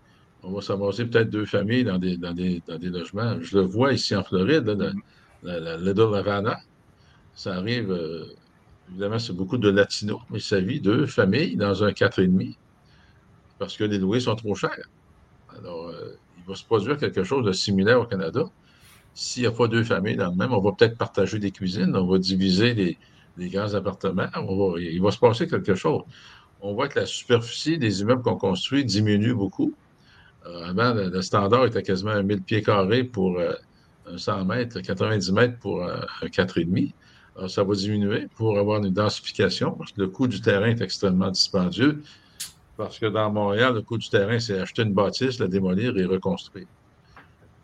On 0.42 0.52
va 0.52 0.60
s'amasser 0.60 1.04
peut-être 1.06 1.30
deux 1.30 1.44
familles 1.44 1.84
dans 1.84 1.98
des, 1.98 2.16
dans, 2.16 2.34
des, 2.34 2.62
logements. 2.80 3.40
Je 3.40 3.58
le 3.58 3.64
vois 3.64 3.92
ici 3.92 4.14
en 4.16 4.24
Floride, 4.24 4.66
là, 4.66 4.92
la, 5.42 5.76
Little 5.76 6.14
Havana. 6.14 6.58
Ça 7.34 7.54
arrive 7.54 7.90
euh, 7.90 8.26
Évidemment, 8.92 9.18
c'est 9.18 9.32
beaucoup 9.32 9.56
de 9.56 9.70
latinos, 9.70 10.20
mais 10.28 10.38
ça 10.38 10.60
vit 10.60 10.78
deux 10.78 11.06
familles 11.06 11.56
dans 11.56 11.82
un 11.82 11.92
4,5 11.92 12.56
parce 13.58 13.76
que 13.76 13.84
les 13.84 13.96
loyers 13.98 14.20
sont 14.20 14.34
trop 14.34 14.54
chers. 14.54 14.90
Alors, 15.56 15.88
euh, 15.88 16.18
il 16.36 16.44
va 16.46 16.54
se 16.54 16.64
produire 16.64 16.98
quelque 16.98 17.24
chose 17.24 17.46
de 17.46 17.52
similaire 17.52 18.00
au 18.00 18.04
Canada. 18.04 18.44
S'il 19.14 19.44
n'y 19.44 19.46
a 19.46 19.52
pas 19.52 19.66
deux 19.66 19.82
familles 19.84 20.16
dans 20.16 20.30
le 20.30 20.36
même, 20.36 20.52
on 20.52 20.60
va 20.60 20.72
peut-être 20.72 20.98
partager 20.98 21.38
des 21.38 21.52
cuisines, 21.52 21.96
on 21.96 22.06
va 22.06 22.18
diviser 22.18 22.74
les, 23.38 23.48
grands 23.48 23.72
appartements, 23.72 24.28
il 24.78 25.00
va 25.00 25.10
se 25.10 25.18
passer 25.18 25.46
quelque 25.46 25.74
chose. 25.74 26.02
On 26.60 26.74
voit 26.74 26.88
que 26.88 27.00
la 27.00 27.06
superficie 27.06 27.78
des 27.78 28.02
immeubles 28.02 28.22
qu'on 28.22 28.36
construit 28.36 28.84
diminue 28.84 29.34
beaucoup. 29.34 29.72
Euh, 30.46 30.64
avant, 30.64 30.92
le, 30.92 31.22
standard 31.22 31.64
était 31.64 31.82
quasiment 31.82 32.22
1000 32.22 32.42
pieds 32.42 32.62
carrés 32.62 33.04
pour 33.04 33.38
euh, 33.38 33.54
un 34.06 34.18
100 34.18 34.44
mètres, 34.44 34.80
90 34.80 35.32
mètres 35.32 35.58
pour 35.60 35.82
un 35.82 36.04
4,5. 36.22 36.92
Alors, 37.36 37.50
ça 37.50 37.64
va 37.64 37.74
diminuer 37.74 38.28
pour 38.36 38.58
avoir 38.58 38.84
une 38.84 38.90
densification, 38.90 39.72
parce 39.72 39.92
que 39.92 40.00
le 40.00 40.08
coût 40.08 40.28
du 40.28 40.40
terrain 40.40 40.66
est 40.66 40.80
extrêmement 40.82 41.30
dispendieux. 41.30 42.02
Parce 42.76 42.98
que 42.98 43.06
dans 43.06 43.30
Montréal, 43.30 43.74
le 43.74 43.82
coût 43.82 43.98
du 43.98 44.08
terrain, 44.08 44.38
c'est 44.38 44.58
acheter 44.58 44.82
une 44.82 44.92
bâtisse, 44.92 45.38
la 45.38 45.46
démolir 45.46 45.96
et 45.96 46.04
reconstruire. 46.04 46.66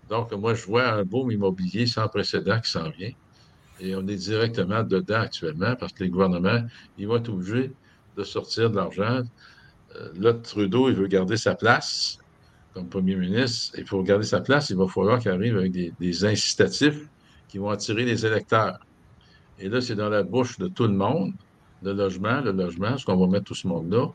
Donc, 0.09 0.33
moi, 0.33 0.55
je 0.55 0.65
vois 0.65 0.89
un 0.89 1.05
boom 1.05 1.31
immobilier 1.31 1.87
sans 1.87 2.09
précédent 2.09 2.61
qui 2.61 2.71
s'en 2.71 2.89
vient. 2.91 3.13
Et 3.81 3.95
on 3.95 4.07
est 4.07 4.17
directement 4.17 4.83
dedans 4.83 5.21
actuellement 5.21 5.77
parce 5.77 5.93
que 5.93 6.03
les 6.05 6.11
gouvernements, 6.11 6.63
ils 6.97 7.07
vont 7.07 7.17
être 7.17 7.29
obligés 7.29 7.71
de 8.17 8.25
sortir 8.25 8.71
de 8.71 8.77
l'argent. 8.77 9.23
Euh, 9.97 10.09
là, 10.19 10.33
Trudeau, 10.35 10.89
il 10.89 10.97
veut 10.97 11.07
garder 11.07 11.37
sa 11.37 11.55
place 11.55 12.19
comme 12.75 12.89
premier 12.89 13.17
ministre. 13.17 13.79
Il 13.79 13.87
faut 13.87 14.03
garder 14.03 14.25
sa 14.25 14.41
place. 14.41 14.71
Il 14.71 14.77
va 14.77 14.89
falloir 14.89 15.21
qu'il 15.21 15.31
arrive 15.31 15.57
avec 15.57 15.73
des 15.73 16.25
incitatifs 16.25 17.09
qui 17.49 17.59
vont 17.59 17.71
attirer 17.71 18.05
les 18.05 18.27
électeurs. 18.27 18.79
Et 19.61 19.69
là, 19.69 19.81
c'est 19.81 19.95
dans 19.95 20.09
la 20.09 20.23
bouche 20.23 20.59
de 20.59 20.69
tout 20.69 20.85
le 20.85 20.95
monde, 20.95 21.33
le 21.83 21.93
logement, 21.93 22.41
le 22.41 22.53
logement, 22.53 22.97
ce 22.97 23.05
qu'on 23.05 23.17
va 23.17 23.27
mettre 23.27 23.45
tout 23.45 23.55
ce 23.55 23.67
monde-là, 23.67 24.09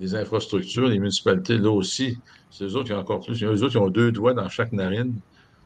les 0.00 0.14
infrastructures, 0.14 0.88
les 0.88 0.98
municipalités, 0.98 1.58
là 1.58 1.70
aussi, 1.70 2.18
c'est 2.50 2.64
eux 2.64 2.76
autres 2.76 2.86
qui 2.86 2.92
ont 2.92 2.98
encore 2.98 3.20
plus. 3.20 3.42
Eux 3.42 3.62
autres 3.62 3.70
qui 3.70 3.78
ont 3.78 3.90
deux 3.90 4.12
doigts 4.12 4.34
dans 4.34 4.48
chaque 4.48 4.72
narine 4.72 5.14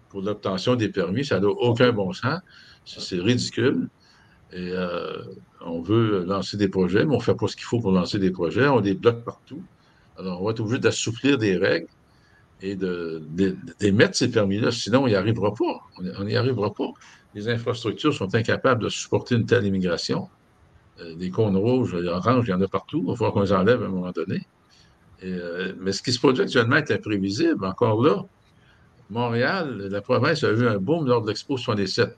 pour 0.09 0.23
l'obtention 0.23 0.75
des 0.75 0.89
permis. 0.89 1.25
Ça 1.25 1.41
n'a 1.41 1.49
aucun 1.49 1.93
bon 1.93 2.13
sens. 2.13 2.41
C'est 2.85 3.21
ridicule. 3.21 3.89
Et 4.53 4.73
euh, 4.73 5.23
on 5.61 5.81
veut 5.81 6.25
lancer 6.25 6.57
des 6.57 6.69
projets, 6.69 7.05
mais 7.05 7.15
on 7.15 7.19
ne 7.19 7.23
fait 7.23 7.35
pas 7.35 7.47
ce 7.47 7.57
qu'il 7.57 7.65
faut 7.65 7.81
pour 7.81 7.93
lancer 7.93 8.19
des 8.19 8.31
projets. 8.31 8.69
On 8.69 8.81
des 8.81 8.95
bloque 8.95 9.25
partout. 9.25 9.63
Alors, 10.19 10.43
on 10.43 10.45
va 10.45 10.51
être 10.51 10.61
obligé 10.61 10.79
d'assouplir 10.79 11.39
des 11.39 11.57
règles 11.57 11.89
et 12.63 12.77
d'émettre 12.77 14.17
ces 14.17 14.31
permis-là. 14.31 14.71
Sinon, 14.71 15.05
on 15.05 15.09
n'y 15.09 15.15
arrivera 15.15 15.53
pas. 15.53 15.81
On 16.19 16.25
n'y 16.25 16.37
arrivera 16.37 16.73
pas 16.73 16.93
les 17.35 17.49
infrastructures 17.49 18.15
sont 18.15 18.35
incapables 18.35 18.83
de 18.83 18.89
supporter 18.89 19.37
une 19.37 19.47
telle 19.47 19.67
immigration. 19.67 20.29
Euh, 21.01 21.15
des 21.15 21.31
cônes 21.31 21.57
rouges, 21.57 21.95
oranges, 21.95 22.47
il 22.47 22.51
y 22.51 22.55
en 22.55 22.61
a 22.61 22.69
partout. 22.69 23.01
Il 23.03 23.09
va 23.09 23.15
falloir 23.15 23.33
qu'on 23.33 23.43
les 23.43 23.53
enlève 23.53 23.83
à 23.83 23.87
un 23.87 23.89
moment 23.89 24.13
donné. 24.13 24.43
Euh, 25.25 25.73
mais 25.79 25.93
ce 25.93 26.03
qui 26.03 26.13
se 26.13 26.19
produit 26.19 26.43
actuellement 26.43 26.77
est 26.77 26.91
imprévisible. 26.91 27.65
Encore 27.65 28.03
là, 28.03 28.25
Montréal, 29.11 29.89
la 29.91 30.01
province 30.01 30.45
a 30.45 30.51
eu 30.51 30.67
un 30.67 30.79
boom 30.79 31.07
lors 31.07 31.23
de 31.23 31.29
l'Expo 31.29 31.57
67. 31.57 32.17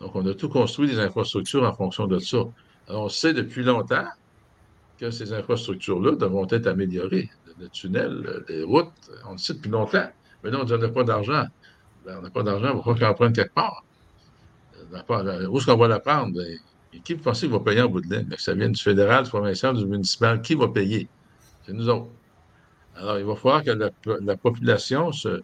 Donc, 0.00 0.16
on 0.16 0.26
a 0.26 0.34
tout 0.34 0.48
construit 0.48 0.88
des 0.88 0.98
infrastructures 0.98 1.64
en 1.64 1.74
fonction 1.74 2.06
de 2.06 2.18
ça. 2.18 2.38
on 2.88 3.08
sait 3.08 3.32
depuis 3.32 3.62
longtemps 3.62 4.06
que 4.98 5.10
ces 5.10 5.32
infrastructures-là 5.32 6.12
devront 6.16 6.46
être 6.48 6.66
améliorées. 6.66 7.30
Le 7.58 7.68
tunnel, 7.68 8.44
les 8.48 8.62
routes, 8.62 8.92
on 9.28 9.32
le 9.32 9.38
sait 9.38 9.54
depuis 9.54 9.70
longtemps. 9.70 10.08
Mais 10.42 10.50
non, 10.50 10.64
on 10.68 10.78
n'a 10.78 10.88
pas 10.88 11.04
d'argent. 11.04 11.44
Ben, 12.04 12.16
on 12.18 12.22
n'a 12.22 12.30
pas 12.30 12.42
d'argent, 12.42 12.72
on 12.74 12.80
va 12.80 12.94
pas 12.94 13.10
en 13.10 13.14
prendre 13.14 13.32
quelque 13.32 13.54
part. 13.54 13.84
Euh, 15.10 15.46
où 15.46 15.58
est-ce 15.58 15.66
qu'on 15.66 15.76
va 15.76 15.88
la 15.88 16.00
prendre? 16.00 16.34
Ben, 16.34 16.58
et 16.92 17.00
qui 17.00 17.14
pensez 17.14 17.46
va 17.46 17.60
payer 17.60 17.80
en 17.80 17.88
bout 17.88 18.00
de 18.00 18.14
ligne? 18.14 18.28
Que 18.28 18.40
ça 18.40 18.54
vient 18.54 18.68
du 18.68 18.80
fédéral, 18.80 19.24
du 19.24 19.30
provincial, 19.30 19.76
du 19.76 19.86
municipal. 19.86 20.42
Qui 20.42 20.54
va 20.54 20.68
payer? 20.68 21.08
C'est 21.64 21.72
nous 21.72 21.88
autres. 21.88 22.10
Alors, 22.96 23.18
il 23.18 23.24
va 23.24 23.34
falloir 23.36 23.64
que 23.64 23.70
la, 23.70 24.36
population 24.36 25.12
se, 25.12 25.42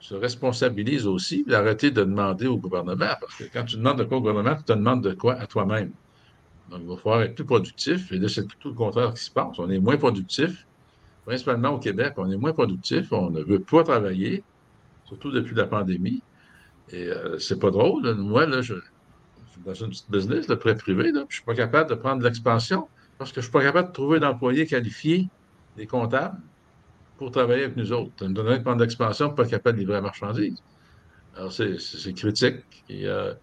se, 0.00 0.14
responsabilise 0.14 1.06
aussi 1.06 1.46
et 1.48 1.54
arrêter 1.54 1.90
de 1.90 2.02
demander 2.02 2.46
au 2.46 2.58
gouvernement. 2.58 3.14
Parce 3.18 3.36
que 3.36 3.44
quand 3.44 3.64
tu 3.64 3.76
demandes 3.76 3.98
de 3.98 4.04
quoi 4.04 4.18
au 4.18 4.20
gouvernement, 4.20 4.56
tu 4.56 4.64
te 4.64 4.72
demandes 4.72 5.02
de 5.02 5.14
quoi 5.14 5.34
à 5.34 5.46
toi-même. 5.46 5.92
Donc, 6.70 6.80
il 6.82 6.88
va 6.88 6.96
falloir 6.96 7.22
être 7.22 7.34
plus 7.34 7.46
productif. 7.46 8.12
Et 8.12 8.18
là, 8.18 8.28
c'est 8.28 8.46
tout 8.58 8.68
le 8.68 8.74
contraire 8.74 9.14
qui 9.14 9.24
se 9.24 9.30
passe. 9.30 9.58
On 9.58 9.70
est 9.70 9.78
moins 9.78 9.96
productif. 9.96 10.66
Principalement 11.26 11.70
au 11.70 11.78
Québec, 11.78 12.14
on 12.16 12.30
est 12.30 12.36
moins 12.36 12.52
productif. 12.52 13.12
On 13.12 13.30
ne 13.30 13.42
veut 13.42 13.58
pas 13.58 13.82
travailler, 13.82 14.44
surtout 15.04 15.32
depuis 15.32 15.56
la 15.56 15.66
pandémie. 15.66 16.22
Et 16.90 17.08
euh, 17.08 17.38
c'est 17.38 17.58
pas 17.58 17.70
drôle. 17.70 18.14
Moi, 18.14 18.46
là, 18.46 18.62
je, 18.62 18.74
suis 18.74 19.60
dans 19.64 19.74
une 19.74 19.90
petite 19.90 20.10
business, 20.10 20.46
de 20.46 20.54
prêt 20.54 20.76
privé, 20.76 21.10
là, 21.10 21.20
je 21.20 21.24
ne 21.24 21.32
suis 21.32 21.42
pas 21.42 21.54
capable 21.54 21.90
de 21.90 21.96
prendre 21.96 22.22
l'expansion 22.22 22.88
parce 23.18 23.30
que 23.32 23.40
je 23.40 23.46
ne 23.46 23.50
suis 23.50 23.52
pas 23.52 23.62
capable 23.62 23.88
de 23.88 23.92
trouver 23.92 24.20
d'employés 24.20 24.66
qualifiés, 24.66 25.28
des 25.76 25.86
comptables, 25.86 26.38
pour 27.18 27.32
travailler 27.32 27.64
avec 27.64 27.76
nous 27.76 27.92
autres. 27.92 28.12
On 28.20 28.28
me 28.28 28.34
donnerait 28.34 28.58
de 28.58 28.62
prendre 28.62 28.78
d'expansion 28.78 29.28
pour 29.28 29.36
pas 29.36 29.46
capable 29.46 29.76
de 29.76 29.80
livrer 29.80 29.94
la 29.94 30.02
marchandise. 30.02 30.62
Alors, 31.34 31.52
c'est 31.52 32.12
critique. 32.14 32.62
Euh, 32.90 33.34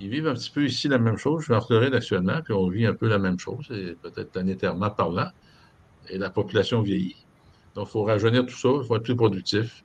ils 0.00 0.08
vivent 0.08 0.28
un 0.28 0.34
petit 0.34 0.50
peu 0.50 0.64
ici 0.64 0.88
la 0.88 0.98
même 0.98 1.18
chose. 1.18 1.44
Je 1.44 1.48
vais 1.48 1.56
en 1.56 1.60
Floride 1.60 1.94
actuellement, 1.94 2.40
puis 2.42 2.54
on 2.54 2.68
vit 2.68 2.86
un 2.86 2.94
peu 2.94 3.08
la 3.08 3.18
même 3.18 3.38
chose, 3.38 3.66
et 3.70 3.96
peut-être 4.00 4.30
planétairement 4.32 4.90
parlant. 4.90 5.28
Et 6.08 6.18
la 6.18 6.30
population 6.30 6.80
vieillit. 6.82 7.25
Donc, 7.76 7.88
il 7.88 7.92
faut 7.92 8.04
rajeunir 8.04 8.46
tout 8.46 8.56
ça, 8.56 8.70
il 8.80 8.86
faut 8.86 8.96
être 8.96 9.02
plus 9.02 9.14
productif. 9.14 9.84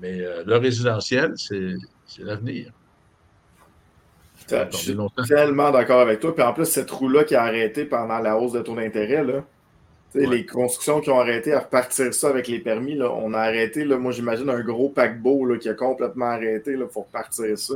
Mais 0.00 0.20
euh, 0.20 0.42
le 0.44 0.56
résidentiel, 0.56 1.34
c'est 1.36 1.76
l'avenir. 2.18 2.72
Je 4.50 4.76
suis 4.76 4.96
tellement 5.28 5.70
d'accord 5.70 6.00
avec 6.00 6.18
toi. 6.18 6.34
Puis 6.34 6.44
en 6.44 6.52
plus, 6.52 6.66
cette 6.66 6.90
roue-là 6.90 7.22
qui 7.22 7.36
a 7.36 7.42
arrêté 7.44 7.84
pendant 7.84 8.18
la 8.18 8.36
hausse 8.36 8.52
de 8.52 8.60
taux 8.60 8.74
d'intérêt, 8.74 9.24
là, 9.24 9.44
les 10.14 10.44
constructions 10.44 11.00
qui 11.00 11.10
ont 11.10 11.20
arrêté 11.20 11.54
à 11.54 11.60
repartir 11.60 12.12
ça 12.12 12.28
avec 12.28 12.48
les 12.48 12.58
permis, 12.58 12.96
là, 12.96 13.10
on 13.12 13.32
a 13.34 13.38
arrêté, 13.38 13.84
là, 13.84 13.96
moi 13.96 14.12
j'imagine 14.12 14.50
un 14.50 14.60
gros 14.60 14.90
paquebot 14.90 15.46
là, 15.46 15.56
qui 15.58 15.68
a 15.68 15.74
complètement 15.74 16.26
arrêté 16.26 16.72
il 16.72 16.86
faut 16.90 17.02
repartir 17.02 17.56
ça. 17.56 17.74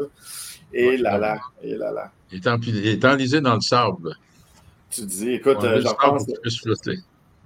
Et 0.72 0.96
là 0.96 1.16
là, 1.16 1.38
et 1.62 1.76
là 1.76 1.92
là. 1.92 2.10
Il 2.32 2.86
est, 2.86 3.04
enlisé 3.04 3.40
dans 3.40 3.54
le 3.54 3.60
sable. 3.60 4.16
Tu 4.90 5.02
dis, 5.02 5.34
écoute, 5.34 5.62
euh, 5.62 5.80
je 5.80 5.94
pense. 5.94 6.26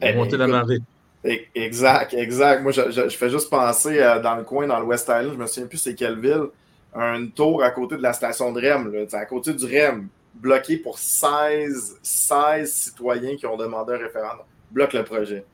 Eh, 0.03 0.15
monter 0.15 0.39
la 0.39 0.47
marée. 0.47 0.79
Exact, 1.23 2.15
exact. 2.15 2.63
Moi, 2.63 2.73
je, 2.73 3.09
fais 3.11 3.29
juste 3.29 3.51
penser 3.51 4.01
euh, 4.01 4.21
dans 4.21 4.37
le 4.37 4.45
coin, 4.45 4.67
dans 4.67 4.81
le 4.81 4.87
West 4.87 5.07
Island, 5.09 5.33
je 5.35 5.39
me 5.39 5.47
souviens 5.47 5.67
plus 5.67 5.79
c'est 5.79 5.95
quelle 5.95 6.19
ville, 6.19 6.47
un 6.95 7.27
tour 7.27 7.63
à 7.63 7.71
côté 7.71 7.97
de 7.97 8.03
la 8.03 8.13
station 8.13 8.53
de 8.53 8.61
REM, 8.61 8.91
là, 8.93 9.19
à 9.19 9.27
côté 9.27 9.53
du 9.53 9.65
REM, 9.65 10.09
bloqué 10.35 10.79
pour 10.79 10.99
16, 10.99 11.99
16 12.03 12.73
citoyens 12.73 13.37
qui 13.37 13.47
ont 13.47 13.57
demandé 13.57 13.93
un 13.95 13.99
référendum. 13.99 14.47
Bloque 14.71 14.95
le 14.95 15.05
projet. 15.05 15.45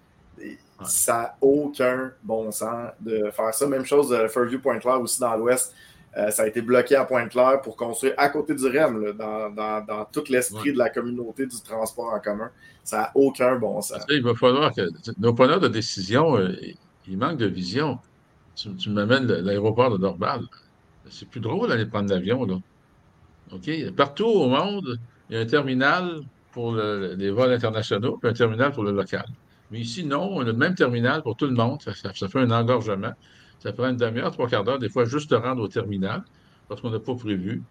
Ça 0.85 1.15
n'a 1.15 1.37
aucun 1.41 2.13
bon 2.23 2.51
sens 2.53 2.91
de 3.01 3.31
faire 3.31 3.55
ça. 3.55 3.67
Même 3.67 3.87
chose 3.87 4.11
de 4.11 4.29
Fairview 4.29 4.61
Point 4.61 4.79
Claire 4.79 5.01
aussi 5.01 5.19
dans 5.19 5.35
l'Ouest. 5.35 5.75
Euh, 6.17 6.31
ça 6.31 6.45
a 6.45 6.47
été 6.47 6.63
bloqué 6.63 6.97
à 6.97 7.05
Pointe-Claire 7.05 7.61
pour 7.61 7.77
construire 7.77 8.15
à 8.17 8.31
côté 8.31 8.55
du 8.55 8.67
REM, 8.67 9.13
dans, 9.13 10.07
tout 10.11 10.25
l'esprit 10.31 10.73
de 10.73 10.79
la 10.79 10.89
communauté 10.89 11.47
du 11.47 11.61
transport 11.63 12.13
en 12.15 12.21
commun. 12.21 12.51
Ça 12.83 12.99
n'a 12.99 13.13
aucun 13.15 13.57
bon 13.57 13.81
sens. 13.83 14.03
Il 14.09 14.23
va 14.23 14.35
falloir 14.35 14.73
que 14.73 14.89
nos 15.19 15.35
preneurs 15.35 15.61
de 15.61 15.69
décision, 15.69 16.39
euh, 16.39 16.57
il 17.07 17.19
manque 17.19 17.37
de 17.37 17.47
vision. 17.47 17.99
Tu, 18.55 18.75
tu 18.77 18.91
m'amènes 18.91 19.27
l'aéroport 19.27 19.91
de 19.91 19.99
Dorval. 19.99 20.43
C'est 21.11 21.29
plus 21.29 21.41
drôle 21.41 21.69
d'aller 21.69 21.87
prendre 21.87 22.09
l'avion, 22.09 22.45
là. 22.45 22.57
OK? 23.53 23.71
Partout 23.95 24.27
au 24.27 24.49
monde, 24.49 24.99
il 25.29 25.37
y 25.37 25.39
a 25.39 25.43
un 25.43 25.47
terminal 25.47 26.23
pour 26.53 26.75
les 26.75 27.31
vols 27.31 27.53
internationaux 27.53 28.19
et 28.25 28.29
un 28.29 28.33
terminal 28.33 28.73
pour 28.73 28.83
le 28.83 28.93
local. 28.93 29.27
Mais 29.71 29.81
ici, 29.81 30.05
non, 30.05 30.31
on 30.33 30.41
a 30.41 30.45
le 30.45 30.53
même 30.53 30.75
terminal 30.75 31.23
pour 31.23 31.37
tout 31.37 31.47
le 31.47 31.53
monde. 31.53 31.81
Ça, 31.83 31.93
fait 31.93 32.39
un 32.39 32.51
engorgement. 32.51 33.13
Ça 33.67 33.73
prend 33.73 33.89
une 33.89 33.97
demi-heure, 33.97 34.31
trois 34.31 34.47
quarts 34.47 34.63
d'heure, 34.63 34.79
des 34.79 34.89
fois, 34.89 35.07
juste 35.07 35.31
te 35.31 35.35
rendre 35.35 35.61
au 35.61 35.67
terminal, 35.67 36.23
parce 36.69 36.81
qu'on 36.81 36.91
n'a 36.91 37.01
pas 37.01 37.17
prévu. 37.17 37.65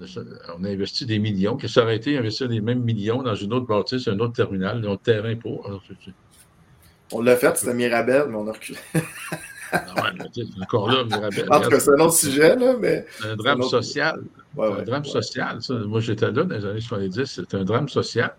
On 0.00 0.64
a 0.64 0.68
investi 0.68 1.06
des 1.06 1.20
millions, 1.20 1.56
que 1.56 1.68
ça 1.68 1.84
aurait 1.84 1.94
été 1.94 2.18
investir 2.18 2.48
les 2.48 2.60
mêmes 2.60 2.82
millions 2.82 3.22
dans 3.22 3.36
une 3.36 3.52
autre 3.52 3.66
bâtisse, 3.66 4.08
un 4.08 4.18
autre 4.18 4.32
terminal, 4.32 4.84
un 4.84 4.90
autre 4.90 5.02
terrain 5.02 5.36
pour? 5.36 5.70
on 7.12 7.22
l'a 7.22 7.36
fait, 7.36 7.56
c'était 7.56 7.72
Mirabel, 7.72 8.24
mais 8.28 8.34
on 8.34 8.48
a 8.48 8.52
reculé. 8.52 8.78
encore 10.60 10.90
là, 10.90 11.04
Mirabel. 11.04 11.46
En 11.52 11.60
tout 11.60 11.70
cas, 11.70 11.78
c'est 11.78 11.90
un 11.92 12.00
autre 12.00 12.14
sujet, 12.14 12.56
là, 12.56 12.74
mais. 12.76 13.06
Un 13.24 13.36
drame 13.36 13.62
social. 13.62 14.20
un 14.58 14.82
drame 14.82 15.04
social, 15.04 15.62
ça. 15.62 15.74
Moi, 15.74 16.00
j'étais 16.00 16.32
là 16.32 16.32
dans 16.32 16.56
les 16.56 16.64
années 16.64 16.80
70, 16.80 17.24
c'est 17.26 17.54
un 17.54 17.62
drame 17.62 17.88
social. 17.88 18.34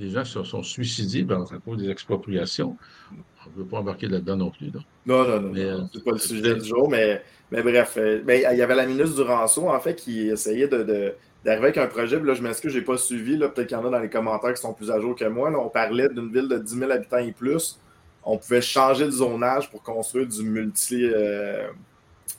Les 0.00 0.10
gens 0.10 0.24
se 0.24 0.42
sont 0.42 0.62
suicidés 0.62 1.24
par 1.24 1.46
cause 1.64 1.78
des 1.78 1.90
expropriations. 1.90 2.76
On 3.12 3.50
ne 3.50 3.62
veut 3.62 3.68
pas 3.68 3.78
embarquer 3.78 4.08
là-dedans 4.08 4.36
non 4.36 4.50
plus. 4.50 4.72
Non, 5.06 5.28
non, 5.28 5.40
non. 5.40 5.54
Euh, 5.56 5.80
c'est 5.92 6.04
pas 6.04 6.12
le 6.12 6.18
sujet 6.18 6.54
du 6.56 6.64
jour, 6.66 6.90
mais, 6.90 7.22
mais 7.50 7.62
bref. 7.62 7.94
Euh, 7.96 8.20
ben, 8.24 8.42
il 8.50 8.58
y 8.58 8.62
avait 8.62 8.74
la 8.74 8.86
ministre 8.86 9.14
du 9.14 9.22
Rançon, 9.22 9.68
en 9.68 9.78
fait, 9.78 9.94
qui 9.94 10.28
essayait 10.28 10.68
de, 10.68 11.14
d'arriver 11.44 11.66
avec 11.66 11.78
un 11.78 11.86
projet. 11.86 12.18
Là, 12.18 12.34
je 12.34 12.42
m'excuse, 12.42 12.72
je 12.72 12.78
n'ai 12.78 12.84
pas 12.84 12.96
suivi. 12.96 13.38
Peut-être 13.38 13.66
qu'il 13.66 13.76
y 13.76 13.80
en 13.80 13.86
a 13.86 13.90
dans 13.90 14.00
les 14.00 14.10
commentaires 14.10 14.54
qui 14.54 14.60
sont 14.60 14.72
plus 14.72 14.90
à 14.90 14.98
jour 15.00 15.14
que 15.14 15.26
moi. 15.26 15.50
Là, 15.50 15.58
on 15.58 15.68
parlait 15.68 16.08
d'une 16.08 16.32
ville 16.32 16.48
de 16.48 16.58
10 16.58 16.78
000 16.78 16.90
habitants 16.90 17.18
et 17.18 17.32
plus 17.32 17.78
on 18.24 18.36
pouvait 18.36 18.60
changer 18.60 19.04
le 19.04 19.10
zonage 19.10 19.70
pour 19.70 19.82
construire 19.82 20.26
du 20.26 20.42
multi 20.42 21.04
euh, 21.04 21.68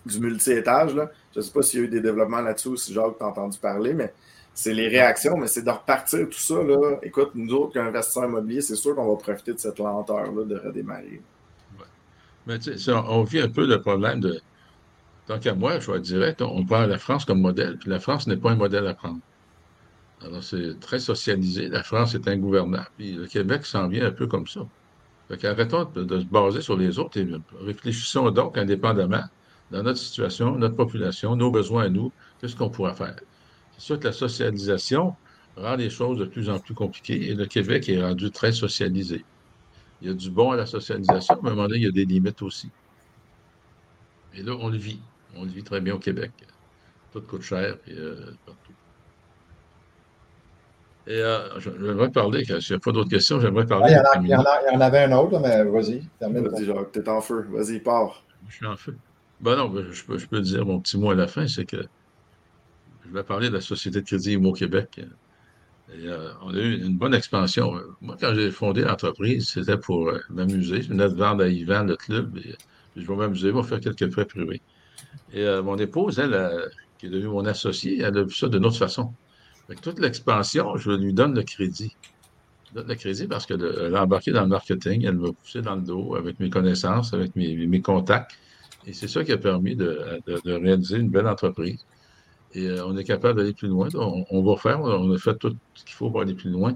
du 0.06 0.20
multi-étage. 0.20 0.92
Je 1.34 1.40
ne 1.40 1.44
sais 1.44 1.52
pas 1.52 1.62
s'il 1.62 1.80
y 1.80 1.84
a 1.84 1.86
eu 1.86 1.90
des 1.90 2.02
développements 2.02 2.42
là-dessus 2.42 2.70
ou 2.70 2.76
si 2.76 2.94
Jacques 2.94 3.18
t'a 3.20 3.28
entendu 3.28 3.58
parler, 3.60 3.94
mais 3.94 4.14
c'est 4.54 4.74
les 4.74 4.88
réactions, 4.88 5.38
mais 5.38 5.48
c'est 5.48 5.64
de 5.64 5.70
repartir 5.70 6.28
tout 6.30 6.38
ça. 6.38 6.62
Là. 6.62 7.00
Écoute, 7.04 7.32
nous 7.36 7.54
autres, 7.54 7.74
qu'investisseurs 7.74 8.26
immobiliers, 8.26 8.62
c'est 8.62 8.76
sûr 8.76 8.96
qu'on 8.96 9.10
va 9.10 9.16
profiter 9.16 9.54
de 9.54 9.60
cette 9.60 9.80
lenteur-là 9.80 10.44
de 10.44 10.58
redémarrer. 10.58 11.22
Mais 12.48 12.60
tu 12.60 12.78
sais, 12.78 12.92
on 12.92 13.24
vit 13.24 13.40
un 13.40 13.50
peu 13.50 13.66
le 13.66 13.82
problème 13.82 14.20
de. 14.20 14.42
Tant 15.28 15.40
qu'à 15.40 15.54
moi, 15.54 15.80
je 15.80 15.90
vais 15.92 15.98
être 15.98 16.04
direct, 16.04 16.42
on 16.42 16.66
prend 16.66 16.86
la 16.86 16.98
France 16.98 17.26
comme 17.26 17.42
modèle, 17.42 17.78
puis 17.78 17.90
la 17.90 18.00
France 18.00 18.28
n'est 18.28 18.38
pas 18.38 18.52
un 18.52 18.56
modèle 18.56 18.88
à 18.88 18.94
prendre. 18.94 19.20
Alors, 20.26 20.44
c'est 20.44 20.80
très 20.80 21.00
socialisé. 21.00 21.70
La 21.70 21.84
France 21.84 22.16
est 22.16 22.28
ingouvernable, 22.28 22.90
puis 22.98 23.14
le 23.14 23.28
Québec 23.28 23.66
s'en 23.66 23.88
vient 23.88 24.06
un 24.06 24.12
peu 24.12 24.28
comme 24.28 24.48
ça. 24.48 24.62
Arrêtons 25.44 25.86
de, 25.96 26.20
se 26.20 26.26
baser 26.26 26.62
sur 26.62 26.76
les 26.76 27.00
autres 27.00 27.18
et 27.18 27.28
réfléchissons 27.62 28.30
donc 28.32 28.58
indépendamment 28.58 29.24
dans 29.72 29.84
notre 29.84 30.00
situation, 30.00 30.58
notre 30.58 30.76
population, 30.76 31.36
nos 31.38 31.52
besoins 31.52 31.86
à 31.86 31.90
nous, 31.90 32.12
qu'est-ce 32.40 32.56
qu'on 32.56 32.70
pourrait 32.70 32.96
faire. 32.96 33.16
C'est 33.82 33.88
sûr 33.88 34.00
que 34.00 34.06
la 34.06 34.14
socialisation 34.14 35.16
rend 35.58 35.76
les 35.76 35.90
choses 35.90 36.20
de 36.20 36.26
plus 36.26 36.52
en 36.52 36.60
plus 36.60 36.76
compliquées 36.76 37.32
et 37.32 37.34
le 37.34 37.48
Québec 37.48 37.90
est 37.90 38.00
rendu 38.00 38.30
très 38.30 38.52
socialisé. 38.52 39.26
Il 40.00 40.08
y 40.08 40.12
a 40.12 40.14
du 40.14 40.30
bon 40.30 40.52
à 40.52 40.56
la 40.56 40.68
socialisation, 40.68 41.40
mais 41.42 41.50
à 41.50 41.54
un 41.54 41.56
moment 41.56 41.68
donné, 41.68 41.80
il 41.80 41.86
y 41.86 41.88
a 41.88 41.92
des 41.92 42.06
limites 42.06 42.44
aussi. 42.44 42.70
Et 44.36 44.44
là, 44.44 44.52
on 44.60 44.70
le 44.70 44.78
vit. 44.78 45.02
On 45.36 45.46
le 45.46 45.50
vit 45.50 45.64
très 45.64 45.82
bien 45.82 45.96
au 45.96 45.98
Québec. 45.98 46.30
Tout 47.12 47.22
coûte 47.22 47.42
cher 47.42 47.76
et, 47.88 47.94
euh, 47.94 48.36
partout. 48.46 48.74
Et 51.08 51.20
euh, 51.20 51.60
j'aimerais 51.60 52.12
parler, 52.12 52.46
s'il 52.46 52.60
n'y 52.70 52.76
a 52.76 52.80
pas 52.80 52.92
d'autres 52.92 53.10
questions, 53.10 53.42
j'aimerais 53.42 53.66
parler. 53.66 53.96
Ah, 53.96 54.20
il, 54.22 54.28
y 54.28 54.36
en 54.36 54.44
a, 54.44 54.62
il, 54.62 54.74
y 54.74 54.78
en 54.78 54.82
avait 54.82 55.06
un 55.06 55.12
autre, 55.14 55.40
mais 55.40 55.64
vas-y. 55.64 56.04
T'es 56.20 57.10
en 57.10 57.22
feu. 57.22 57.48
Vas-y, 57.50 57.80
pars. 57.80 58.24
Je 58.48 58.58
suis 58.58 58.68
en 58.68 58.78
feu. 58.78 58.96
Ben 59.40 59.56
non, 59.56 59.70
ben, 59.70 59.92
je, 59.92 60.04
peux, 60.04 60.20
je, 60.20 60.28
peux, 60.28 60.40
dire 60.40 60.68
mon 60.68 60.80
petit 60.80 61.00
mot 61.00 61.10
à 61.10 61.16
la 61.16 61.26
fin, 61.26 61.48
c'est 61.48 61.66
que 61.66 61.88
je 63.06 63.14
vais 63.14 63.24
parler 63.24 63.50
de 63.50 63.54
la 63.54 63.62
Société 63.62 64.02
de 64.02 64.06
crédit 64.06 64.34
Immo 64.34 64.54
Québec. 64.54 65.02
Euh, 65.94 66.32
on 66.42 66.54
a 66.54 66.58
eu 66.58 66.82
une 66.82 66.98
bonne 66.98 67.14
expansion. 67.14 67.74
Moi, 68.02 68.16
quand 68.20 68.34
j'ai 68.34 68.52
fondé 68.52 68.82
l'entreprise, 68.82 69.50
c'était 69.50 69.78
pour 69.78 70.10
euh, 70.10 70.20
m'amuser. 70.30 70.82
Je 70.82 70.90
venais 70.90 71.10
de 71.10 71.16
vendre 71.16 71.44
à 71.44 71.48
Yvan, 71.48 71.84
le 71.84 71.98
club, 71.98 72.38
et, 72.38 72.56
je 72.96 73.06
vais 73.06 73.16
m'amuser, 73.16 73.50
je 73.50 73.56
vais 73.56 73.64
faire 73.64 73.80
quelques 73.80 74.12
prêts 74.12 74.26
privés. 74.26 74.62
Et 75.34 75.46
mon 75.64 75.78
épouse, 75.78 76.22
qui 76.98 77.06
est 77.06 77.10
devenue 77.10 77.28
mon 77.28 77.46
associée, 77.46 78.02
elle 78.02 78.18
a 78.18 78.24
vu 78.24 78.34
ça 78.34 78.48
d'une 78.48 78.66
autre 78.66 78.78
façon 78.78 79.14
toute 79.76 80.00
l'expansion, 80.00 80.76
je 80.78 80.92
lui 80.92 81.14
donne 81.14 81.36
le 81.36 81.44
crédit. 81.44 81.96
Je 82.70 82.76
donne 82.76 82.88
le 82.88 82.96
crédit 82.96 83.28
parce 83.28 83.46
qu'elle 83.46 83.64
est 83.64 83.98
embarquée 83.98 84.32
dans 84.32 84.42
le 84.42 84.48
marketing, 84.48 85.06
elle 85.06 85.18
m'a 85.18 85.32
poussé 85.32 85.62
dans 85.62 85.76
le 85.76 85.82
dos 85.82 86.16
avec 86.16 86.40
mes 86.40 86.50
connaissances, 86.50 87.14
avec 87.14 87.36
mes, 87.36 87.82
contacts. 87.82 88.32
Et 88.86 88.94
c'est 88.94 89.08
ça 89.08 89.24
qui 89.24 89.32
a 89.32 89.38
permis 89.38 89.76
de, 89.76 90.20
réaliser 90.46 90.98
une 90.98 91.10
belle 91.10 91.28
entreprise. 91.28 91.86
Et 92.54 92.68
euh, 92.68 92.86
on 92.86 92.98
est 92.98 93.04
capable 93.04 93.40
d'aller 93.40 93.54
plus 93.54 93.68
loin. 93.68 93.88
On, 93.96 94.44
va 94.44 94.58
faire, 94.58 94.82
on 94.82 95.12
a 95.14 95.18
fait 95.18 95.36
tout 95.38 95.56
ce 95.74 95.86
qu'il 95.86 95.96
faut 95.96 96.10
pour 96.10 96.22
aller 96.22 96.34
plus 96.34 96.50
loin. 96.50 96.76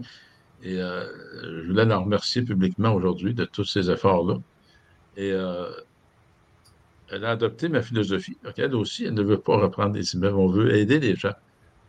Et 0.64 0.80
euh, 0.82 1.06
je 1.44 1.68
voulais 1.68 1.86
la 1.86 1.98
remercier 1.98 2.42
publiquement 2.42 2.94
aujourd'hui 2.94 3.34
de 3.34 3.46
tous 3.46 3.66
ces 3.66 3.92
efforts-là. 3.92 4.36
Et 5.18 5.32
euh, 5.32 5.70
elle 7.12 7.26
a 7.26 7.32
adopté 7.32 7.70
ma 7.70 7.82
philosophie. 7.82 8.38
elle 8.58 8.76
aussi, 8.76 9.06
elle 9.06 9.14
ne 9.14 9.24
veut 9.24 9.40
pas 9.40 9.58
reprendre 9.58 9.94
des 9.94 10.16
immeubles. 10.16 10.38
On 10.38 10.48
veut 10.48 10.76
aider 10.76 11.00
les 11.00 11.16
gens 11.16 11.34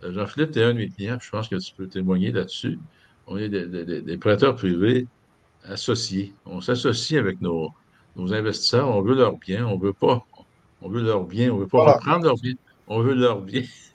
Jean-Philippe, 0.02 0.52
tu 0.52 0.60
es 0.60 0.64
un 0.64 0.72
de 0.72 0.78
mes 0.78 0.88
clients, 0.88 1.18
je 1.20 1.30
pense 1.30 1.48
que 1.48 1.56
tu 1.56 1.74
peux 1.74 1.86
témoigner 1.86 2.32
là-dessus. 2.32 2.78
On 3.26 3.36
est 3.36 3.48
des, 3.48 4.18
prêteurs 4.18 4.54
privés 4.54 5.06
associés. 5.64 6.34
On 6.44 6.60
s'associe 6.60 7.18
avec 7.18 7.40
nos, 7.40 7.72
investisseurs, 8.16 8.88
on 8.88 9.02
veut 9.02 9.14
leur 9.14 9.36
bien, 9.36 9.66
on 9.66 9.78
veut 9.78 9.92
pas, 9.92 10.24
on 10.82 10.88
veut 10.88 11.02
leur 11.02 11.24
bien, 11.24 11.52
on 11.52 11.58
veut 11.58 11.66
pas 11.66 11.94
reprendre 11.94 12.24
leur 12.24 12.36
bien, 12.36 12.54
on 12.86 13.00
veut 13.00 13.14
leur 13.14 13.40
bien. 13.42 13.62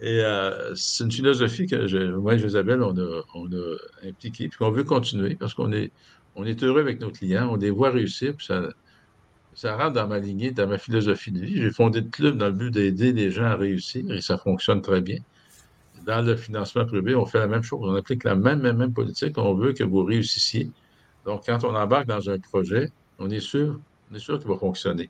Et 0.00 0.20
euh, 0.20 0.74
c'est 0.74 1.04
une 1.04 1.12
philosophie 1.12 1.66
que 1.66 2.16
moi 2.16 2.34
et 2.34 2.44
Isabelle, 2.44 2.82
on 2.82 2.94
a, 2.94 3.22
impliquée, 4.06 4.48
puis 4.48 4.58
qu'on 4.58 4.70
veut 4.70 4.84
continuer 4.84 5.36
parce 5.36 5.54
qu'on 5.54 5.72
est, 5.72 5.90
heureux 6.62 6.80
avec 6.80 7.00
nos 7.00 7.10
clients, 7.10 7.48
on 7.50 7.56
les 7.56 7.70
voit 7.70 7.90
réussir, 7.90 8.34
ça, 8.38 8.68
ça 9.54 9.74
rentre 9.74 9.94
dans 9.94 10.06
ma 10.06 10.18
lignée, 10.18 10.50
dans 10.50 10.66
ma 10.66 10.76
philosophie 10.76 11.32
de 11.32 11.40
vie. 11.40 11.56
J'ai 11.56 11.70
fondé 11.70 12.02
le 12.02 12.10
club 12.10 12.36
dans 12.36 12.48
le 12.48 12.52
but 12.52 12.70
d'aider 12.70 13.12
les 13.12 13.30
gens 13.30 13.46
à 13.46 13.56
réussir 13.56 14.10
et 14.12 14.20
ça 14.20 14.36
fonctionne 14.36 14.82
très 14.82 15.00
bien. 15.00 15.18
Dans 16.04 16.20
le 16.20 16.36
financement 16.36 16.84
privé, 16.84 17.14
on 17.14 17.24
fait 17.24 17.38
la 17.38 17.48
même 17.48 17.62
chose. 17.62 17.80
On 17.82 17.94
applique 17.94 18.22
la 18.24 18.34
même 18.34 18.92
politique. 18.92 19.38
On 19.38 19.54
veut 19.54 19.72
que 19.72 19.82
vous 19.82 20.04
réussissiez. 20.04 20.70
Donc, 21.24 21.44
quand 21.46 21.64
on 21.64 21.74
embarque 21.74 22.06
dans 22.06 22.28
un 22.28 22.38
projet, 22.38 22.90
on 23.18 23.30
est 23.30 23.40
sûr, 23.40 23.80
on 24.10 24.14
est 24.14 24.20
sûr 24.20 24.38
qu'il 24.38 24.48
va 24.48 24.58
fonctionner. 24.58 25.08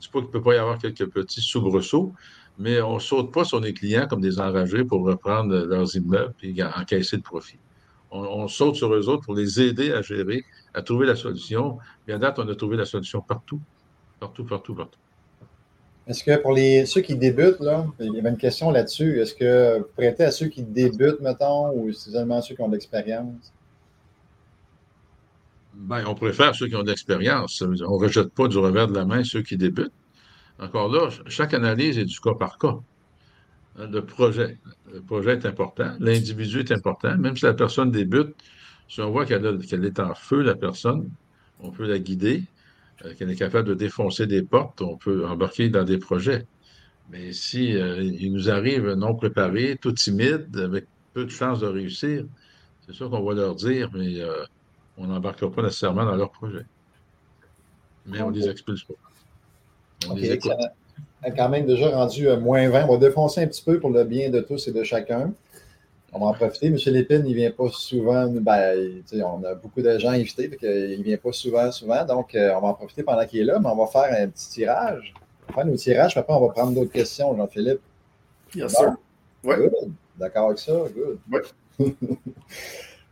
Ne 0.00 0.12
pas 0.12 0.18
qu'il 0.20 0.28
ne 0.28 0.32
peut 0.32 0.42
pas 0.42 0.54
y 0.54 0.58
avoir 0.58 0.78
quelques 0.78 1.06
petits 1.10 1.42
soubresauts, 1.42 2.12
mais 2.58 2.80
on 2.80 2.94
ne 2.94 3.00
saute 3.00 3.32
pas 3.32 3.44
sur 3.44 3.60
les 3.60 3.74
clients 3.74 4.06
comme 4.06 4.20
des 4.20 4.40
enragés 4.40 4.84
pour 4.84 5.04
reprendre 5.04 5.54
leurs 5.54 5.94
immeubles 5.96 6.34
et 6.42 6.54
encaisser 6.62 7.16
le 7.16 7.22
profit. 7.22 7.58
On, 8.12 8.48
saute 8.48 8.74
sur 8.74 8.92
eux 8.92 9.08
autres 9.08 9.24
pour 9.24 9.34
les 9.34 9.60
aider 9.60 9.92
à 9.92 10.02
gérer, 10.02 10.44
à 10.74 10.82
trouver 10.82 11.06
la 11.06 11.14
solution. 11.14 11.78
Mais 12.06 12.14
à 12.14 12.18
date, 12.18 12.40
on 12.40 12.48
a 12.48 12.54
trouvé 12.56 12.76
la 12.76 12.84
solution 12.84 13.20
partout. 13.20 13.60
Partout, 14.18 14.44
partout, 14.44 14.74
partout. 14.74 14.98
Est-ce 16.08 16.24
que 16.24 16.36
pour 16.42 16.56
ceux 16.88 17.02
qui 17.02 17.14
débutent, 17.14 17.62
il 18.00 18.12
y 18.12 18.18
avait 18.18 18.30
une 18.30 18.36
question 18.36 18.72
là-dessus. 18.72 19.20
Est-ce 19.20 19.34
que 19.34 19.78
vous 19.78 19.86
prêtez 19.96 20.24
à 20.24 20.32
ceux 20.32 20.48
qui 20.48 20.64
débutent, 20.64 21.20
mettons, 21.20 21.72
ou 21.72 21.92
seulement 21.92 22.42
ceux 22.42 22.56
qui 22.56 22.62
ont 22.62 22.68
de 22.68 22.72
l'expérience? 22.72 23.52
Ben, 25.80 26.04
on 26.06 26.14
préfère 26.14 26.54
ceux 26.54 26.68
qui 26.68 26.76
ont 26.76 26.82
de 26.82 26.88
l'expérience. 26.88 27.62
On 27.62 27.68
ne 27.68 27.84
rejette 27.84 28.32
pas 28.34 28.48
du 28.48 28.58
revers 28.58 28.86
de 28.86 28.94
la 28.94 29.06
main 29.06 29.24
ceux 29.24 29.42
qui 29.42 29.56
débutent. 29.56 29.92
Encore 30.58 30.92
là, 30.92 31.08
chaque 31.26 31.54
analyse 31.54 31.98
est 31.98 32.04
du 32.04 32.20
cas 32.20 32.34
par 32.34 32.58
cas. 32.58 32.76
Le 33.78 34.00
projet. 34.00 34.58
Le 34.92 35.00
projet 35.00 35.32
est 35.32 35.46
important. 35.46 35.94
L'individu 35.98 36.60
est 36.60 36.72
important. 36.72 37.16
Même 37.16 37.36
si 37.36 37.46
la 37.46 37.54
personne 37.54 37.90
débute, 37.90 38.34
si 38.88 39.00
on 39.00 39.10
voit 39.10 39.24
qu'elle 39.24 39.46
est 39.46 40.00
en 40.00 40.14
feu, 40.14 40.42
la 40.42 40.54
personne, 40.54 41.08
on 41.60 41.70
peut 41.70 41.86
la 41.86 41.98
guider, 41.98 42.44
euh, 43.04 43.14
qu'elle 43.14 43.30
est 43.30 43.36
capable 43.36 43.68
de 43.68 43.74
défoncer 43.74 44.26
des 44.26 44.42
portes, 44.42 44.82
on 44.82 44.96
peut 44.96 45.26
embarquer 45.26 45.70
dans 45.70 45.84
des 45.84 45.98
projets. 45.98 46.46
Mais 47.10 47.32
si 47.32 47.74
euh, 47.76 48.10
nous 48.20 48.50
arrive 48.50 48.90
non 48.92 49.14
préparé, 49.14 49.78
tout 49.80 49.92
timide, 49.92 50.54
avec 50.58 50.86
peu 51.14 51.24
de 51.24 51.30
chances 51.30 51.60
de 51.60 51.66
réussir, 51.66 52.24
c'est 52.86 52.92
sûr 52.92 53.08
qu'on 53.08 53.22
va 53.22 53.34
leur 53.34 53.54
dire, 53.54 53.90
mais 53.94 54.20
euh, 54.20 54.44
on 55.00 55.06
n'embarquera 55.06 55.50
pas 55.50 55.62
nécessairement 55.62 56.04
dans 56.04 56.14
leur 56.14 56.30
projet. 56.30 56.64
Mais 58.06 58.20
on 58.22 58.30
ne 58.30 58.36
les 58.36 58.48
expulse 58.48 58.84
pas. 58.84 58.94
On 60.08 60.14
les 60.14 60.32
écoute. 60.32 60.52
a 61.22 61.30
quand 61.30 61.48
même 61.48 61.66
déjà 61.66 61.90
rendu 61.90 62.28
à 62.28 62.36
moins 62.36 62.68
20. 62.68 62.86
On 62.86 62.92
va 62.92 62.98
défoncer 62.98 63.42
un 63.42 63.46
petit 63.46 63.62
peu 63.62 63.80
pour 63.80 63.90
le 63.90 64.04
bien 64.04 64.30
de 64.30 64.40
tous 64.40 64.68
et 64.68 64.72
de 64.72 64.82
chacun. 64.82 65.32
On 66.12 66.18
va 66.18 66.26
en 66.26 66.34
profiter. 66.34 66.66
M. 66.66 66.76
Lépine, 66.86 67.22
il 67.24 67.30
ne 67.30 67.34
vient 67.34 67.50
pas 67.50 67.68
souvent. 67.70 68.26
Ben, 68.28 69.02
on 69.12 69.44
a 69.44 69.54
beaucoup 69.54 69.80
de 69.80 69.98
gens 69.98 70.10
invités, 70.10 70.50
il 70.62 70.98
ne 70.98 71.04
vient 71.04 71.16
pas 71.16 71.32
souvent, 71.32 71.70
souvent. 71.70 72.04
Donc, 72.04 72.34
euh, 72.34 72.52
on 72.56 72.60
va 72.60 72.68
en 72.68 72.74
profiter 72.74 73.02
pendant 73.02 73.24
qu'il 73.26 73.40
est 73.40 73.44
là, 73.44 73.58
mais 73.60 73.68
on 73.68 73.76
va 73.76 73.86
faire 73.86 74.22
un 74.22 74.28
petit 74.28 74.48
tirage. 74.48 75.14
On 75.48 75.52
va 75.52 75.54
faire 75.54 75.66
nos 75.66 75.76
tirages, 75.76 76.12
puis 76.12 76.20
après, 76.20 76.34
on 76.34 76.46
va 76.46 76.52
prendre 76.52 76.72
d'autres 76.72 76.92
questions, 76.92 77.36
Jean-Philippe. 77.36 77.80
Bien 78.52 78.68
sûr. 78.68 78.94
Oui. 79.44 79.54
D'accord 80.18 80.46
avec 80.46 80.58
ça? 80.58 80.72
Good. 80.72 81.18
Oui. 81.78 81.94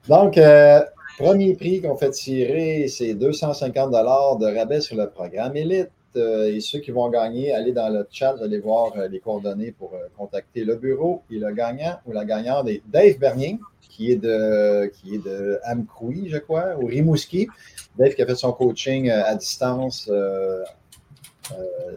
Donc, 0.08 0.36
euh, 0.36 0.80
premier 1.18 1.54
prix 1.54 1.80
qu'on 1.82 1.96
fait 1.96 2.10
tirer, 2.10 2.86
c'est 2.88 3.14
250 3.14 3.90
de 3.90 4.56
rabais 4.56 4.80
sur 4.80 4.96
le 4.96 5.08
programme 5.10 5.56
Élite. 5.56 5.90
Euh, 6.16 6.54
et 6.54 6.60
ceux 6.60 6.78
qui 6.78 6.90
vont 6.90 7.08
gagner, 7.10 7.52
allez 7.52 7.72
dans 7.72 7.88
le 7.90 8.06
chat, 8.10 8.32
vous 8.34 8.42
allez 8.42 8.58
voir 8.58 8.92
euh, 8.96 9.08
les 9.08 9.20
coordonnées 9.20 9.72
pour 9.72 9.92
euh, 9.94 10.06
contacter 10.16 10.64
le 10.64 10.76
bureau. 10.76 11.22
Et 11.30 11.38
le 11.38 11.52
gagnant 11.52 11.98
ou 12.06 12.12
la 12.12 12.24
gagnante 12.24 12.68
est 12.68 12.82
Dave 12.86 13.18
Bernier, 13.18 13.58
qui 13.82 14.12
est 14.12 14.16
de, 14.16 14.86
qui 14.86 15.20
Amkoui, 15.64 16.28
je 16.28 16.38
crois, 16.38 16.76
ou 16.80 16.86
Rimouski. 16.86 17.48
Dave 17.98 18.14
qui 18.14 18.22
a 18.22 18.26
fait 18.26 18.36
son 18.36 18.52
coaching 18.52 19.10
à 19.10 19.34
distance 19.34 20.10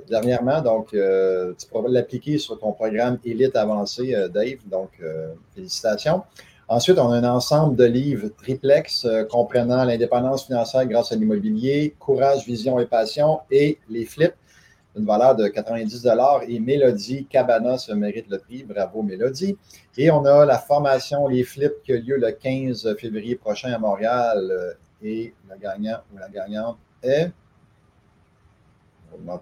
dernièrement. 0.10 0.62
Donc, 0.62 0.90
tu 0.92 1.68
pourras 1.70 1.90
l'appliquer 1.90 2.38
sur 2.38 2.58
ton 2.58 2.72
programme 2.72 3.20
Élite 3.24 3.56
avancé, 3.56 4.16
Dave. 4.34 4.58
Donc, 4.66 4.90
félicitations. 5.54 6.24
Ensuite, 6.72 7.00
on 7.00 7.12
a 7.12 7.18
un 7.18 7.26
ensemble 7.26 7.76
de 7.76 7.84
livres 7.84 8.30
triplex 8.30 9.04
euh, 9.04 9.26
comprenant 9.26 9.84
l'indépendance 9.84 10.46
financière 10.46 10.86
grâce 10.86 11.12
à 11.12 11.18
l'immobilier, 11.18 11.94
courage, 12.00 12.46
vision 12.46 12.80
et 12.80 12.86
passion 12.86 13.42
et 13.52 13.78
les 13.90 14.06
flips 14.06 14.38
d'une 14.96 15.06
valeur 15.06 15.36
de 15.36 15.50
90 15.50 16.08
et 16.48 16.60
Mélodie 16.62 17.26
Cabana 17.26 17.78
se 17.78 17.92
mérite 17.92 18.28
le 18.30 18.38
prix. 18.38 18.64
Bravo 18.64 19.02
Mélodie. 19.02 19.58
Et 19.98 20.10
on 20.12 20.24
a 20.24 20.46
la 20.46 20.60
formation 20.60 21.28
Les 21.28 21.44
Flips 21.44 21.84
qui 21.84 21.92
a 21.92 21.98
lieu 21.98 22.16
le 22.16 22.32
15 22.32 22.96
février 22.98 23.36
prochain 23.36 23.74
à 23.74 23.78
Montréal 23.78 24.40
euh, 24.50 24.72
et 25.04 25.34
le 25.50 25.58
gagnant 25.58 25.98
ou 26.14 26.20
la 26.20 26.30
gagnante 26.30 26.78
est 27.04 27.34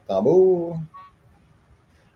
tambour. 0.08 0.80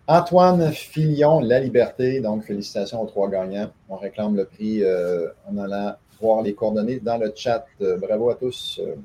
Antoine 0.06 0.70
Filion, 0.72 1.40
La 1.40 1.60
Liberté. 1.60 2.20
Donc, 2.20 2.44
félicitations 2.44 3.02
aux 3.02 3.06
trois 3.06 3.30
gagnants. 3.30 3.70
On 3.88 3.96
réclame 3.96 4.36
le 4.36 4.44
prix 4.44 4.82
euh, 4.82 5.28
en 5.48 5.56
allant 5.56 5.94
voir 6.20 6.42
les 6.42 6.54
coordonnées 6.54 7.00
dans 7.00 7.16
le 7.16 7.32
chat. 7.34 7.64
Euh, 7.80 7.96
bravo 7.96 8.30
à 8.30 8.34
tous. 8.34 8.80
Euh, 8.82 8.96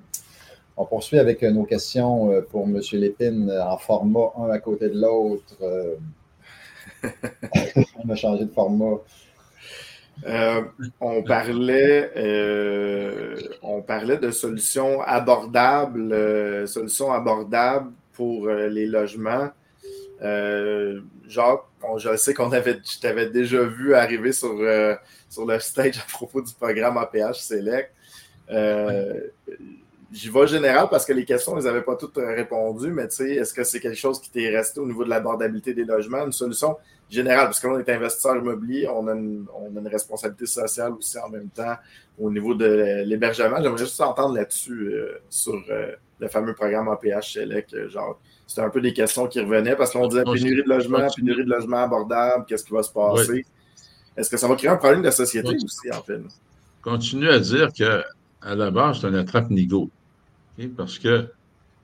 on 0.76 0.86
poursuit 0.86 1.20
avec 1.20 1.42
nos 1.42 1.64
questions 1.64 2.42
pour 2.52 2.66
M. 2.66 2.80
Lépine 2.94 3.52
en 3.52 3.78
format 3.78 4.32
un 4.38 4.50
à 4.50 4.60
côté 4.60 4.88
de 4.88 5.00
l'autre. 5.00 5.56
on 7.04 8.10
a 8.10 8.16
changé 8.16 8.46
de 8.46 8.52
format. 8.52 8.96
on, 11.02 11.24
parlait, 11.24 12.12
on 13.62 13.82
parlait 13.82 14.18
de 14.20 14.32
solutions 14.32 15.02
abordables, 15.02 16.66
solutions 16.66 17.12
abordables 17.12 17.92
pour 18.14 18.48
les 18.48 18.86
logements. 18.86 19.50
Euh, 20.22 21.02
Jacques, 21.28 21.64
je 21.98 22.16
sais 22.18 22.34
qu'on 22.34 22.52
avait, 22.52 22.80
je 22.84 23.00
t'avais 23.00 23.30
déjà 23.30 23.64
vu 23.64 23.94
arriver 23.94 24.32
sur, 24.32 24.56
euh, 24.60 24.96
sur 25.30 25.46
le 25.46 25.60
stage 25.60 25.98
à 26.00 26.12
propos 26.12 26.42
du 26.42 26.54
programme 26.54 26.98
APH 26.98 27.36
Select. 27.36 27.92
Euh, 28.52 29.22
J'y 30.12 30.30
vais 30.30 30.48
général 30.48 30.88
parce 30.90 31.06
que 31.06 31.14
les 31.14 31.24
questions, 31.24 31.56
ils 31.60 31.66
n'avaient 31.66 31.84
pas 31.84 31.96
toutes 31.96 32.18
répondu, 32.18 32.92
mais 32.92 33.08
tu 33.08 33.18
sais, 33.18 33.36
est-ce 33.36 33.54
que 33.54 33.64
c'est 33.64 33.80
quelque 33.80 33.98
chose 33.98 34.20
qui 34.20 34.32
t'est 34.32 34.50
resté 34.50 34.80
au 34.80 34.88
niveau 34.88 35.04
de 35.04 35.10
l'abordabilité 35.10 35.76
des 35.76 35.86
logements? 35.86 36.26
Une 36.26 36.32
solution 36.32 36.78
générale, 37.12 37.46
parce 37.46 37.60
que 37.60 37.68
là, 37.68 37.74
on 37.76 37.80
est 37.80 37.90
investisseur 37.90 38.36
immobilier, 38.38 38.88
on 38.88 39.08
a, 39.08 39.14
une, 39.14 39.46
on 39.54 39.76
a 39.78 39.80
une 39.80 39.88
responsabilité 39.88 40.48
sociale 40.48 40.94
aussi 40.94 41.20
en 41.20 41.30
même 41.30 41.50
temps 41.50 41.76
au 42.18 42.32
niveau 42.32 42.56
de 42.56 43.04
l'hébergement. 43.06 43.58
J'aimerais 43.62 43.78
juste 43.78 44.02
entendre 44.02 44.36
là-dessus 44.36 44.94
euh, 44.94 45.22
sur 45.30 45.62
euh, 45.70 45.92
le 46.20 46.28
fameux 46.28 46.54
programme 46.54 46.90
APH 46.90 47.34
Select, 47.34 47.88
Jacques 47.88 48.18
c'était 48.50 48.62
un 48.62 48.70
peu 48.72 48.82
des 48.82 48.94
questions 48.94 49.28
qui 49.28 49.40
revenaient 49.40 49.76
parce 49.76 49.92
qu'on 49.92 50.08
disait 50.08 50.24
pénurie 50.24 50.64
de 50.64 50.68
logement, 50.68 51.08
pénurie 51.16 51.46
de 51.46 51.50
logement 51.50 51.84
abordable, 51.84 52.46
qu'est-ce 52.48 52.64
qui 52.64 52.74
va 52.74 52.82
se 52.82 52.92
passer? 52.92 53.46
Est-ce 54.18 54.28
que 54.28 54.38
ça 54.38 54.48
va 54.48 54.56
créer 54.56 54.72
un 54.72 54.78
problème 54.78 55.04
de 55.04 55.12
société 55.12 55.50
aussi, 55.50 55.92
en 55.94 56.02
fait? 56.02 56.20
Continue 56.82 57.30
à 57.30 57.38
dire 57.38 57.72
qu'à 57.72 58.04
la 58.44 58.72
base, 58.72 59.02
c'est 59.02 59.08
un 59.08 59.14
attrape-nigo. 59.14 59.92
Parce 60.76 60.98
que 60.98 61.28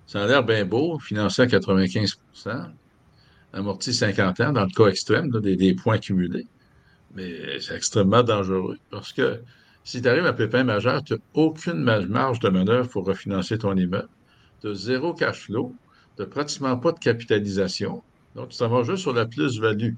ça 0.07 0.23
a 0.23 0.27
l'air 0.27 0.43
bien 0.43 0.65
beau, 0.65 0.97
financé 0.97 1.43
à 1.43 1.45
95% 1.45 2.17
amorti 3.53 3.93
50 3.93 4.41
ans, 4.41 4.51
dans 4.51 4.65
le 4.65 4.71
cas 4.71 4.87
extrême, 4.87 5.29
des, 5.29 5.55
des, 5.55 5.75
points 5.75 5.99
cumulés. 5.99 6.47
Mais 7.13 7.59
c'est 7.61 7.75
extrêmement 7.75 8.23
dangereux 8.23 8.77
parce 8.89 9.13
que 9.13 9.39
si 9.83 10.01
tu 10.01 10.09
arrives 10.09 10.25
à 10.25 10.33
pépin 10.33 10.63
majeur, 10.63 11.03
tu 11.03 11.13
n'as 11.13 11.19
aucune 11.35 11.81
marge 12.07 12.39
de 12.39 12.49
manœuvre 12.49 12.89
pour 12.89 13.05
refinancer 13.05 13.59
ton 13.59 13.77
immeuble. 13.77 14.09
As 14.65 14.73
zéro 14.73 15.13
cash 15.13 15.41
flow 15.41 15.73
n'as 16.17 16.25
pratiquement 16.25 16.77
pas 16.77 16.91
de 16.91 16.99
capitalisation. 16.99 18.03
Donc, 18.35 18.49
tu 18.49 18.57
t'en 18.57 18.69
vas 18.69 18.83
juste 18.83 19.03
sur 19.03 19.13
la 19.13 19.25
plus-value. 19.25 19.93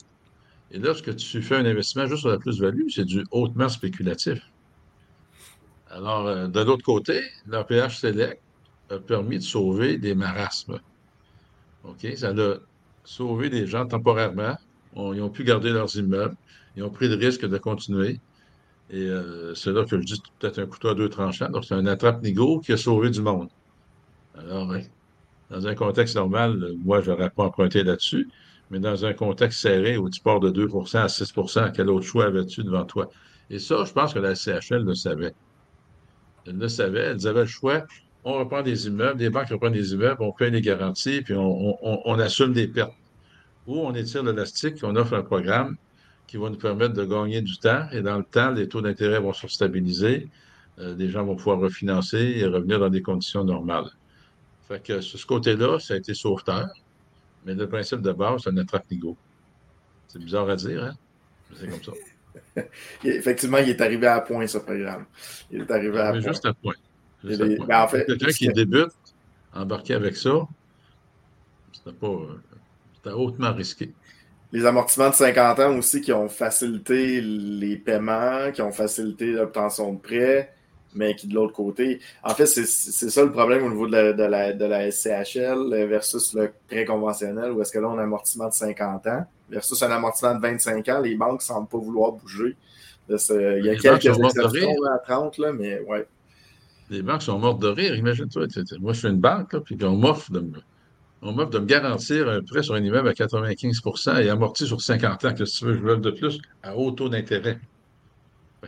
Et 0.72 0.80
lorsque 0.80 1.16
tu 1.16 1.42
fais 1.42 1.56
un 1.56 1.66
investissement 1.66 2.08
juste 2.08 2.22
sur 2.22 2.30
la 2.30 2.38
plus-value, 2.38 2.90
c'est 2.90 3.06
du 3.06 3.26
hautement 3.32 3.70
spéculatif. 3.70 4.40
Alors, 5.90 6.28
euh, 6.28 6.48
de 6.48 6.60
l'autre 6.62 6.84
côté, 6.84 7.22
l'APH 7.48 8.00
Select 8.00 8.42
a 8.90 9.00
permis 9.00 9.38
de 9.38 9.44
sauver 9.44 9.98
des 9.98 10.16
marasmes. 10.16 10.80
OK? 11.84 12.06
Ça 12.16 12.30
a 12.30 12.56
sauvé 13.04 13.50
des 13.50 13.68
gens 13.68 13.86
temporairement. 13.86 14.58
ils 14.96 15.22
ont 15.22 15.30
pu 15.30 15.44
garder 15.44 15.70
leurs 15.70 15.96
immeubles. 15.96 16.36
Ils 16.76 16.84
ont 16.84 16.90
pris 16.90 17.08
le 17.08 17.16
risque 17.16 17.46
de 17.46 17.58
continuer. 17.58 18.20
Et 18.90 19.02
euh, 19.02 19.54
c'est 19.56 19.72
là 19.72 19.84
que 19.86 20.00
je 20.00 20.06
dis 20.06 20.22
peut-être 20.40 20.60
un 20.60 20.66
couteau 20.66 20.90
à 20.90 20.96
deux 20.96 21.10
tranchants. 21.10 21.50
Donc, 21.50 21.66
c'est 21.66 21.76
un 21.76 21.86
attrape-nigo 21.86 22.60
qui 22.60 22.74
a 22.74 22.78
sauvé 22.78 23.10
du 23.10 23.22
monde. 23.22 23.50
Alors. 24.38 24.74
Dans 25.50 25.66
un 25.66 25.76
contexte 25.76 26.16
normal, 26.16 26.74
moi, 26.84 27.02
je 27.02 27.12
n'aurais 27.12 27.30
pas 27.30 27.46
emprunté 27.46 27.84
là-dessus. 27.84 28.28
mais 28.70 28.80
dans 28.80 29.06
un 29.06 29.14
contexte 29.14 29.62
serré 29.62 29.98
où 29.98 30.10
tu 30.10 30.20
pars 30.20 30.42
de 30.42 30.52
2% 30.52 30.98
à 30.98 31.08
6% 31.08 31.72
quel 31.74 31.90
autre 31.90 32.06
choix 32.06 32.26
avais-tu 32.26 32.64
devant 32.64 32.84
toi? 32.84 33.10
Et 33.50 33.60
ça, 33.60 33.86
je 33.86 33.94
pense 33.94 34.14
que 34.14 34.20
la 34.20 34.36
CHL 34.36 34.84
le 34.84 34.94
savait. 34.94 35.34
Elle 36.46 36.58
le 36.58 36.68
savait, 36.68 37.00
elles 37.00 37.28
avaient 37.28 37.42
le 37.42 37.46
choix. 37.46 37.86
On 38.26 38.34
reprend 38.34 38.62
des 38.62 38.88
immeubles, 38.88 39.18
des 39.18 39.30
banques 39.30 39.48
reprennent 39.50 39.72
des 39.72 39.94
immeubles, 39.94 40.22
on 40.22 40.34
paye 40.34 40.52
les 40.52 40.60
garanties, 40.60 41.22
puis 41.22 41.34
on, 41.34 42.20
assume 42.20 42.52
des 42.52 42.68
pertes. 42.68 42.94
Ou 43.68 43.80
on 43.80 43.94
étire 43.96 44.24
l'élastique, 44.24 44.80
on 44.84 44.98
offre 44.98 45.14
un 45.14 45.24
programme 45.24 45.78
qui 46.26 46.36
va 46.36 46.50
nous 46.50 46.58
permettre 46.58 46.94
de 46.94 47.06
gagner 47.06 47.42
du 47.42 47.58
temps, 47.58 47.88
et 47.94 48.02
dans 48.02 48.18
le 48.18 48.26
temps, 48.26 48.52
les 48.52 48.68
taux 48.68 48.82
d'intérêt 48.82 49.22
vont 49.22 49.32
se 49.32 49.48
stabiliser, 49.48 50.28
euh, 50.80 50.94
les 50.98 51.10
gens 51.10 51.24
vont 51.24 51.38
pouvoir 51.38 51.60
refinancer 51.60 52.18
et 52.18 52.46
revenir 52.46 52.80
dans 52.80 52.90
des 52.90 53.02
conditions 53.02 53.46
normales. 53.46 53.90
Fait 54.68 54.84
que 54.84 55.02
sur 55.02 55.18
ce 55.18 55.26
côté-là, 55.26 55.80
ça 55.80 55.94
a 55.94 55.98
été 55.98 56.14
sauveteur. 56.14 56.68
Mais 57.46 57.54
le 57.54 57.68
principe 57.70 58.02
de 58.02 58.12
base, 58.12 58.42
c'est 58.44 58.50
un 58.50 58.58
attrape-nigo. 58.58 59.16
C'est 60.08 60.20
bizarre 60.20 60.50
à 60.50 60.56
dire, 60.56 60.84
hein? 60.84 60.94
C'est 61.56 61.70
comme 61.70 61.84
ça. 61.84 61.92
Effectivement, 63.04 63.58
il 63.60 63.70
est 63.70 63.82
arrivé 63.82 64.08
à 64.08 64.20
point, 64.20 64.46
ce 64.48 64.58
programme. 64.58 65.06
Il 65.50 65.62
est 65.62 65.72
arrivé 65.72 66.00
à 66.00 66.12
point. 66.12 66.20
Juste 66.20 66.46
à 66.46 66.54
point. 66.54 66.74
Juste 67.24 67.42
à 67.42 67.46
point. 67.46 67.84
en 67.84 67.88
fait, 67.88 68.06
Quelqu'un 68.06 68.28
qui 68.28 68.48
débute, 68.50 68.92
embarqué 69.54 69.94
avec 69.94 70.18
ça, 70.18 70.46
c'était 71.72 71.96
pas. 71.96 72.20
C'était 72.96 73.16
hautement 73.16 73.54
risqué. 73.54 73.94
Les 74.52 74.66
amortissements 74.66 75.10
de 75.10 75.16
50 75.16 75.60
ans 75.60 75.78
aussi 75.78 76.02
qui 76.02 76.12
ont 76.12 76.28
facilité 76.28 77.22
les 77.22 77.78
paiements, 77.78 78.52
qui 78.52 78.62
ont 78.62 78.72
facilité 78.72 79.32
l'obtention 79.32 79.94
de 79.94 80.00
prêts 80.00 80.57
mais 80.96 81.16
qui 81.16 81.28
de 81.28 81.36
l'autre 81.36 81.54
côté. 81.54 82.00
En 82.24 82.34
fait, 82.34 82.46
c'est 82.46 82.66
ça 82.66 83.24
le 83.24 83.32
problème 83.32 83.64
au 83.64 83.70
niveau 83.70 83.88
de 83.88 83.92
la, 83.92 84.14
de 84.14 84.24
la, 84.24 84.54
de 84.54 84.66
la 84.66 84.92
SCHL 84.92 85.86
versus 85.88 86.34
le 86.34 86.52
prêt 86.68 86.86
conventionnel, 86.86 87.52
où 87.52 87.62
est-ce 87.62 87.72
que 87.72 87.80
là, 87.80 87.88
on 87.90 87.98
a 87.98 88.02
un 88.02 88.06
amortissement 88.06 88.48
de 88.48 88.54
50 88.54 89.08
ans 89.08 89.26
versus 89.50 89.82
un 89.84 89.92
amortissement 89.92 90.36
de 90.36 90.42
25 90.42 90.90
ans. 90.90 91.00
Les 91.00 91.16
banques 91.16 91.40
ne 91.42 91.46
semblent 91.46 91.68
pas 91.68 91.78
vouloir 91.78 92.14
bouger. 92.14 92.56
Il 93.10 93.16
y 93.64 93.70
a 93.70 93.76
quelques 93.76 94.06
exceptions 94.06 94.76
à 94.94 94.98
30, 95.00 95.38
là, 95.38 95.54
mais 95.54 95.80
ouais. 95.82 96.06
Les 96.90 97.02
banques 97.02 97.22
sont 97.22 97.40
mortes 97.40 97.62
de 97.62 97.68
rire. 97.68 97.96
Imagine-toi, 97.96 98.48
moi, 98.80 98.94
je 98.94 99.00
suis 99.00 99.08
une 99.08 99.20
banque, 99.20 99.54
là, 99.54 99.60
puis 99.62 99.78
on 99.84 99.96
m'offre 99.96 100.32
de 100.32 100.40
me. 100.40 100.60
On 101.22 101.34
de 101.34 101.60
me 101.60 101.66
garantir 101.66 102.30
un 102.30 102.42
prêt 102.44 102.62
sur 102.62 102.76
un 102.76 102.84
immeuble 102.84 103.10
à 103.10 103.14
95% 103.14 104.22
et 104.22 104.30
amorti 104.30 104.68
sur 104.68 104.82
50 104.82 105.26
ans. 105.26 105.34
Qu'est-ce 105.34 105.60
que 105.60 105.60
tu 105.60 105.66
veux, 105.66 105.74
je 105.74 105.80
veux 105.80 105.98
de 105.98 106.12
plus 106.12 106.40
à 106.62 106.78
haut 106.78 106.92
taux 106.92 107.10
d'intérêt 107.10 107.60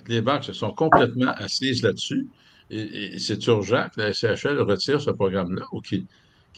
les 0.08 0.22
banques 0.22 0.43
se 0.43 0.54
sont 0.54 0.72
complètement 0.72 1.32
assises 1.38 1.84
là-dessus. 1.84 2.28
Et, 2.70 3.18
c'est 3.20 3.45
urgent 3.47 3.88
que 3.93 4.02
la 4.02 4.14
SCHL 4.14 4.60
retire 4.60 5.02
ce 5.02 5.10
programme-là 5.12 5.66
ou 5.72 5.82
qu'il 5.82 6.06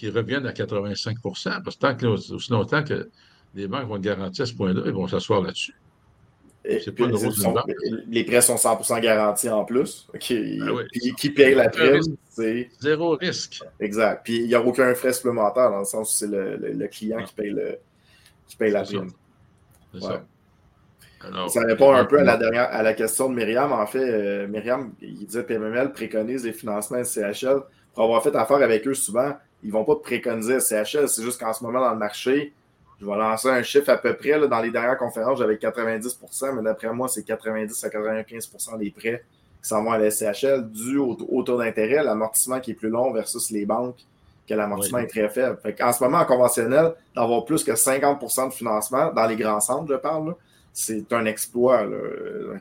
revienne 0.09 0.45
à 0.45 0.53
85 0.53 1.17
parce 1.21 1.43
que 1.43 1.79
tant 1.79 1.95
que, 1.95 2.05
aussi 2.05 2.51
longtemps 2.51 2.83
que 2.83 3.09
les 3.55 3.67
banques 3.67 3.87
vont 3.87 3.99
garantir 3.99 4.43
à 4.43 4.45
ce 4.45 4.53
point-là, 4.53 4.81
ils 4.85 4.91
vont 4.91 5.07
s'asseoir 5.07 5.41
là-dessus. 5.41 5.75
C'est 6.63 6.91
pas 6.91 7.07
le 7.07 8.11
Les 8.11 8.23
prêts 8.23 8.41
sont 8.41 8.55
100% 8.55 9.01
garantis 9.01 9.49
en 9.49 9.65
plus. 9.65 10.07
Qui, 10.19 10.59
ben 10.59 10.85
qui 11.17 11.29
paye 11.31 11.55
la 11.55 11.69
prime, 11.69 12.01
c'est. 12.29 12.69
Zéro 12.79 13.15
risque. 13.15 13.63
Exact. 13.79 14.21
Puis 14.23 14.41
il 14.41 14.47
n'y 14.47 14.53
a 14.53 14.61
aucun 14.61 14.93
frais 14.93 15.11
supplémentaire 15.11 15.71
dans 15.71 15.79
le 15.79 15.85
sens 15.85 16.11
où 16.11 16.13
c'est 16.13 16.27
le, 16.27 16.87
client 16.87 17.23
qui 17.23 17.33
paye, 17.33 17.49
le, 17.49 17.79
qui 18.47 18.55
paye 18.57 18.71
la 18.71 18.83
prime. 18.83 19.11
C'est 19.93 20.01
ça 20.01 20.23
ça 21.49 21.61
répond 21.61 21.93
un 21.93 22.05
peu 22.05 22.19
à 22.19 22.23
la, 22.23 22.37
dernière, 22.37 22.69
à 22.71 22.81
la 22.81 22.93
question 22.93 23.29
de 23.29 23.35
Myriam. 23.35 23.71
En 23.71 23.85
fait, 23.85 23.99
euh, 23.99 24.47
Myriam, 24.47 24.93
il 25.01 25.25
disait 25.25 25.43
PMML 25.43 25.91
préconise 25.91 26.45
les 26.45 26.53
financements 26.53 27.03
SCHL. 27.03 27.61
Pour 27.93 28.03
avoir 28.05 28.23
fait 28.23 28.35
affaire 28.35 28.57
avec 28.57 28.87
eux 28.87 28.93
souvent, 28.93 29.33
ils 29.63 29.67
ne 29.67 29.73
vont 29.73 29.83
pas 29.83 29.95
préconiser 29.95 30.59
SCHL. 30.59 31.07
C'est 31.07 31.23
juste 31.23 31.39
qu'en 31.39 31.53
ce 31.53 31.63
moment, 31.63 31.81
dans 31.81 31.91
le 31.91 31.97
marché, 31.97 32.53
je 32.99 33.05
vais 33.05 33.15
lancer 33.15 33.49
un 33.49 33.63
chiffre 33.63 33.89
à 33.89 33.97
peu 33.97 34.13
près. 34.15 34.37
Là, 34.37 34.47
dans 34.47 34.61
les 34.61 34.71
dernières 34.71 34.97
conférences, 34.97 35.39
j'avais 35.39 35.55
90% 35.55 36.55
mais 36.55 36.61
d'après 36.61 36.93
moi, 36.93 37.07
c'est 37.07 37.23
90 37.23 37.83
à 37.83 37.89
95% 37.89 38.77
des 38.77 38.91
prêts 38.91 39.23
qui 39.61 39.69
s'en 39.69 39.83
vont 39.83 39.91
à 39.91 39.97
la 39.97 40.09
SCHL 40.09 40.69
dû 40.71 40.97
au, 40.97 41.43
taux 41.43 41.57
d'intérêt, 41.57 42.03
l'amortissement 42.03 42.59
qui 42.59 42.71
est 42.71 42.75
plus 42.75 42.89
long 42.89 43.11
versus 43.11 43.51
les 43.51 43.65
banques, 43.65 43.99
que 44.47 44.53
l'amortissement 44.53 44.99
est 44.99 45.07
très 45.07 45.29
faible. 45.29 45.59
en 45.81 45.93
ce 45.93 46.03
moment, 46.03 46.19
en 46.19 46.25
conventionnel, 46.25 46.93
d'avoir 47.15 47.45
plus 47.45 47.63
que 47.63 47.71
50% 47.71 48.49
de 48.49 48.53
financement, 48.53 49.13
dans 49.13 49.27
les 49.27 49.35
grands 49.35 49.59
centres, 49.59 49.87
je 49.87 49.97
parle, 49.97 50.35
c'est 50.73 51.11
un 51.13 51.25
exploit. 51.25 51.85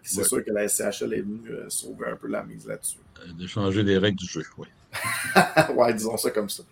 C'est 0.02 0.24
sûr 0.24 0.44
que 0.44 0.50
la 0.50 0.68
SCHL 0.68 1.14
est 1.14 1.20
venue 1.20 1.50
euh, 1.50 1.68
sauver 1.68 2.06
un 2.08 2.16
peu 2.16 2.28
la 2.28 2.42
mise 2.42 2.66
là-dessus. 2.66 2.98
Euh, 3.20 3.32
de 3.32 3.46
changer 3.46 3.82
les 3.82 3.98
règles 3.98 4.18
du 4.18 4.26
jeu, 4.26 4.42
oui. 4.58 4.66
ouais, 5.76 5.94
disons 5.94 6.16
ça 6.16 6.30
comme 6.30 6.48
ça. 6.48 6.64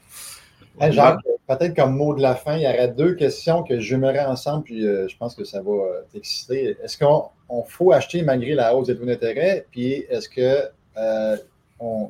peut-être 0.78 1.76
comme 1.76 1.96
mot 1.96 2.14
de 2.14 2.22
la 2.22 2.34
fin, 2.34 2.56
il 2.56 2.62
y 2.62 2.66
aurait 2.66 2.88
deux 2.88 3.14
questions 3.14 3.62
que 3.62 3.78
j'aimerais 3.78 4.24
ensemble, 4.24 4.64
puis 4.64 4.86
euh, 4.86 5.06
je 5.06 5.16
pense 5.16 5.34
que 5.34 5.44
ça 5.44 5.62
va 5.62 6.02
t'exciter. 6.12 6.76
Est-ce 6.82 6.98
qu'on 6.98 7.62
faut 7.64 7.92
acheter 7.92 8.22
malgré 8.22 8.54
la 8.54 8.74
hausse 8.74 8.88
des 8.88 8.96
taux 8.96 9.06
d'intérêt? 9.06 9.66
Puis 9.70 10.04
est-ce 10.08 10.28
que. 10.28 10.68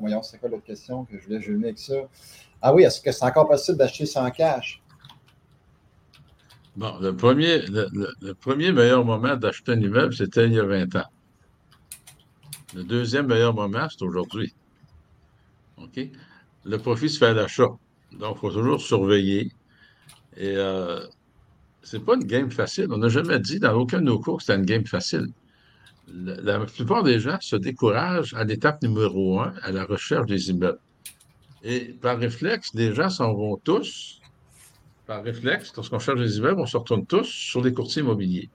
voyons, 0.01 0.23
c'est 0.23 0.39
quoi 0.39 0.49
l'autre 0.49 0.65
question 0.65 1.05
que 1.05 1.19
je 1.19 1.25
voulais 1.25 1.43
jumeler 1.43 1.69
avec 1.69 1.79
ça? 1.79 1.95
Ah 2.63 2.75
oui, 2.75 2.83
est-ce 2.85 3.01
que 3.01 3.13
c'est 3.13 3.25
encore 3.25 3.49
possible 3.49 3.79
d'acheter 3.79 4.07
sans 4.07 4.29
cash? 4.31 4.83
Bon, 6.79 6.97
le 7.01 7.11
premier, 7.13 7.63
le, 7.67 8.35
premier 8.35 8.71
meilleur 8.71 9.05
moment 9.05 9.35
d'acheter 9.35 9.73
un 9.73 9.81
immeuble, 9.81 10.15
c'était 10.15 10.47
il 10.47 10.53
y 10.53 10.61
a 10.61 10.65
20 10.65 10.95
ans. 10.95 11.11
Le 12.73 12.85
deuxième 12.85 13.27
meilleur 13.27 13.53
moment, 13.53 13.89
c'est 13.91 14.05
aujourd'hui. 14.05 14.55
OK? 15.77 15.99
Le 16.65 16.79
profit 16.79 17.09
se 17.09 17.19
fait 17.19 17.27
à 17.27 17.33
l'achat. 17.33 17.77
Donc, 18.13 18.37
il 18.37 18.39
faut 18.39 18.53
toujours 18.53 18.81
surveiller. 18.81 19.51
Et 20.37 20.55
euh, 20.57 21.05
c'est 21.83 22.05
pas 22.05 22.15
une 22.15 22.23
game 22.23 22.53
facile. 22.53 22.87
On 22.93 22.99
n'a 22.99 23.09
jamais 23.09 23.41
dit 23.41 23.59
dans 23.59 23.75
aucun 23.75 23.99
de 23.99 24.05
nos 24.05 24.21
cours 24.21 24.37
que 24.37 24.45
c'était 24.45 24.61
une 24.61 24.65
game 24.65 24.87
facile. 24.87 25.27
La, 26.07 26.61
plupart 26.61 27.03
des 27.03 27.19
gens 27.19 27.39
se 27.41 27.57
découragent 27.57 28.35
à 28.35 28.45
l'étape 28.45 28.81
numéro 28.85 29.41
un, 29.41 29.53
à 29.63 29.73
la 29.73 29.85
recherche 29.85 30.27
des 30.27 30.51
immeubles. 30.51 30.79
Et 31.65 31.87
par 32.01 32.19
réflexe, 32.19 32.73
les 32.75 32.95
gens 32.95 33.11
s'en 33.11 33.35
vont 33.35 33.57
tous 33.57 34.18
par 35.09 35.25
réflexe, 35.25 35.73
lorsqu'on 35.75 35.99
cherche 35.99 36.21
des 36.21 36.37
immeubles, 36.37 36.61
on 36.61 36.67
se 36.67 36.77
retourne 36.77 37.07
tous 37.07 37.25
sur 37.25 37.63
les 37.63 37.73
courtiers 37.73 38.03
immobiliers. 38.03 38.51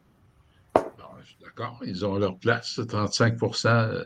je 0.76 1.26
suis 1.26 1.38
d'accord, 1.44 1.82
ils 1.84 2.06
ont 2.06 2.16
leur 2.20 2.38
place. 2.38 2.80
35% 2.80 4.06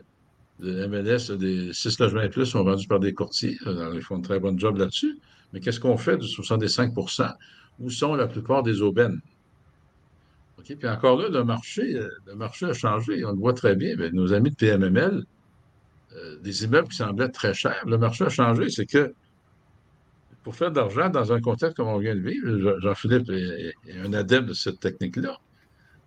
de 0.60 0.86
MLS, 0.86 1.30
des 1.36 1.74
6 1.74 2.00
logements 2.00 2.22
et 2.22 2.30
plus 2.30 2.46
sont 2.46 2.64
vendus 2.64 2.88
par 2.88 3.00
des 3.00 3.12
courtiers. 3.12 3.58
ils 3.66 4.00
font 4.02 4.16
un 4.16 4.22
très 4.22 4.40
bon 4.40 4.58
job 4.58 4.78
là-dessus. 4.78 5.18
Mais 5.52 5.60
qu'est-ce 5.60 5.78
qu'on 5.78 5.98
fait 5.98 6.16
du 6.16 6.26
65% 6.26 7.34
Où 7.80 7.90
sont 7.90 8.14
la 8.14 8.26
plupart 8.26 8.62
des 8.62 8.80
aubaines? 8.80 9.20
OK? 10.58 10.74
Puis 10.74 10.88
encore 10.88 11.20
là, 11.20 11.28
le 11.28 11.44
marché, 11.44 12.00
le 12.26 12.34
marché 12.34 12.64
a 12.64 12.72
changé. 12.72 13.26
On 13.26 13.32
le 13.32 13.38
voit 13.38 13.52
très 13.52 13.76
bien. 13.76 13.94
nos 14.14 14.32
amis 14.32 14.50
de 14.50 14.56
PMML, 14.56 15.22
euh, 16.14 16.38
des 16.38 16.64
immeubles 16.64 16.88
qui 16.88 16.96
semblaient 16.96 17.28
très 17.28 17.52
chers, 17.52 17.84
le 17.86 17.98
marché 17.98 18.24
a 18.24 18.30
changé. 18.30 18.70
C'est 18.70 18.86
que 18.86 19.12
pour 20.48 20.56
faire 20.56 20.70
de 20.70 20.76
l'argent 20.80 21.10
dans 21.10 21.30
un 21.30 21.42
contexte 21.42 21.76
comme 21.76 21.88
on 21.88 21.98
vient 21.98 22.14
de 22.14 22.20
vivre, 22.20 22.80
Jean-Philippe 22.80 23.28
est, 23.28 23.74
un 24.02 24.14
adepte 24.14 24.48
de 24.48 24.54
cette 24.54 24.80
technique-là. 24.80 25.36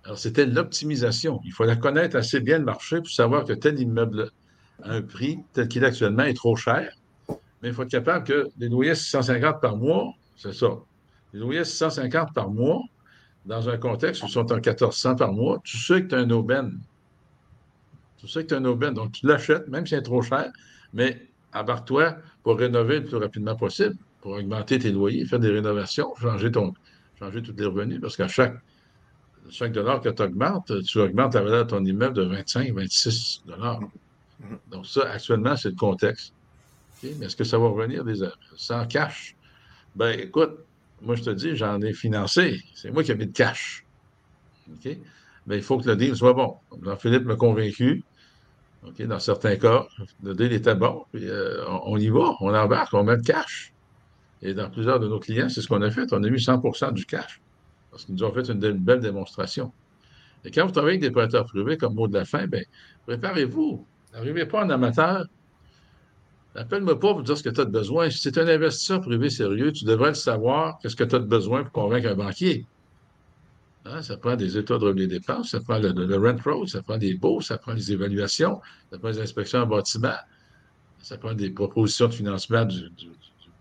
Alors, 0.04 0.18
c'était 0.18 0.48
l'optimisation. 0.48 1.40
Il 1.46 1.54
fallait 1.54 1.78
connaître 1.78 2.16
assez 2.16 2.40
bien 2.40 2.58
le 2.58 2.66
marché 2.66 2.98
pour 2.98 3.12
savoir 3.12 3.46
que 3.46 3.54
tel 3.54 3.80
immeuble 3.80 4.32
a 4.82 4.94
un 4.94 5.04
prix 5.04 5.38
tel 5.54 5.68
qu'il 5.68 5.84
est 5.84 5.86
actuellement 5.86 6.24
est 6.24 6.34
trop 6.34 6.56
cher. 6.56 6.92
Mais 7.62 7.68
il 7.70 7.74
faut 7.76 7.84
être 7.84 7.92
capable 7.92 8.26
que 8.26 8.48
les 8.58 8.68
loyers 8.68 8.96
650 8.96 9.62
par 9.62 9.78
mois, 9.78 10.12
c'est 10.36 10.56
ça. 10.56 10.70
Les 11.34 11.40
loyers 11.40 11.64
650 11.64 12.34
par 12.34 12.50
mois, 12.50 12.82
dans 13.46 13.70
un 13.70 13.78
contexte 13.78 14.24
où 14.24 14.26
ils 14.26 14.32
sont 14.32 14.52
en 14.52 14.56
1400 14.56 15.18
par 15.18 15.34
mois, 15.34 15.62
tu 15.64 15.78
sais 15.78 16.02
que 16.02 16.08
tu 16.08 16.16
as 16.16 16.18
un 16.18 16.32
aubaine. 16.32 16.80
Tu 18.18 18.28
sais 18.28 18.42
que 18.42 18.48
tu 18.48 18.54
as 18.56 18.58
un 18.58 18.66
aubaine. 18.66 18.96
Donc, 18.96 19.12
tu 19.12 19.28
l'achètes, 19.28 19.68
même 19.68 19.86
si 19.86 19.94
c'est 19.94 20.02
trop 20.02 20.24
cher, 20.24 20.52
mais 20.94 21.28
embarque-toi 21.54 22.16
pour 22.42 22.58
rénover 22.58 23.02
le 23.02 23.06
plus 23.06 23.18
rapidement 23.18 23.56
possible 23.56 23.96
pour 24.22 24.34
augmenter 24.34 24.80
tes 24.80 24.92
loyers, 24.92 25.26
faire 25.26 25.40
des 25.40 25.50
rénovations, 25.50 26.14
changer, 26.16 26.52
ton, 26.52 26.74
changer 27.20 27.42
tous 27.42 27.54
les 27.58 27.66
revenus, 27.66 28.00
parce 28.00 28.16
qu'à 28.16 28.28
chaque, 28.28 28.56
chaque 29.50 29.74
dollar 29.74 30.02
que 30.02 30.10
tu 30.10 30.22
augmentes, 30.22 30.72
tu 30.84 31.00
augmentes 31.00 31.36
la 31.36 31.42
valeur 31.42 31.66
de 31.66 31.70
ton 31.70 31.84
immeuble 31.84 32.16
de 32.16 32.24
25, 32.24 32.72
26 32.72 33.44
dollars. 33.46 33.80
Donc 34.70 34.86
ça, 34.86 35.10
actuellement, 35.12 35.56
c'est 35.56 35.70
le 35.70 35.76
contexte. 35.76 36.34
Mais 37.04 37.26
est-ce 37.26 37.36
que 37.36 37.44
ça 37.44 37.58
va 37.58 37.68
revenir 37.68 38.04
des, 38.04 38.20
sans 38.56 38.86
cash? 38.86 39.36
Ben 39.96 40.20
écoute, 40.20 40.58
moi 41.02 41.16
je 41.16 41.24
te 41.24 41.30
dis, 41.32 41.56
j'en 41.56 41.82
ai 41.82 41.94
financé. 41.94 42.62
C'est 42.76 42.92
moi 42.92 43.04
qui 43.04 43.12
ai 43.12 43.16
mis 43.16 43.28
de 43.28 43.34
cash. 43.34 43.84
OK? 44.72 44.98
Ben, 45.48 45.56
il 45.56 45.64
faut 45.64 45.78
que 45.80 45.88
le 45.88 45.96
deal 45.96 46.16
soit 46.16 46.34
bon. 46.34 46.58
Jean-Philippe 46.84 47.26
m'a 47.26 47.36
convaincu. 47.36 48.04
Dans 49.00 49.20
certains 49.20 49.58
cas, 49.58 49.88
le 50.24 50.34
deal 50.34 50.54
était 50.54 50.76
bon. 50.76 51.06
Puis, 51.12 51.28
euh, 51.28 51.64
on, 51.68 51.98
y 51.98 52.10
va, 52.10 52.36
on 52.40 52.54
embarque, 52.54 52.94
on 52.94 53.04
met 53.04 53.18
de 53.18 53.24
cash. 53.24 53.71
Et 54.42 54.54
dans 54.54 54.70
plusieurs 54.70 55.00
de 55.00 55.08
nos 55.08 55.20
clients, 55.20 55.50
c'est 55.50 55.62
ce 55.62 55.68
qu'on 55.68 55.82
a 55.82 55.92
fait. 55.92 56.12
On 56.14 56.24
a 56.24 56.30
mis 56.30 56.40
100% 56.40 56.94
du 56.94 57.06
cash 57.06 57.42
parce 57.92 58.06
qu'ils 58.06 58.16
nous 58.16 58.24
ont 58.24 58.34
fait 58.34 58.50
une, 58.50 58.60
belle 58.60 59.02
démonstration. 59.02 59.72
Et 60.44 60.50
quand 60.50 60.66
vous 60.66 60.72
travaillez 60.72 60.98
avec 60.98 61.02
des 61.02 61.12
prêteurs 61.12 61.46
privés, 61.46 61.78
comme 61.78 61.94
mot 61.94 62.08
de 62.08 62.18
la 62.18 62.26
fin, 62.26 62.48
bien, 62.48 62.64
préparez-vous. 63.06 63.86
N'arrivez 64.14 64.46
pas 64.46 64.66
en 64.66 64.70
amateur. 64.70 65.26
Appelle-moi 66.56 67.00
pas 67.00 67.14
pour 67.14 67.24
dire 67.24 67.38
ce 67.38 67.44
que 67.44 67.50
tu 67.50 67.62
as 67.62 67.66
de 67.66 67.72
besoin. 67.72 68.10
Si 68.10 68.20
c'est 68.20 68.38
un 68.38 68.48
investisseur 68.48 69.02
privé 69.02 69.30
sérieux, 69.30 69.72
tu 69.72 69.86
devrais 69.86 70.10
le 70.10 70.16
savoir, 70.16 70.80
qu'est-ce 70.80 70.96
que 70.96 71.04
tu 71.04 71.16
as 71.16 71.20
de 71.20 71.26
besoin 71.26 71.64
pour 71.64 71.72
convaincre 71.72 72.10
un 72.10 72.16
banquier. 72.16 72.66
Hein, 73.86 74.02
ça 74.02 74.18
prend 74.18 74.36
des 74.36 74.58
états 74.58 74.78
de 74.78 74.86
revenus 74.86 75.06
et 75.06 75.08
dépenses, 75.08 75.52
ça 75.52 75.60
prend 75.60 75.80
le, 75.80 75.90
rent 75.90 76.38
road, 76.44 76.68
ça 76.68 76.84
prend 76.84 76.98
des 76.98 77.16
baux, 77.16 77.42
ça 77.42 77.58
prend 77.58 77.74
les 77.74 77.92
évaluations, 77.92 78.62
ça 78.92 79.00
prend 79.00 79.08
les 79.08 79.20
inspections 79.20 79.60
en 79.60 79.66
bâtiment, 79.66 80.14
ça 81.02 81.18
prend 81.18 81.34
des 81.34 81.50
propositions 81.50 82.08
de 82.08 82.14
financement 82.14 82.66
du, 82.66 82.92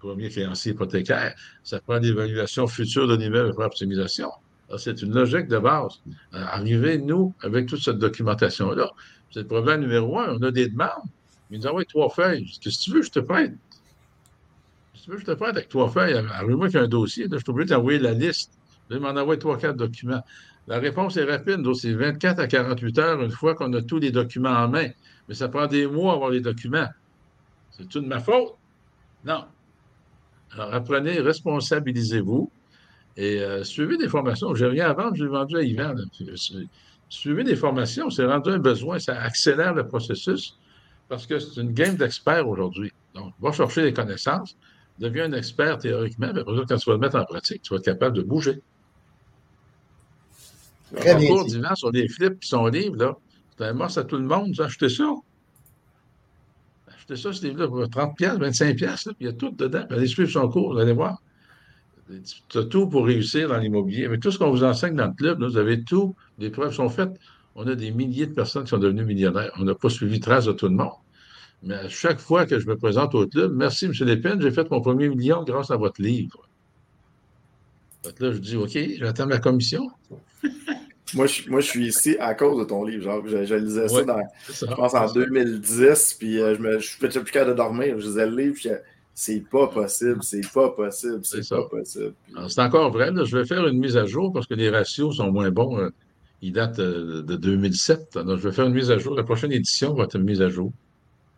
premier 0.00 0.28
créancier 0.28 0.72
hypothécaire, 0.72 1.34
ça 1.62 1.80
prend 1.80 1.98
l'évaluation 1.98 2.66
future 2.66 3.06
de 3.06 3.16
niveau 3.16 3.52
pour 3.52 3.64
optimisation. 3.64 4.30
C'est 4.76 5.02
une 5.02 5.12
logique 5.12 5.48
de 5.48 5.58
base. 5.58 6.00
Euh, 6.34 6.44
arriver, 6.44 6.98
nous, 6.98 7.34
avec 7.42 7.66
toute 7.66 7.82
cette 7.82 7.98
documentation-là, 7.98 8.90
c'est 9.30 9.40
le 9.40 9.46
problème 9.46 9.80
numéro 9.80 10.18
un. 10.18 10.36
On 10.36 10.42
a 10.42 10.50
des 10.50 10.68
demandes. 10.68 10.90
Ils 11.50 11.58
nous 11.58 11.66
envoient 11.66 11.84
trois 11.84 12.08
feuilles. 12.08 12.46
Qu'est-ce 12.60 12.78
que 12.78 12.84
tu 12.84 12.90
veux, 12.92 13.02
je 13.02 13.10
te 13.10 13.20
prête? 13.20 13.52
Si 14.94 15.02
tu 15.02 15.10
veux, 15.10 15.18
je 15.18 15.24
te 15.24 15.32
prête 15.32 15.50
avec 15.50 15.68
trois 15.68 15.88
feuilles? 15.90 16.14
Arrive-moi 16.14 16.66
avec 16.66 16.76
un 16.76 16.86
dossier. 16.86 17.26
je 17.30 17.36
suis 17.36 17.50
obligé 17.50 17.70
d'envoyer 17.70 17.98
la 17.98 18.12
liste. 18.12 18.52
Je 18.88 18.94
vais 18.94 19.00
m'en 19.00 19.08
envoyer 19.20 19.38
trois, 19.38 19.58
quatre 19.58 19.76
documents. 19.76 20.22
La 20.68 20.78
réponse 20.78 21.16
est 21.16 21.24
rapide. 21.24 21.62
C'est 21.74 21.92
24 21.92 22.38
à 22.38 22.46
48 22.46 22.98
heures 22.98 23.22
une 23.22 23.32
fois 23.32 23.54
qu'on 23.54 23.72
a 23.72 23.82
tous 23.82 23.98
les 23.98 24.12
documents 24.12 24.50
en 24.50 24.68
main. 24.68 24.88
Mais 25.28 25.34
ça 25.34 25.48
prend 25.48 25.66
des 25.66 25.86
mois 25.86 26.12
à 26.12 26.14
avoir 26.16 26.30
les 26.30 26.40
documents. 26.40 26.88
C'est 27.72 27.88
tout 27.88 28.00
de 28.00 28.06
ma 28.06 28.20
faute? 28.20 28.54
Non. 29.24 29.44
Alors 30.52 30.74
apprenez, 30.74 31.20
responsabilisez-vous 31.20 32.50
et 33.16 33.40
euh, 33.40 33.64
suivez 33.64 33.96
des 33.96 34.08
formations. 34.08 34.54
J'ai 34.54 34.66
rien 34.66 34.90
à 34.90 34.92
vendre, 34.92 35.14
j'ai 35.14 35.26
vendu 35.26 35.56
à 35.56 35.62
Yvan. 35.62 35.94
Suivez 37.08 37.44
des 37.44 37.56
formations, 37.56 38.08
c'est 38.10 38.24
rendu 38.24 38.50
un 38.50 38.58
besoin, 38.58 38.98
ça 38.98 39.20
accélère 39.20 39.74
le 39.74 39.86
processus 39.86 40.56
parce 41.08 41.26
que 41.26 41.38
c'est 41.38 41.60
une 41.60 41.72
game 41.72 41.96
d'experts 41.96 42.48
aujourd'hui. 42.48 42.92
Donc, 43.14 43.34
va 43.40 43.50
chercher 43.50 43.82
des 43.82 43.92
connaissances, 43.92 44.56
deviens 44.98 45.24
un 45.24 45.32
expert 45.32 45.78
théoriquement, 45.78 46.30
mais 46.32 46.40
après, 46.40 46.54
quand 46.68 46.76
tu 46.76 46.88
vas 46.88 46.94
le 46.94 47.00
mettre 47.00 47.16
en 47.16 47.24
pratique, 47.24 47.62
tu 47.62 47.74
vas 47.74 47.78
être 47.78 47.84
capable 47.84 48.16
de 48.16 48.22
bouger. 48.22 48.62
Très 50.94 51.16
bien. 51.16 51.28
cours 51.28 51.44
d'Yvan 51.46 51.74
sur 51.74 51.90
des 51.90 52.08
flips 52.08 52.40
qui 52.40 52.48
sont 52.48 52.66
livres, 52.66 52.96
là, 52.96 53.16
c'est 53.58 53.64
un 53.64 53.80
à 53.80 54.04
tout 54.04 54.16
le 54.16 54.24
monde. 54.24 54.58
Achetez 54.58 54.88
ça. 54.88 55.12
Ça, 57.16 57.32
ce 57.32 57.44
livre-là, 57.44 57.68
pour 57.68 57.88
30 57.88 58.14
25 58.20 58.76
pièces, 58.76 59.08
il 59.18 59.26
y 59.26 59.28
a 59.28 59.32
tout 59.32 59.50
dedans. 59.50 59.84
Allez 59.90 60.06
suivre 60.06 60.30
son 60.30 60.48
cours, 60.48 60.78
allez 60.78 60.92
voir. 60.92 61.20
Tu 62.48 62.58
as 62.58 62.64
tout 62.64 62.88
pour 62.88 63.06
réussir 63.06 63.48
dans 63.48 63.58
l'immobilier. 63.58 64.08
Mais 64.08 64.18
tout 64.18 64.30
ce 64.30 64.38
qu'on 64.38 64.50
vous 64.50 64.64
enseigne 64.64 64.96
dans 64.96 65.06
le 65.06 65.14
club, 65.14 65.42
vous 65.42 65.56
avez 65.56 65.82
tout. 65.84 66.14
Les 66.38 66.50
preuves 66.50 66.74
sont 66.74 66.88
faites. 66.88 67.12
On 67.54 67.66
a 67.66 67.74
des 67.74 67.90
milliers 67.90 68.26
de 68.26 68.32
personnes 68.32 68.64
qui 68.64 68.70
sont 68.70 68.78
devenues 68.78 69.04
millionnaires. 69.04 69.52
On 69.58 69.64
n'a 69.64 69.74
pas 69.74 69.90
suivi 69.90 70.20
trace 70.20 70.46
de 70.46 70.52
tout 70.52 70.66
le 70.66 70.74
monde. 70.74 70.92
Mais 71.62 71.74
à 71.74 71.88
chaque 71.88 72.18
fois 72.18 72.46
que 72.46 72.58
je 72.58 72.66
me 72.66 72.76
présente 72.76 73.14
au 73.14 73.26
club, 73.26 73.52
merci, 73.54 73.86
M. 73.86 73.92
Lépine, 74.00 74.40
j'ai 74.40 74.50
fait 74.50 74.70
mon 74.70 74.80
premier 74.80 75.08
million 75.08 75.44
grâce 75.44 75.70
à 75.70 75.76
votre 75.76 76.00
livre. 76.00 76.48
là, 78.04 78.32
je 78.32 78.38
dis, 78.38 78.56
OK, 78.56 78.78
j'attends 78.98 79.26
ma 79.26 79.38
commission. 79.38 79.90
Moi, 81.14 81.26
je, 81.26 81.48
moi, 81.50 81.60
je 81.60 81.66
suis 81.66 81.86
ici 81.86 82.16
à 82.18 82.34
cause 82.34 82.58
de 82.58 82.64
ton 82.64 82.84
livre. 82.84 83.02
Genre, 83.04 83.22
je, 83.26 83.54
lisais 83.54 83.88
ça, 83.88 84.04
dans, 84.04 84.22
je 84.48 84.66
pense, 84.66 84.94
en 84.94 85.12
2010, 85.12 86.16
puis 86.18 86.40
euh, 86.40 86.56
je 86.56 86.62
ne 86.62 86.78
suis 86.78 86.98
plus 86.98 87.30
capable 87.30 87.52
de 87.52 87.56
dormir. 87.56 87.98
Je 87.98 88.06
lisais 88.06 88.26
le 88.26 88.36
livre, 88.36 88.54
puis 88.54 88.68
c'est 89.14 89.44
pas 89.50 89.66
possible, 89.66 90.22
c'est 90.22 90.52
pas 90.52 90.70
possible, 90.70 91.20
c'est 91.22 91.48
pas 91.48 91.64
possible. 91.64 92.14
C'est 92.48 92.60
encore 92.60 92.90
vrai, 92.90 93.10
je 93.24 93.36
vais 93.36 93.44
faire 93.44 93.66
une 93.66 93.78
mise 93.78 93.96
à 93.96 94.06
jour 94.06 94.32
parce 94.32 94.46
que 94.46 94.54
les 94.54 94.70
ratios 94.70 95.16
sont 95.16 95.30
moins 95.30 95.50
bons. 95.50 95.78
Euh, 95.78 95.90
ils 96.42 96.52
datent 96.52 96.78
euh, 96.78 97.22
de 97.22 97.36
2007. 97.36 98.14
Donc, 98.14 98.38
je 98.38 98.48
vais 98.48 98.54
faire 98.54 98.66
une 98.66 98.74
mise 98.74 98.90
à 98.90 98.98
jour. 98.98 99.14
La 99.14 99.24
prochaine 99.24 99.52
édition 99.52 99.94
va 99.94 100.04
être 100.04 100.16
une 100.16 100.24
mise 100.24 100.40
à 100.40 100.48
jour. 100.48 100.72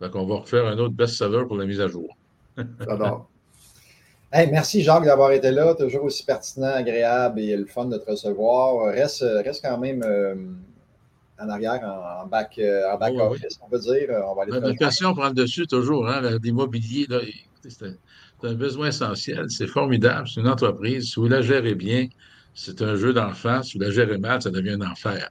Donc, 0.00 0.14
on 0.14 0.26
va 0.26 0.36
refaire 0.36 0.66
un 0.66 0.78
autre 0.78 0.94
best-seller 0.94 1.44
pour 1.46 1.56
la 1.56 1.66
mise 1.66 1.80
à 1.80 1.88
jour. 1.88 2.16
J'adore. 2.56 3.28
Merci 4.32 4.82
Jacques 4.82 5.04
d'avoir 5.04 5.32
été 5.32 5.50
là, 5.50 5.74
toujours 5.74 6.04
aussi 6.04 6.24
pertinent, 6.24 6.72
agréable 6.74 7.40
et 7.40 7.56
le 7.56 7.66
fun 7.66 7.86
de 7.86 7.98
te 7.98 8.10
recevoir. 8.10 8.86
Reste, 8.86 9.24
reste 9.44 9.64
quand 9.64 9.78
même 9.78 10.02
euh, 10.04 10.34
en 11.38 11.48
arrière, 11.48 11.80
en, 11.84 12.26
back, 12.26 12.60
en 12.60 12.98
back 12.98 13.14
office, 13.18 13.58
on 13.64 13.68
peut 13.68 13.78
dire. 13.78 14.08
On 14.26 14.34
va 14.34 14.42
aller 14.42 14.60
la 14.60 14.74
passion 14.74 15.14
prend 15.14 15.28
le 15.28 15.34
dessus 15.34 15.66
toujours. 15.66 16.08
Hein, 16.08 16.38
L'immobilier, 16.42 17.06
c'est 17.68 17.94
un 18.42 18.54
besoin 18.54 18.88
essentiel. 18.88 19.50
C'est 19.50 19.66
formidable. 19.66 20.28
C'est 20.28 20.40
une 20.40 20.48
entreprise. 20.48 21.12
Si 21.12 21.20
vous 21.20 21.28
la 21.28 21.42
gérez 21.42 21.74
bien, 21.74 22.08
c'est 22.54 22.82
un 22.82 22.96
jeu 22.96 23.12
d'enfant. 23.12 23.62
Si 23.62 23.78
vous 23.78 23.84
la 23.84 23.90
gérez 23.90 24.18
mal, 24.18 24.42
ça 24.42 24.50
devient 24.50 24.76
un 24.80 24.90
enfer. 24.90 25.28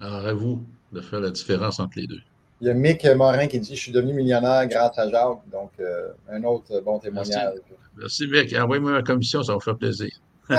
Alors, 0.00 0.26
à 0.26 0.32
vous 0.32 0.64
de 0.92 1.00
faire 1.00 1.20
la 1.20 1.30
différence 1.30 1.80
entre 1.80 1.98
les 1.98 2.06
deux. 2.06 2.20
Il 2.60 2.66
y 2.66 2.70
a 2.70 2.74
Mick 2.74 3.04
Morin 3.04 3.46
qui 3.46 3.60
dit 3.60 3.76
Je 3.76 3.80
suis 3.80 3.92
devenu 3.92 4.14
millionnaire 4.14 4.66
grâce 4.66 4.98
à 4.98 5.08
Jacques. 5.10 5.38
Donc, 5.52 5.72
euh, 5.80 6.08
un 6.30 6.42
autre 6.44 6.80
bon 6.80 6.98
témoignage. 6.98 7.54
Merci, 7.96 8.26
Mick. 8.28 8.54
Envoyez-moi 8.54 8.92
ma 8.92 9.02
commission, 9.02 9.42
ça 9.42 9.54
va 9.54 9.60
faire 9.60 9.76
plaisir. 9.76 10.10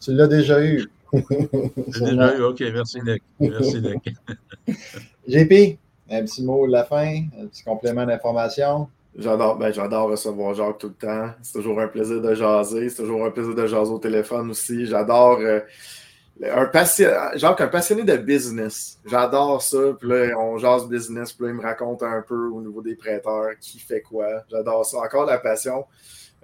tu 0.00 0.12
l'as 0.12 0.26
déjà 0.26 0.64
eu. 0.64 0.84
déjà 1.12 2.36
eu, 2.36 2.42
OK. 2.42 2.60
Merci, 2.72 3.00
Nick. 3.02 3.22
Merci, 3.38 3.80
Nick. 3.80 4.14
JP, 5.28 5.78
un 6.10 6.24
petit 6.24 6.42
mot 6.42 6.66
de 6.66 6.72
la 6.72 6.84
fin, 6.84 7.22
un 7.40 7.46
petit 7.46 7.62
complément 7.62 8.04
d'information? 8.04 8.88
J'adore, 9.16 9.56
ben, 9.56 9.72
j'adore 9.72 10.10
recevoir 10.10 10.54
Jacques 10.54 10.78
tout 10.78 10.88
le 10.88 10.94
temps. 10.94 11.30
C'est 11.42 11.54
toujours 11.54 11.80
un 11.80 11.88
plaisir 11.88 12.20
de 12.20 12.34
jaser. 12.34 12.88
C'est 12.88 13.02
toujours 13.02 13.24
un 13.24 13.30
plaisir 13.30 13.54
de 13.54 13.66
jaser 13.66 13.90
au 13.90 13.98
téléphone 13.98 14.50
aussi. 14.50 14.86
J'adore 14.86 15.38
euh, 15.40 15.60
un 16.42 16.66
passionné, 16.66 17.16
Jacques, 17.36 17.60
un 17.60 17.68
passionné 17.68 18.04
de 18.04 18.16
business. 18.16 18.98
J'adore 19.06 19.62
ça. 19.62 19.78
Puis 19.98 20.08
là, 20.08 20.38
on 20.38 20.58
jase 20.58 20.88
business. 20.88 21.32
Puis 21.32 21.46
là, 21.46 21.52
il 21.52 21.56
me 21.56 21.62
raconte 21.62 22.02
un 22.02 22.22
peu 22.22 22.48
au 22.48 22.60
niveau 22.60 22.82
des 22.82 22.94
prêteurs 22.94 23.50
qui 23.60 23.78
fait 23.78 24.02
quoi. 24.02 24.26
J'adore 24.50 24.84
ça. 24.84 24.98
Encore 24.98 25.26
la 25.26 25.38
passion. 25.38 25.84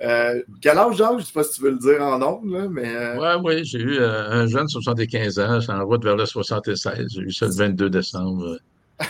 Euh, 0.02 0.42
quel 0.60 0.76
âge, 0.76 0.96
Jacques? 0.96 1.12
Je 1.12 1.16
ne 1.18 1.22
sais 1.22 1.32
pas 1.32 1.44
si 1.44 1.54
tu 1.54 1.62
veux 1.62 1.70
le 1.70 1.78
dire 1.78 2.02
en 2.02 2.18
nombre, 2.18 2.68
mais. 2.68 2.96
Euh, 2.96 3.38
oui, 3.38 3.42
oui, 3.44 3.64
j'ai 3.64 3.78
eu 3.78 3.98
un 4.02 4.46
jeune 4.46 4.68
75 4.68 5.38
ans. 5.38 5.60
C'est 5.60 5.72
en 5.72 5.84
route 5.84 6.02
vers 6.02 6.16
le 6.16 6.26
76. 6.26 7.06
J'ai 7.10 7.20
eu 7.20 7.32
ça 7.32 7.46
le 7.46 7.52
22 7.52 7.90
décembre. 7.90 8.58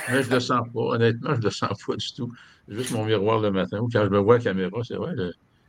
Je 0.08 0.16
ne 0.16 0.34
le 0.34 0.40
sens 0.40 0.66
pas. 0.72 0.80
Honnêtement, 0.80 1.34
je 1.34 1.40
ne 1.40 1.44
le 1.44 1.50
sens 1.50 1.82
pas 1.86 1.96
du 1.96 2.12
tout 2.12 2.30
juste 2.68 2.92
mon 2.92 3.04
miroir 3.04 3.40
le 3.40 3.50
matin 3.50 3.78
quand 3.92 4.04
je 4.04 4.08
me 4.08 4.18
vois 4.18 4.36
à 4.36 4.38
la 4.38 4.44
caméra, 4.44 4.80
c'est 4.82 4.96
vrai, 4.96 5.12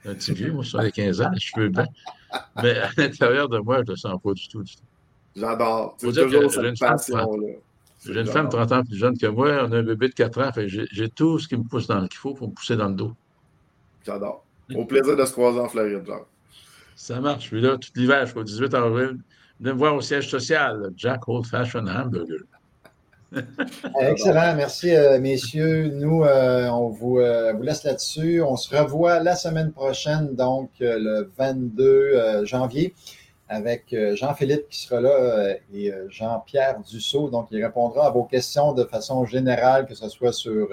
un 0.05 0.13
petit 0.13 0.33
vieux, 0.33 0.51
moi, 0.51 0.63
sur 0.63 0.81
les 0.81 0.91
15 0.91 1.21
ans, 1.21 1.29
les 1.33 1.39
cheveux 1.39 1.69
blancs. 1.69 1.89
Mais 2.61 2.77
à 2.77 2.89
l'intérieur 2.97 3.49
de 3.49 3.57
moi, 3.57 3.77
je 3.77 3.81
ne 3.81 3.89
le 3.91 3.95
sens 3.95 4.21
pas 4.21 4.33
du 4.33 4.47
tout. 4.47 4.63
J'adore. 5.35 5.95
C'est 5.97 6.13
toujours 6.13 6.51
cette 6.51 6.79
passion-là. 6.79 7.53
J'ai 8.05 8.21
une 8.21 8.27
femme 8.27 8.49
30 8.49 8.71
ans 8.71 8.83
plus 8.83 8.97
jeune 8.97 9.17
que 9.17 9.25
moi, 9.25 9.65
on 9.67 9.71
a 9.71 9.77
un 9.77 9.83
bébé 9.83 10.09
de 10.09 10.13
4 10.13 10.41
ans, 10.41 10.51
j'ai 10.67 11.09
tout 11.09 11.39
ce 11.39 11.47
qui 11.47 11.57
me 11.57 11.63
pousse 11.63 11.87
dans 11.87 12.07
qu'il 12.07 12.17
faut 12.17 12.33
pour 12.33 12.47
me 12.47 12.53
pousser 12.53 12.75
dans 12.75 12.89
le 12.89 12.95
dos. 12.95 13.13
J'adore. 14.05 14.45
Au 14.75 14.85
plaisir 14.85 15.15
de 15.15 15.25
se 15.25 15.31
croiser 15.31 15.59
en 15.59 15.67
Floride, 15.67 16.05
genre. 16.05 16.27
Ça 16.95 17.19
marche, 17.19 17.43
je 17.43 17.47
suis 17.47 17.61
là 17.61 17.77
tout 17.77 17.89
l'hiver 17.95 18.25
jusqu'au 18.25 18.43
18 18.43 18.73
avril. 18.73 19.17
Venez 19.59 19.73
me 19.73 19.77
voir 19.77 19.95
au 19.95 20.01
siège 20.01 20.29
social, 20.29 20.91
Jack 20.95 21.27
Old 21.27 21.45
Fashion 21.45 21.85
Hamburger. 21.87 22.43
Excellent, 23.99 24.55
merci 24.55 24.95
euh, 24.95 25.19
messieurs. 25.19 25.89
Nous, 25.89 26.23
euh, 26.23 26.67
on 26.69 26.89
vous, 26.89 27.19
euh, 27.19 27.53
vous 27.53 27.63
laisse 27.63 27.83
là-dessus. 27.83 28.41
On 28.41 28.55
se 28.55 28.75
revoit 28.75 29.19
la 29.19 29.35
semaine 29.35 29.71
prochaine, 29.71 30.35
donc 30.35 30.69
le 30.79 31.29
22 31.37 32.45
janvier, 32.45 32.93
avec 33.47 33.95
Jean-Philippe 34.13 34.69
qui 34.69 34.79
sera 34.81 35.01
là 35.01 35.55
et 35.73 35.91
Jean-Pierre 36.09 36.79
Dussault. 36.79 37.29
Donc, 37.29 37.47
il 37.51 37.63
répondra 37.63 38.07
à 38.07 38.09
vos 38.09 38.23
questions 38.23 38.73
de 38.73 38.83
façon 38.83 39.25
générale, 39.25 39.85
que 39.85 39.95
ce 39.95 40.09
soit 40.09 40.33
sur 40.33 40.69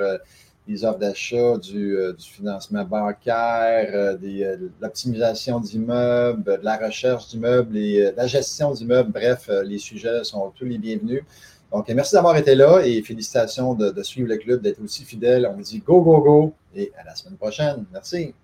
les 0.68 0.84
offres 0.84 0.98
d'achat, 0.98 1.58
du, 1.58 1.98
financement 2.18 2.84
bancaire, 2.84 4.16
de 4.18 4.70
l'optimisation 4.80 5.60
d'immeubles, 5.60 6.42
de 6.44 6.60
la 6.62 6.76
recherche 6.78 7.28
d'immeubles 7.28 7.76
et 7.76 8.12
la 8.16 8.26
gestion 8.26 8.72
d'immeubles. 8.72 9.12
Bref, 9.12 9.50
les 9.64 9.78
sujets 9.78 10.24
sont 10.24 10.50
tous 10.56 10.64
les 10.64 10.78
bienvenus. 10.78 11.24
Donc, 11.72 11.88
merci 11.88 12.14
d'avoir 12.14 12.36
été 12.36 12.54
là 12.54 12.82
et 12.84 13.00
félicitations 13.00 13.72
de, 13.72 14.02
suivre 14.02 14.28
le 14.28 14.36
club, 14.36 14.60
d'être 14.60 14.82
aussi 14.82 15.04
fidèle. 15.04 15.48
On 15.50 15.54
vous 15.54 15.62
dit 15.62 15.78
go, 15.78 16.02
go, 16.02 16.20
go 16.20 16.54
et 16.74 16.92
à 16.98 17.04
la 17.04 17.14
semaine 17.14 17.38
prochaine. 17.38 17.86
Merci. 17.92 18.34